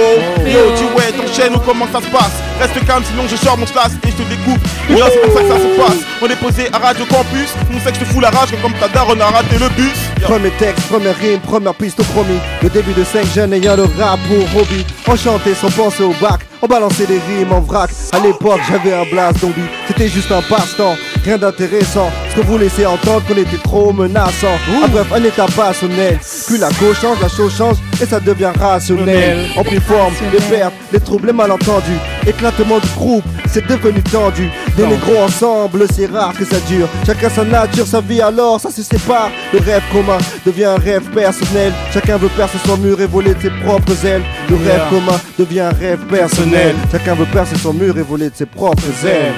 [0.47, 2.34] Yo, tu ouais, t'enchaînes ou comment ça se passe?
[2.60, 4.61] Reste calme, sinon je sors mon slash et je te découpe.
[4.89, 6.01] Et là, c'est comme ça que ça se passe.
[6.22, 7.53] On est posé à Radio Campus.
[7.69, 9.99] Mon sexe te fout la rage comme ta daronne a raté le bus.
[10.22, 12.39] Premier texte, première rime, première piste au.
[12.61, 14.85] Le début de 5 jeunes ayant le rap pour hobby.
[15.07, 17.89] Enchanté sans penser au bac, on balançait des rimes en vrac.
[18.11, 19.61] À l'époque, j'avais un blast zombie.
[19.87, 22.11] C'était juste un passe-temps, rien d'intéressant.
[22.29, 24.55] Ce que vous laissez entendre qu'on était trop menaçant.
[24.83, 26.19] Ah, bref, un état passionnel.
[26.47, 29.47] Puis la go change, la chose change et ça devient rationnel.
[29.55, 31.99] En pris forme, les pertes, les troubles, les malentendus.
[32.25, 34.49] Éclatement du groupe, c'est devenu tendu.
[34.75, 36.87] Des négros ensemble, c'est rare que ça dure.
[37.05, 39.29] Chacun sa nature, sa vie, alors ça se sépare.
[39.53, 41.71] Le rêve commun devient un rêve personnel.
[41.93, 44.23] Chacun veut percer son mur et voler de ses propres ailes.
[44.49, 46.75] Le rêve commun devient un rêve personnel.
[46.91, 49.33] Chacun veut percer son mur et voler de ses propres ailes.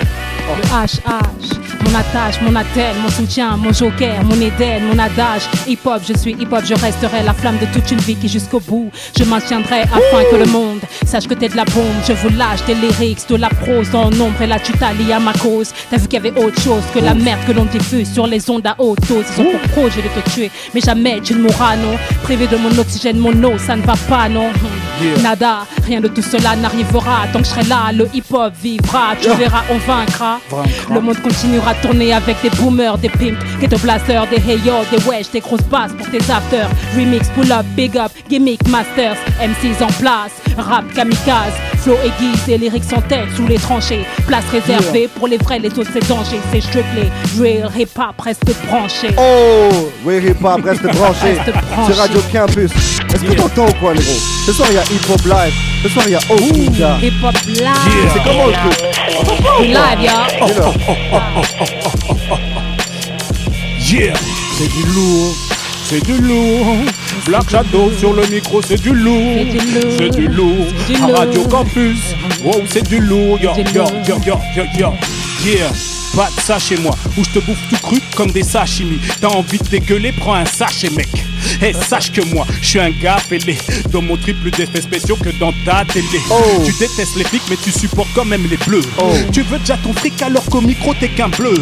[0.47, 5.43] Le HH, mon attache, mon attelle, mon soutien, mon joker, mon Éden, mon adage.
[5.67, 8.91] Hip-hop, je suis hip-hop, je resterai la flamme de toute une vie qui jusqu'au bout.
[9.17, 11.95] Je maintiendrai afin que le monde sache que t'es de la bombe.
[12.07, 15.19] Je vous lâche des lyrics, de la prose en nombre et là tu t'allies à
[15.19, 15.71] ma cause.
[15.89, 18.49] T'as vu qu'il y avait autre chose que la merde que l'on diffuse sur les
[18.49, 19.25] ondes à haute dose.
[19.37, 21.95] Ils ont pour projet de te tuer, mais jamais tu ne mourras, non.
[22.23, 24.49] Privé de mon oxygène, mon eau, ça ne va pas, non.
[25.01, 25.21] Yeah.
[25.21, 27.27] Nada, rien de tout cela n'arrivera.
[27.33, 29.15] Tant que je serai là, le hip-hop vivra.
[29.19, 29.37] Tu Yeah.
[29.37, 30.39] verras, on vaincra.
[30.91, 35.29] Le monde continuera tourner avec des boomers, des pimps, ghetto blasters, des hey des wesh,
[35.31, 36.69] des grosses basses pour tes afters.
[36.95, 41.53] Remix, pull up, big up, gimmick, masters, MCs en place, rap kamikaze,
[41.85, 44.05] flow aiguise et lyrics en tête sous les tranchées.
[44.25, 46.39] Place réservée pour les vrais, les autres c'est danger.
[46.51, 49.09] C'est strictly real hip hop, reste branché.
[49.19, 51.37] Oh, oui, hip hop, reste branché.
[51.85, 52.71] C'est Radio Campus.
[53.13, 54.13] Est-ce que t'entends ou quoi, négro
[54.47, 55.53] Ce soir, il y a hip hop live.
[55.83, 56.97] Ce soir, il y a Okinga.
[57.03, 58.09] Hip hop live.
[58.13, 58.77] C'est comment le truc?
[59.59, 60.27] We live, ya.
[63.87, 64.15] Yeah,
[64.57, 65.35] c'est du lourd,
[65.85, 66.77] c'est du lourd.
[67.27, 69.45] Black Shadow sur le micro, c'est du lourd,
[69.97, 70.67] c'est du lourd.
[71.01, 71.19] À.
[71.19, 73.39] Radio Campus, wow, c'est du lourd.
[73.41, 74.93] Yo, yo, yo, yo, yo, yo.
[75.45, 75.94] Yeah.
[76.15, 78.99] De ça chez moi, où je te bouffe tout cru comme des sashimi.
[79.19, 81.09] T'as envie de dégueuler, prends un sachet, mec.
[81.61, 83.57] Et sache que moi, je suis un gars fêlé.
[83.91, 86.21] Dans mon trip, plus d'effets spéciaux que dans ta télé.
[86.65, 88.81] Tu détestes les flics, mais tu supportes quand même les bleus.
[89.33, 91.53] Tu veux déjà ton fric alors qu'au micro, t'es qu'un bleu.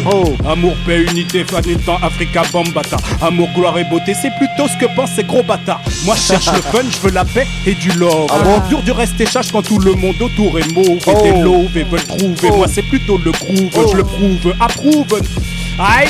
[0.48, 2.96] Amour, paix, unité, famille, temps, Africa, Bambata.
[3.22, 5.82] Amour, gloire et beauté, c'est plutôt ce que pensent ces gros bâtards.
[6.04, 8.28] Moi, je cherche le fun, je veux la paix et du love.
[8.30, 11.00] Ah bon Dur de rester chache quand tout le monde autour est mauve.
[11.08, 12.56] Et des love et veulent trouver.
[12.56, 15.53] Moi, c'est plutôt le groove, je le prouve, approuve.
[15.78, 16.08] Aïe,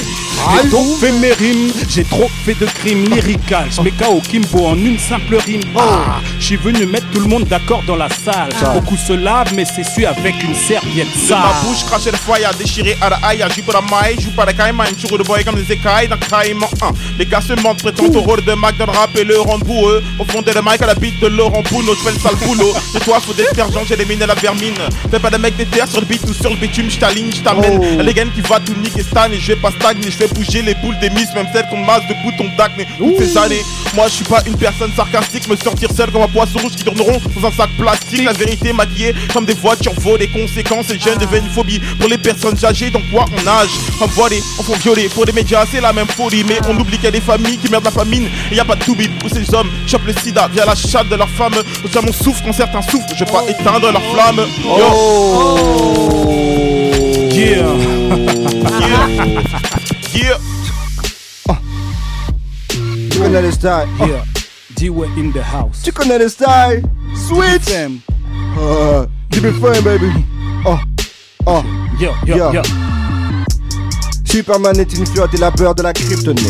[0.63, 3.67] j'ai trop fait mes rimes, j'ai trop fait de crimes lyrical.
[3.71, 5.63] Je mets KO Kimbo en une simple rime.
[5.77, 8.51] Ah, je suis venu mettre tout le monde d'accord dans la salle.
[8.75, 11.39] Beaucoup se lavent, mais c'est su avec une serviette De sale.
[11.39, 14.45] ma bouche, cracher le foyer, déchiré à la haie, à à la maille, joue pas
[14.45, 16.93] la caïma, une le boy comme des écailles dans Caïman 1.
[17.19, 19.39] Les gars se mentent, prétendent au rôle de Mac dans le rap et le.
[19.41, 22.37] Au fond de le mic à la bite de Laurent Bouno, je fais le sale
[22.37, 22.73] boulot.
[22.95, 24.75] Et toi, faut détergent, j'ai éliminé la vermine.
[25.11, 27.81] Fais pas de mec des terres sur le beat ou sur le bitume, j't'aligne, j't'amène.
[27.81, 28.03] Oh.
[28.03, 30.75] Les qui va tout niquer stan et je vais pas stagner, je fais bouger les
[30.75, 32.87] boules des miss, même celles qu'on masse de boutons d'acné.
[32.99, 33.63] Toutes ces années,
[33.95, 36.85] moi je suis pas une personne sarcastique, me sortir seul comme un poisson rouge qui
[36.85, 38.25] tourneront dans un sac plastique.
[38.25, 42.09] La vérité maquillée comme des voitures vaut les conséquences et jeunes deviennent une phobie pour
[42.09, 42.91] les personnes âgées.
[42.91, 43.71] Donc quoi on nage,
[44.01, 45.09] on faut violer.
[45.09, 47.59] Pour les médias c'est la même folie, mais on oublie qu'il y a des familles
[47.59, 48.29] qui meurent de la famine.
[48.51, 51.09] Et y a pas de toubib où ces hommes chopent le sida via la chatte
[51.09, 51.55] de leur femme.
[51.55, 54.47] Au mon souffle quand certains souffrent, je vais pas éteindre leur flamme.
[54.65, 55.95] Yo.
[57.35, 58.04] Yeah.
[60.15, 60.39] Yeah.
[63.11, 63.89] Tu connais le style?
[64.01, 64.25] Yeah.
[64.77, 65.81] D-Way in the house.
[65.83, 66.83] Tu connais le style?
[67.29, 67.71] Switch.
[68.57, 70.11] Uh, Keep it fun, baby.
[70.67, 70.79] Oh.
[71.47, 71.63] Oh.
[71.99, 72.53] Yo, yo, Yeah.
[72.53, 72.63] yo.
[74.27, 76.45] Superman est une flotte et la peur de la kryptonite.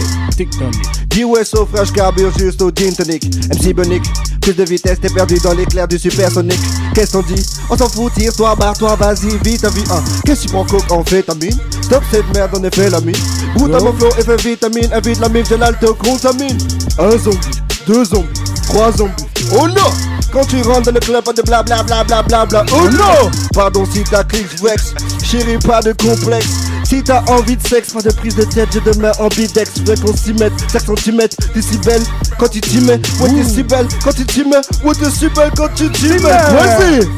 [1.10, 3.24] D-Way au fraîche carbure juste au gin tonic.
[3.24, 4.02] MC Bonic,
[4.44, 6.60] plus de vitesse, t'es perdu dans l'éclair du supersonic.
[6.94, 7.42] Qu'est-ce qu'on dit?
[7.70, 10.04] On s'en fout, tire-toi, barre-toi, vas-y, vite, ta vie 1.
[10.24, 13.16] Qu'est-ce que tu prends coke en fétamine Stop cette merde, est fait la mine.
[13.56, 16.58] Goûte à mon flow, effet vitamine, évite la mine, j'ai l'alto-contamine.
[16.98, 17.38] Un zombie,
[17.86, 18.28] deux zombies,
[18.64, 19.24] trois zombies.
[19.58, 19.90] Oh non
[20.34, 22.66] quand tu rentres dans le club, pas de bla bla bla bla bla.
[22.72, 24.92] Oh non Pardon si t'as clic vex,
[25.22, 26.63] chérie, pas de complexe.
[26.86, 29.70] Si t'as envie de sexe, pas de prise de tête, je demain en bidex.
[29.84, 32.02] Veux qu'on s'y mette, 5 cm, t'es si belle
[32.38, 33.00] quand tu t'y mets.
[33.20, 34.56] Ouais, t'es si belle quand tu t'y mets.
[34.84, 36.18] Ouais, t'es si belle quand tu t'y mets.
[36.20, 37.08] Vas-y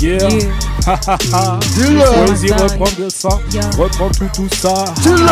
[0.00, 0.28] Yeah.
[0.86, 1.58] Ha ha ha.
[1.74, 1.98] Dis-le.
[1.98, 3.30] Vas-y, reprends bien ça.
[3.78, 4.84] Reprends tout, tout ça.
[5.02, 5.26] Dis-le.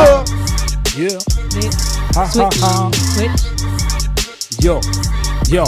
[0.98, 1.18] Yeah.
[2.16, 2.90] Ha ha ha.
[4.60, 4.80] Yo,
[5.50, 5.64] yo.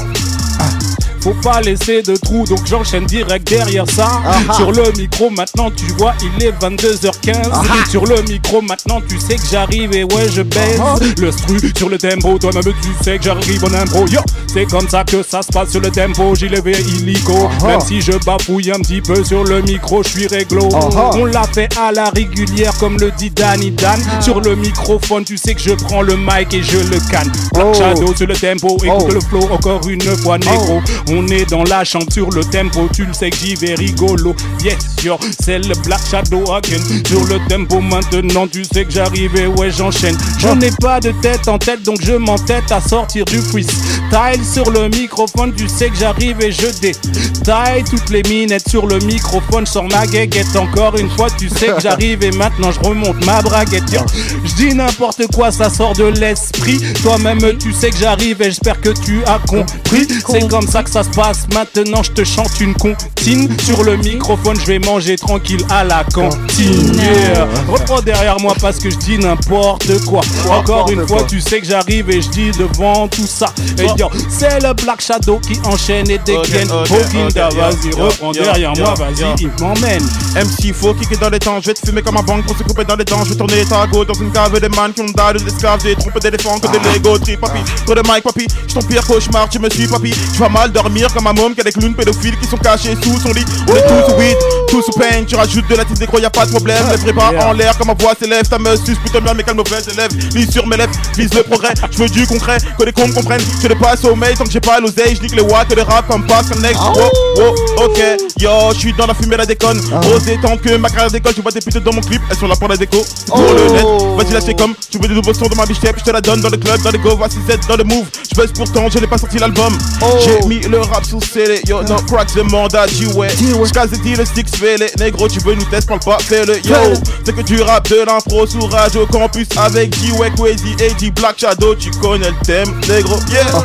[0.59, 1.08] Ah.
[1.29, 4.09] Faut pas laisser de trou, donc j'enchaîne direct derrière ça.
[4.25, 7.51] Ah Sur le micro, maintenant tu vois, il est 22h15.
[7.53, 7.61] Ah
[7.91, 10.81] Sur le micro, maintenant tu sais que j'arrive et ouais, je baise.
[10.83, 14.07] Ah Le stru sur le tempo, toi-même tu sais que j'arrive en impro.
[14.07, 16.35] Yo, c'est comme ça que ça se passe sur le tempo.
[16.35, 17.51] J'y levé illico.
[17.63, 20.67] Ah Même si je bafouille un petit peu sur le micro, je suis réglo.
[20.75, 24.01] Ah On l'a fait à la régulière, comme le dit Danny Dan.
[24.23, 27.31] Sur le microphone, tu sais que je prends le mic et je le canne.
[27.53, 27.75] Black Oh.
[27.75, 29.13] Shadow sur le tempo, écoute Oh.
[29.13, 30.81] le flow encore une fois, négro.
[31.11, 34.35] On est dans la chante sur le tempo, tu le sais que j'y vais rigolo.
[34.63, 36.81] Yes, yo, c'est le Black Shadow again.
[37.07, 40.17] Sur le tempo maintenant, tu sais que j'arrive et ouais, j'enchaîne.
[40.39, 44.45] Je n'ai pas de tête en tête, donc je m'entête à sortir du freestyle.
[44.53, 48.99] Sur le microphone, tu sais que j'arrive et je détaille toutes les minettes sur le
[49.01, 49.67] microphone.
[49.67, 53.43] Sors ma guéguette encore une fois, tu sais que j'arrive et maintenant je remonte ma
[53.43, 53.91] braguette.
[53.93, 54.01] Yo,
[54.45, 56.81] Je dis n'importe quoi, ça sort de l'esprit.
[57.03, 60.07] Toi-même, tu sais que j'arrive et j'espère que tu as compris.
[60.31, 61.47] C'est comme ça que ça se passe.
[61.53, 63.49] Maintenant, je te chante une comptine.
[63.65, 66.95] Sur le microphone, je vais manger tranquille à la cantine.
[66.95, 67.47] Yeah.
[67.69, 70.21] Reprends derrière moi parce que je dis n'importe quoi.
[70.51, 73.47] Encore une fois, tu sais que j'arrive et je dis devant tout ça.
[73.79, 76.71] Et yo, c'est le Black Shadow qui enchaîne et dégaine.
[76.71, 80.03] Ok, ok, Oginda, ok, vas-y, reprends derrière moi, vas-y, il m'emmène.
[80.35, 81.61] MC, faut kicker dans les temps.
[81.61, 83.25] Je vais te fumer comme un banque pour se couper dans les dents.
[83.25, 85.81] Je vais tourner ta go dans une cave des man qui ont dalle d'esclaves.
[85.83, 87.61] J'ai trompé d'éléphants que des Lego trip, papi.
[87.85, 88.47] Trop de mic, papi.
[88.67, 90.11] Je ton pire cauchemar, tu me suis, papi.
[90.11, 92.97] Tu vas mal dormir comme un môme qui a des clowns pédophiles qui sont cachés
[93.03, 93.45] sous son lit.
[93.69, 94.37] On est tous weed,
[94.69, 95.25] tous sous pain.
[95.27, 96.83] Tu rajoutes de la tête gros, y'a pas de problème.
[97.05, 98.49] Lève pas en l'air comme ma voix s'élève.
[98.49, 100.11] Ta me suce plutôt bien, mais calme mauvais élève.
[100.35, 101.75] Lis sur mes lèvres, vise le progrès.
[101.91, 103.43] Je veux du concret, que les cons comprennent.
[103.63, 105.17] Je ne pas sommeil tant que j'ai pas l'oseille.
[105.17, 106.81] Je nique les watts, les rap comme passe comme next.
[106.81, 106.95] Wow,
[107.37, 108.01] wow, ok.
[108.41, 109.81] Yo, je suis dans la fumée, la déconne.
[110.15, 111.35] Osé tant que ma carrière décolle.
[111.37, 113.05] Je vois des putes dans mon clip, elles sont là pour la déco.
[113.27, 113.87] Pour le net,
[114.17, 114.75] vas-y, là c'est comme.
[114.91, 116.81] Tu veux des nouveaux sons dans ma biche je te la donne dans le club,
[116.83, 117.15] dans le go.
[117.17, 118.07] Voici Z dans le move.
[118.31, 119.77] Je baisse pourtant, je n'ai pas sorti l'album.
[120.25, 121.61] J'ai mis le rap sous scellé.
[121.67, 123.29] Yo, no cracks, le mandat, G-Way.
[123.65, 124.91] J'casse des deals, six fais-les.
[124.99, 126.57] Négro, tu veux nous tester, parle pas, fais-le.
[126.67, 126.95] Yo,
[127.25, 131.39] c'est que tu rap de l'impro sous radio campus avec G-Way, Crazy et G Black
[131.39, 131.75] Shadow.
[131.75, 133.65] Tu connais le thème, négro, yeah.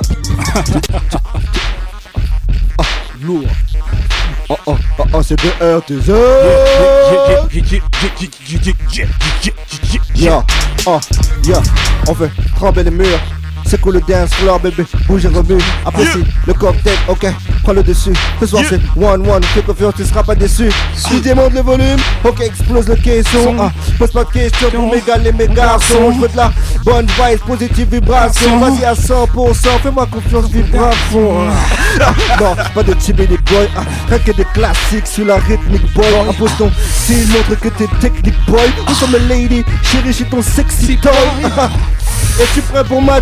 [3.21, 3.43] Lourd.
[4.49, 6.09] Oh oh oh oh, c'est de RTZ.
[10.15, 10.43] Yeah,
[10.85, 10.99] oh,
[11.45, 11.61] yeah,
[12.07, 13.19] on fait trembler les murs.
[13.65, 15.61] C'est cool le dance floor, bébé, bouge et remue.
[15.85, 17.25] Apprécie le cocktail, ok,
[17.63, 18.13] prends le dessus.
[18.39, 20.69] Ce soir c'est one one, fais confiance, tu seras pas déçu.
[21.09, 23.55] Tu démontes le volume, ok, explose le caisson.
[23.59, 26.11] Ah, pose pas de questions pour m'égaler mes garçons.
[26.13, 26.51] Je veux de la
[26.83, 28.59] bonne vibe, positive vibration.
[28.59, 31.47] Vas-y à 100%, fais-moi confiance, vibre à fond.
[32.01, 36.05] Ah, non, pas de chimney boy, ah, rien que des classiques sur la rythmique boy.
[36.29, 36.71] Impose ton
[37.03, 38.61] style, montre que t'es technique boy.
[38.89, 41.11] Ou comme une lady, chérie, j'ai ton sexy toy.
[41.57, 41.69] Ah,
[42.39, 43.21] Es-tu prêt pour ma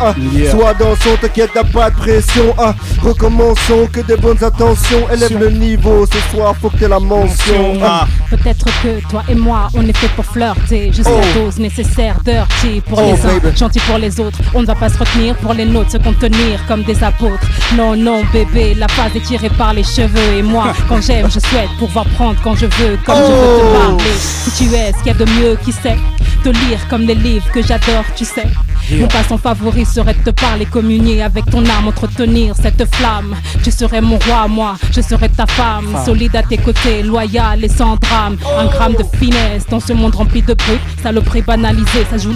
[0.00, 0.50] ah, Yeah.
[0.50, 5.38] Sois dans son, t'inquiète, t'as pas de pression ah, Recommençons, que des bonnes intentions Élève
[5.38, 8.06] le niveau, ce soir faut que t'aies la mention ah.
[8.30, 11.38] Peut-être que toi et moi, on est fait pour flirter jusqu'à Oh.
[11.44, 13.56] dose nécessaire dirty pour Oh, les uns, baby.
[13.56, 14.38] gentil pour les autres.
[14.54, 17.46] On ne va pas se retenir pour les nôtres, se contenir comme des apôtres.
[17.76, 20.36] Non, non, bébé, la phase est tirée par les cheveux.
[20.38, 23.60] Et moi, quand j'aime, je souhaite pouvoir prendre quand je veux, comme je veux Oh.
[23.60, 24.12] te parler.
[24.18, 25.96] Si tu es ce qu'il y a de mieux, qui sait?
[26.44, 28.46] Te lire comme les livres que j'adore, tu sais.
[28.90, 29.00] Yeah.
[29.00, 33.34] Mon passant favori serait de te parler, communier avec ton âme, entretenir cette flamme.
[33.64, 35.86] Tu serais mon roi, moi, je serais ta femme.
[35.90, 36.04] Femme.
[36.04, 38.36] Solide à tes côtés, loyal et sans drame.
[38.58, 40.80] Un gramme de finesse dans ce monde rempli de brutes.
[41.02, 42.34] Saloperie banalisée, ça joue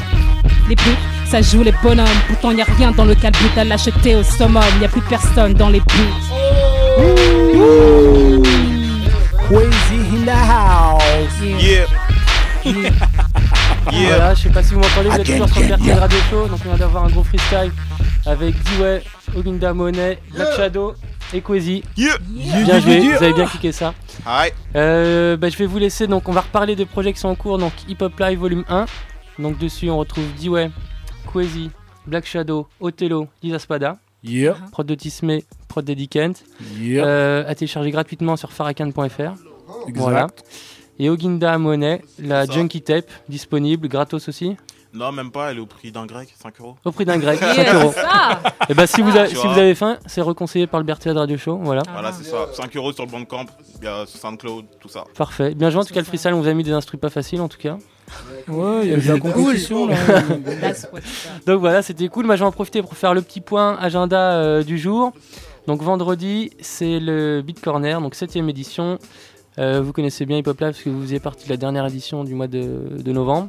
[0.70, 1.04] les brutes.
[1.26, 4.62] Ça joue les bonhommes, pourtant y a rien dans le calbut à l'acheter au summum.
[4.80, 6.14] Y a plus personne dans les buts.
[9.48, 11.02] Crazy in the house
[12.64, 13.06] Yeah.
[13.84, 16.00] Voilà, je sais pas si vous m'entendez, vous êtes toujours sur Bertrand yeah.
[16.00, 17.72] Radio Show, donc on vient d'avoir un gros freestyle
[18.26, 19.02] avec D-Way,
[19.36, 20.94] Oginda Monet, Black Shadow
[21.32, 21.82] et Quasi.
[21.96, 22.18] Yeah.
[22.64, 23.94] Bien joué, vous avez bien cliqué ça.
[24.76, 27.34] Euh, bah, je vais vous laisser, donc on va reparler des projets qui sont en
[27.34, 28.86] cours, donc Hip Hop Live Volume 1.
[29.38, 30.70] Donc dessus on retrouve D-Way,
[31.32, 31.70] Quasi,
[32.06, 33.98] Black Shadow, Othello, Lisa Spada.
[34.22, 34.56] Yeah.
[34.70, 36.44] Prod de Tismé, prod d'Eddie Kent.
[36.78, 37.04] Yeah.
[37.04, 39.34] Euh, à télécharger gratuitement sur farakan.fr.
[39.94, 40.28] Voilà.
[40.98, 42.52] Et Oginda Monet, la ça.
[42.52, 44.56] Junkie Tape, disponible, gratos aussi.
[44.94, 46.76] Non, même pas, elle est au prix d'un grec, 5 euros.
[46.84, 47.94] Au prix d'un grec, Yeah, 5 euros.
[48.68, 51.14] Et bah si vous, avez, Tu si vous avez faim, c'est reconseillé par le Berthier
[51.14, 51.82] de Radio Show, voilà.
[51.90, 52.48] Voilà, c'est ça.
[52.52, 53.46] 5 euros sur le Bandcamp,
[53.80, 55.04] il y a SoundCloud, tout ça.
[55.16, 55.54] Parfait.
[55.54, 57.40] Bien joué en tout cas le freestyle, on vous a mis des instruments pas faciles
[57.40, 57.78] en tout cas.
[58.48, 59.96] Ouais, il y a de la compétition là.
[61.46, 62.26] Donc voilà, c'était cool.
[62.26, 65.12] Moi, je vais en profiter pour faire le petit point agenda euh, du jour.
[65.66, 68.98] Donc vendredi, c'est le Beat Corner, donc 7 édition.
[69.58, 71.86] Euh, vous connaissez bien Hip Hop Live parce que vous faisiez partie de la dernière
[71.86, 73.48] édition du mois de, de novembre.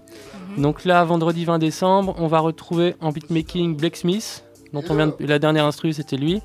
[0.58, 4.44] Donc là, vendredi 20 décembre, on va retrouver en beatmaking Blacksmith,
[4.74, 6.42] dont on vient de- la dernière instru, c'était lui.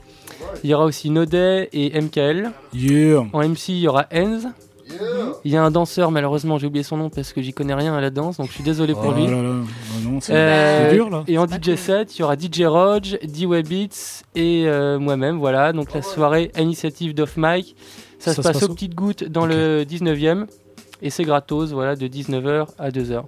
[0.63, 2.53] Il y aura aussi Nodet et MKL.
[2.73, 3.25] Yeah.
[3.33, 4.47] En MC, il y aura Enz.
[5.45, 7.95] Il y a un danseur, malheureusement, j'ai oublié son nom parce que j'y connais rien
[7.95, 9.27] à la danse, donc je suis désolé pour Oh lui.
[9.27, 9.55] là là.
[10.03, 11.25] Non, c'est Euh, dur là.
[11.29, 15.39] Et en DJ set, il y aura DJ Rog, D-Web Beats et euh, moi-même.
[15.39, 17.77] Voilà, donc la soirée Initiative d'Off Mic.
[18.19, 20.47] Ça, se passe aux petites gouttes dans le 19e.
[21.01, 23.23] Et c'est gratos, voilà, de 19h à 2h.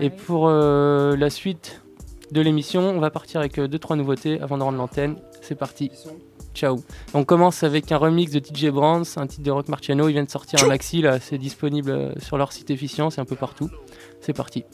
[0.00, 1.82] et pour euh, la suite
[2.30, 5.16] de l'émission, on va partir avec 2-3 nouveautés avant de rendre l'antenne.
[5.42, 5.90] C'est parti.
[6.54, 6.80] Ciao.
[7.12, 10.08] On commence avec un remix de TJ Brands, un titre de Rock Marciano.
[10.08, 13.20] Il vient de sortir un maxi, là, c'est disponible euh, sur leur site Efficience et
[13.20, 13.70] un peu partout.
[14.20, 14.64] C'est parti.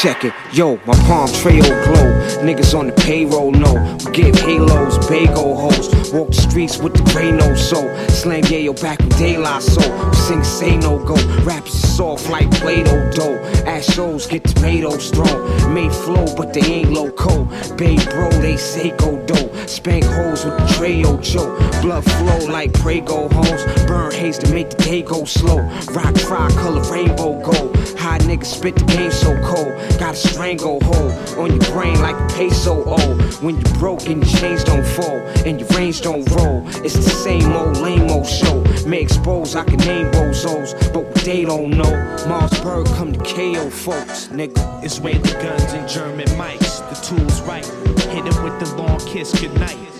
[0.00, 2.08] Check it, yo, my palm trail glow.
[2.40, 3.74] Niggas on the payroll know.
[4.06, 6.10] We give halos, bago hoes.
[6.10, 7.86] Walk the streets with the gray no soul.
[8.08, 10.12] Slam yayo back with La Soul.
[10.14, 11.16] Sing say no go.
[11.44, 13.36] Raps is soft like Play-Doh dough.
[13.66, 15.74] Ass shows get tomatoes thrown.
[15.74, 17.44] Made flow, but they ain't loco.
[17.76, 19.66] Bay bro, they say go dough.
[19.66, 21.54] Spank holes with the Trayo Joe.
[21.82, 23.64] Blood flow like Prego hoes.
[23.86, 25.60] Burn haze to make the day go slow.
[25.92, 27.76] Rock fry color rainbow gold.
[27.98, 29.89] High niggas spit the game so cold.
[29.98, 33.22] Got a stranglehold on your brain like a peso old.
[33.42, 36.66] When you broke and your chains don't fall and your range don't roll.
[36.84, 38.62] It's the same old lame old show.
[38.86, 41.92] May expose, I can name bozos, but what they don't know.
[42.28, 44.82] Marsburg come to KO folks, nigga.
[44.82, 46.80] It's where the guns and German mics.
[46.88, 47.66] The tools right.
[48.10, 49.99] Hit him with the long kiss goodnight.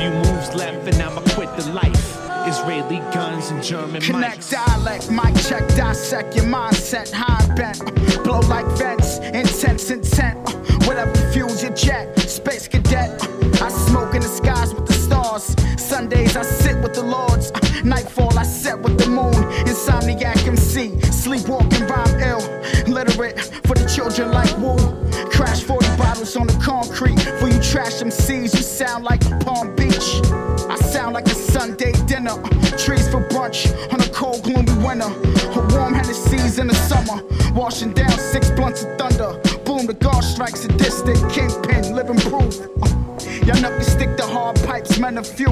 [0.00, 2.16] Few moves left and I'ma quit the life.
[2.48, 7.84] Israeli guns and German Connect dialect, mic check, dissect your mindset, high bent,
[8.24, 10.38] blow like vents, intense intent,
[10.86, 13.10] whatever fuels your jet, space cadet.
[13.60, 15.54] I smoke in the skies with the stars.
[15.76, 17.52] Sundays I sit with the lords.
[17.84, 19.34] Nightfall I set with the moon.
[19.68, 22.40] Insomniac MC, sleepwalking rhyme ill,
[22.90, 24.89] literate for the children like Wu.
[26.20, 28.54] Crash 40 bottles on the concrete for you trash MCs.
[28.54, 30.20] You sound like a Palm Beach.
[30.68, 32.36] I sound like a Sunday dinner.
[32.76, 35.06] Trees for brunch on a cold, gloomy winter.
[35.06, 37.22] A warm Hennessy's in the summer.
[37.54, 39.40] Washing down six blunts of thunder.
[39.64, 42.99] Boom, the guard strikes a distant kingpin, living proof.
[43.50, 45.50] Y'all you stick to hard pipes, men of few.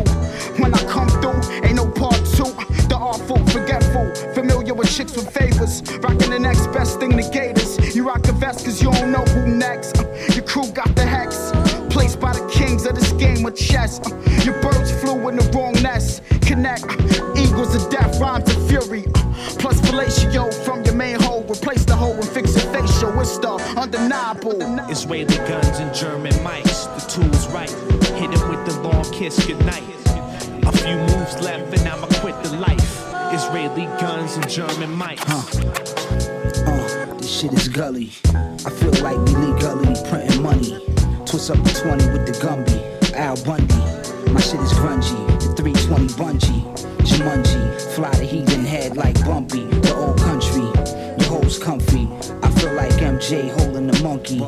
[0.63, 2.55] When I come through, ain't no part two.
[2.87, 5.83] The awful, forgetful, familiar with chicks with favors.
[5.99, 7.97] Rocking the next best thing, the gators.
[7.97, 9.99] You rock the vest cause you don't know who next.
[9.99, 11.51] Uh, your crew got the hex.
[11.91, 13.99] Placed by the kings of this game of chess.
[13.99, 14.11] Uh,
[14.45, 16.23] your birds flew in the wrong nest.
[16.43, 19.07] Connect, uh, eagles of death, rhymes to fury.
[19.59, 21.43] Plus fellatio from your main hole.
[21.51, 23.21] Replace the hole and fix your facial.
[23.21, 24.63] It's the undeniable.
[24.89, 26.87] Israeli guns and German mics.
[26.95, 27.88] The tools right.
[28.19, 29.85] Hit him with the long kiss goodnight.
[30.67, 33.05] A few moves left and I'ma quit the life.
[33.33, 35.23] Israeli guns and German mics.
[36.67, 38.11] Uh, this shit is gully.
[38.67, 40.85] I feel like we legally printing money.
[41.27, 43.13] Twist up the 20 with the Gumby.
[43.15, 44.33] Al Bundy.
[44.33, 45.21] My shit is grungy.
[45.41, 46.63] The 320 bungee.
[47.07, 47.95] Jumanji.
[47.95, 49.65] Fly the heathen head like Bumpy.
[49.65, 50.67] The old country.
[51.19, 51.98] Your hoes comfy.
[53.19, 54.39] I feel like MJ holding the monkey.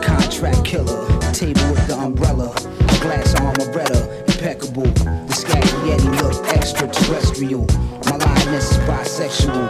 [0.00, 1.06] Contract killer.
[1.32, 2.54] Table with the umbrella.
[3.00, 4.24] Glass armoretta.
[4.28, 4.86] Impeccable.
[5.28, 7.66] The Scaggy Yeti look extraterrestrial.
[8.06, 9.68] My lioness is bisexual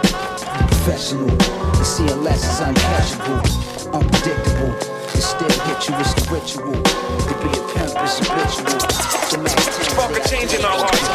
[0.68, 1.26] professional.
[1.26, 3.42] The CLS is uncatchable,
[3.92, 4.72] unpredictable.
[4.78, 6.82] To still hit you is the ritual.
[6.82, 8.78] To be a pimp is habitual.
[9.30, 9.66] The max
[9.98, 11.08] Fuck a change in our hearts.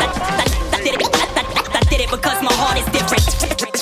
[0.76, 3.73] I did it because my heart is different.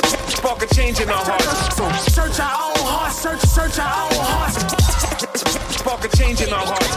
[0.41, 1.75] Fuck a change in our hearts.
[1.77, 4.57] So search our own hearts, search, search our own hearts.
[5.85, 6.89] Fuck a change in our hearts.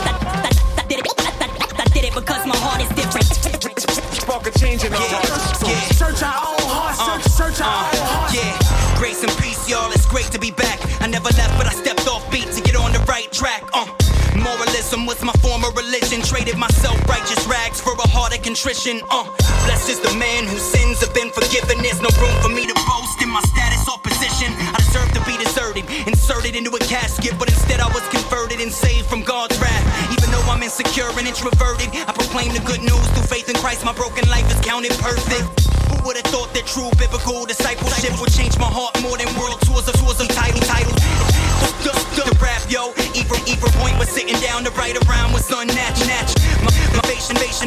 [0.81, 3.29] I did it, I did it because my heart is different.
[4.25, 5.61] Fuck a change in our hearts.
[5.61, 8.33] So search our own hearts, search, search our own hearts.
[8.33, 9.93] Yeah, grace and peace, y'all.
[9.93, 10.81] It's great to be back.
[11.03, 13.69] I never left, but I stepped off beat to get on the right track.
[13.75, 13.85] Uh,
[14.41, 16.23] moralism was my former religion.
[16.23, 18.14] Traded my self-righteous rags for a heart of
[18.45, 19.01] contrition.
[19.09, 19.25] Uh,
[19.65, 21.81] blessed is the man whose sins have been forgiven.
[21.81, 24.53] There's no room for me to boast in my status or position.
[24.53, 28.69] I deserve to be deserted, inserted into a casket, but instead I was converted and
[28.69, 29.85] saved from God's wrath.
[30.13, 33.81] Even though I'm insecure and introverted, I proclaim the good news through faith in Christ.
[33.81, 35.49] My broken life is counted perfect.
[35.89, 39.57] Who would have thought that true biblical discipleship would change my heart more than world
[39.65, 41.01] tours of tours of title titles?
[41.65, 45.49] The, the, the rap, yo, even even point was sitting down to write around was
[45.49, 46.44] unnatural.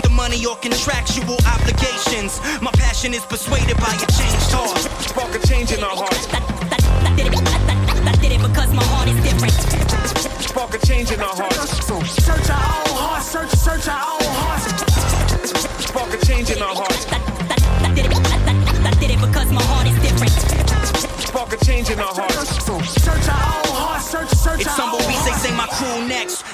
[0.04, 2.40] The money or contractual obligations.
[2.62, 4.78] My passion is persuaded by a changed heart.
[5.16, 6.67] Fuck a change in our hearts.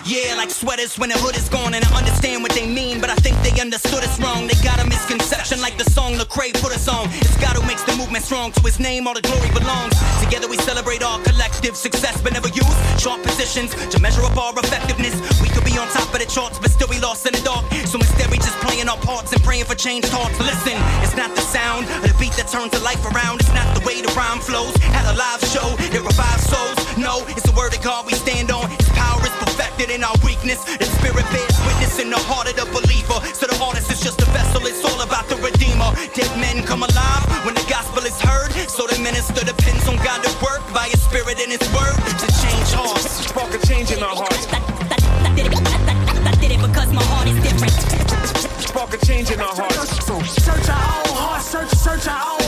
[0.05, 3.09] Yeah, like sweaters when the hood is gone, and I understand what they mean, but
[3.09, 4.51] I think they understood us wrong.
[4.51, 7.07] They got a misconception, like the song Lecrae put us on.
[7.23, 8.51] It's God who makes the movement strong.
[8.51, 9.95] To His name, all the glory belongs.
[10.19, 14.51] Together we celebrate our collective success, but never use short positions to measure up our
[14.59, 15.15] effectiveness.
[15.39, 17.63] We could be on top of the charts, but still we lost in the dark.
[17.87, 20.35] So instead we just playing our parts and praying for change thoughts.
[20.35, 23.39] Listen, it's not the sound of the beat that turns the life around.
[23.39, 24.75] It's not the way the rhyme flows.
[24.99, 26.75] At a live show, it revives souls.
[26.99, 28.67] No, it's the word of God we stand on.
[29.83, 30.63] His power is perfected in our weakness.
[30.77, 33.19] The spirit bears witness in the heart of the believer.
[33.33, 35.91] So the artist is just a vessel, it's all about the redeemer.
[36.13, 38.51] Dead men come alive when the gospel is heard.
[38.69, 42.27] So the minister depends on God to work by his spirit and his word to
[42.41, 43.27] change hearts.
[43.27, 44.47] Spark a change in our hearts.
[44.51, 47.73] I did it, I, I, I did it because my heart is different.
[48.63, 50.05] Spark a change in our hearts.
[50.05, 52.42] So search our own hearts, search, search our own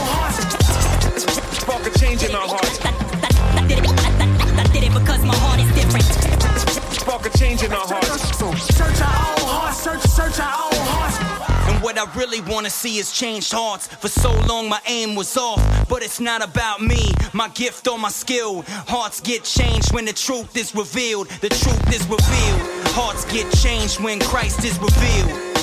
[7.46, 8.38] Spark a change in our hearts.
[8.38, 11.72] So search our own hearts, search, search our own hearts.
[11.72, 13.86] And what I really wanna see is changed hearts.
[13.86, 17.98] For so long my aim was off, but it's not about me, my gift or
[17.98, 18.62] my skill.
[18.86, 21.28] Hearts get changed when the truth is revealed.
[21.40, 22.60] The truth is revealed.
[22.94, 25.54] Hearts get changed when Christ is revealed.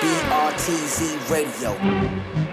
[0.00, 2.51] BRTZ Radio.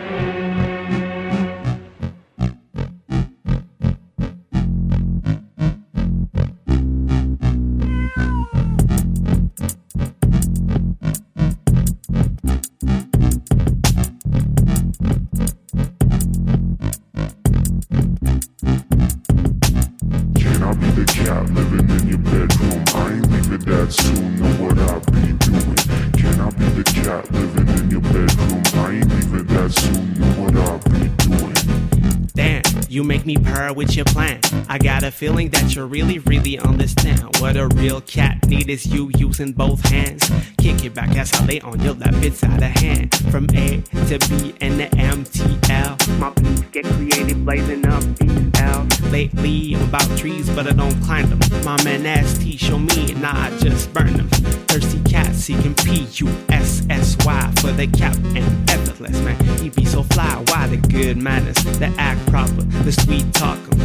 [33.69, 34.39] Me with your plan.
[34.67, 38.85] I got a feeling that you really, really understand what a real cat need is
[38.85, 40.29] you using both hands.
[40.57, 43.15] Kick it back as I lay on your lap, it's out of hand.
[43.31, 46.19] From A to B and the MTL.
[46.19, 49.01] My beats get creative, blazing up these L's.
[49.11, 51.39] Lately, I'm about trees, but I don't climb them.
[51.63, 54.29] My man ST show me, and I just burn them.
[54.67, 58.69] Thirsty cat seeking P U S S Y for the cap and
[58.99, 59.57] effortless, man.
[59.59, 63.75] He be so fly, why the good manners, the act proper, the sweet talker.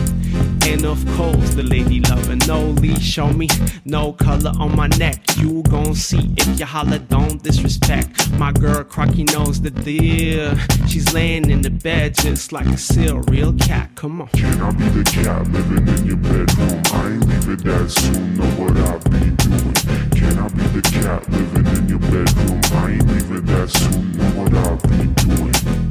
[0.67, 2.37] And of course, the lady lover.
[2.47, 3.49] No leash on me,
[3.85, 5.23] no color on my neck.
[5.37, 8.31] You gon' see if you holler, don't disrespect.
[8.33, 10.57] My girl Crocky knows the deal.
[10.89, 13.91] She's laying in the bed just like a seal, real cat.
[13.95, 14.29] Come on.
[14.29, 16.83] Can I be the cat living in your bedroom?
[16.93, 18.35] I ain't leaving that soon.
[18.37, 19.75] Know what I be doing?
[20.11, 22.61] Can I be the cat living in your bedroom?
[22.73, 24.13] I ain't leaving that soon.
[24.17, 25.53] Know what I be doing?
[25.53, 25.84] Damn,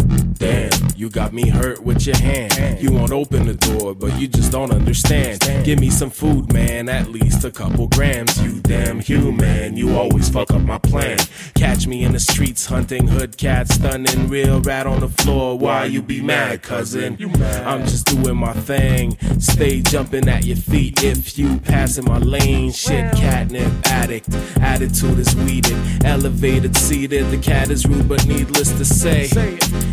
[1.04, 2.82] you got me hurt with your hand.
[2.82, 5.42] You won't open the door, but you just don't understand.
[5.66, 8.42] Give me some food, man, at least a couple grams.
[8.42, 11.18] You damn human, you always fuck up my plan.
[11.56, 15.60] Catch me in the streets hunting hood cats, stunning real rat on the floor.
[15.60, 17.18] Why you be mad, cousin?
[17.66, 19.18] I'm just doing my thing.
[19.42, 22.72] Stay jumping at your feet if you pass in my lane.
[22.72, 24.34] Shit, catnip addict.
[24.62, 27.30] Attitude is weeded, elevated, seated.
[27.30, 29.28] The cat is rude, but needless to say,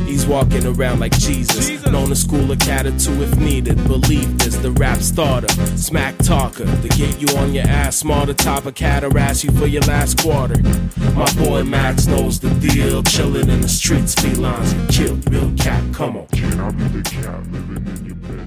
[0.06, 1.84] he's walking around like Jesus.
[1.86, 3.76] Known to school a cat or two if needed.
[3.88, 6.66] Believe this, the rap starter, smack talker.
[6.66, 9.82] To get you on your ass, smarter, top a cat or ask you for your
[9.82, 10.62] last quarter.
[11.14, 13.02] My boy Max knows the deal.
[13.02, 15.32] Chilling in the streets, felines get killed.
[15.32, 16.26] Real cat, come on.
[16.28, 18.46] Can I be the cat living in your bedroom?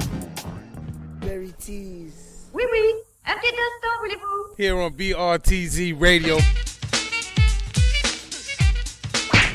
[1.20, 2.46] Berry tease.
[2.54, 2.94] Oui, oui.
[3.26, 6.38] Un petit instant, voulez-vous Here on BRTZ Radio.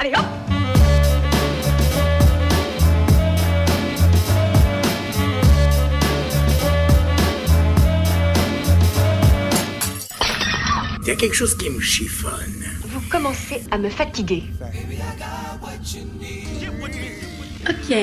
[0.00, 0.57] Allez, hop
[11.08, 12.66] Il y a quelque chose qui me chiffonne.
[12.82, 14.42] Vous commencez à me fatiguer.
[17.66, 17.96] Ok,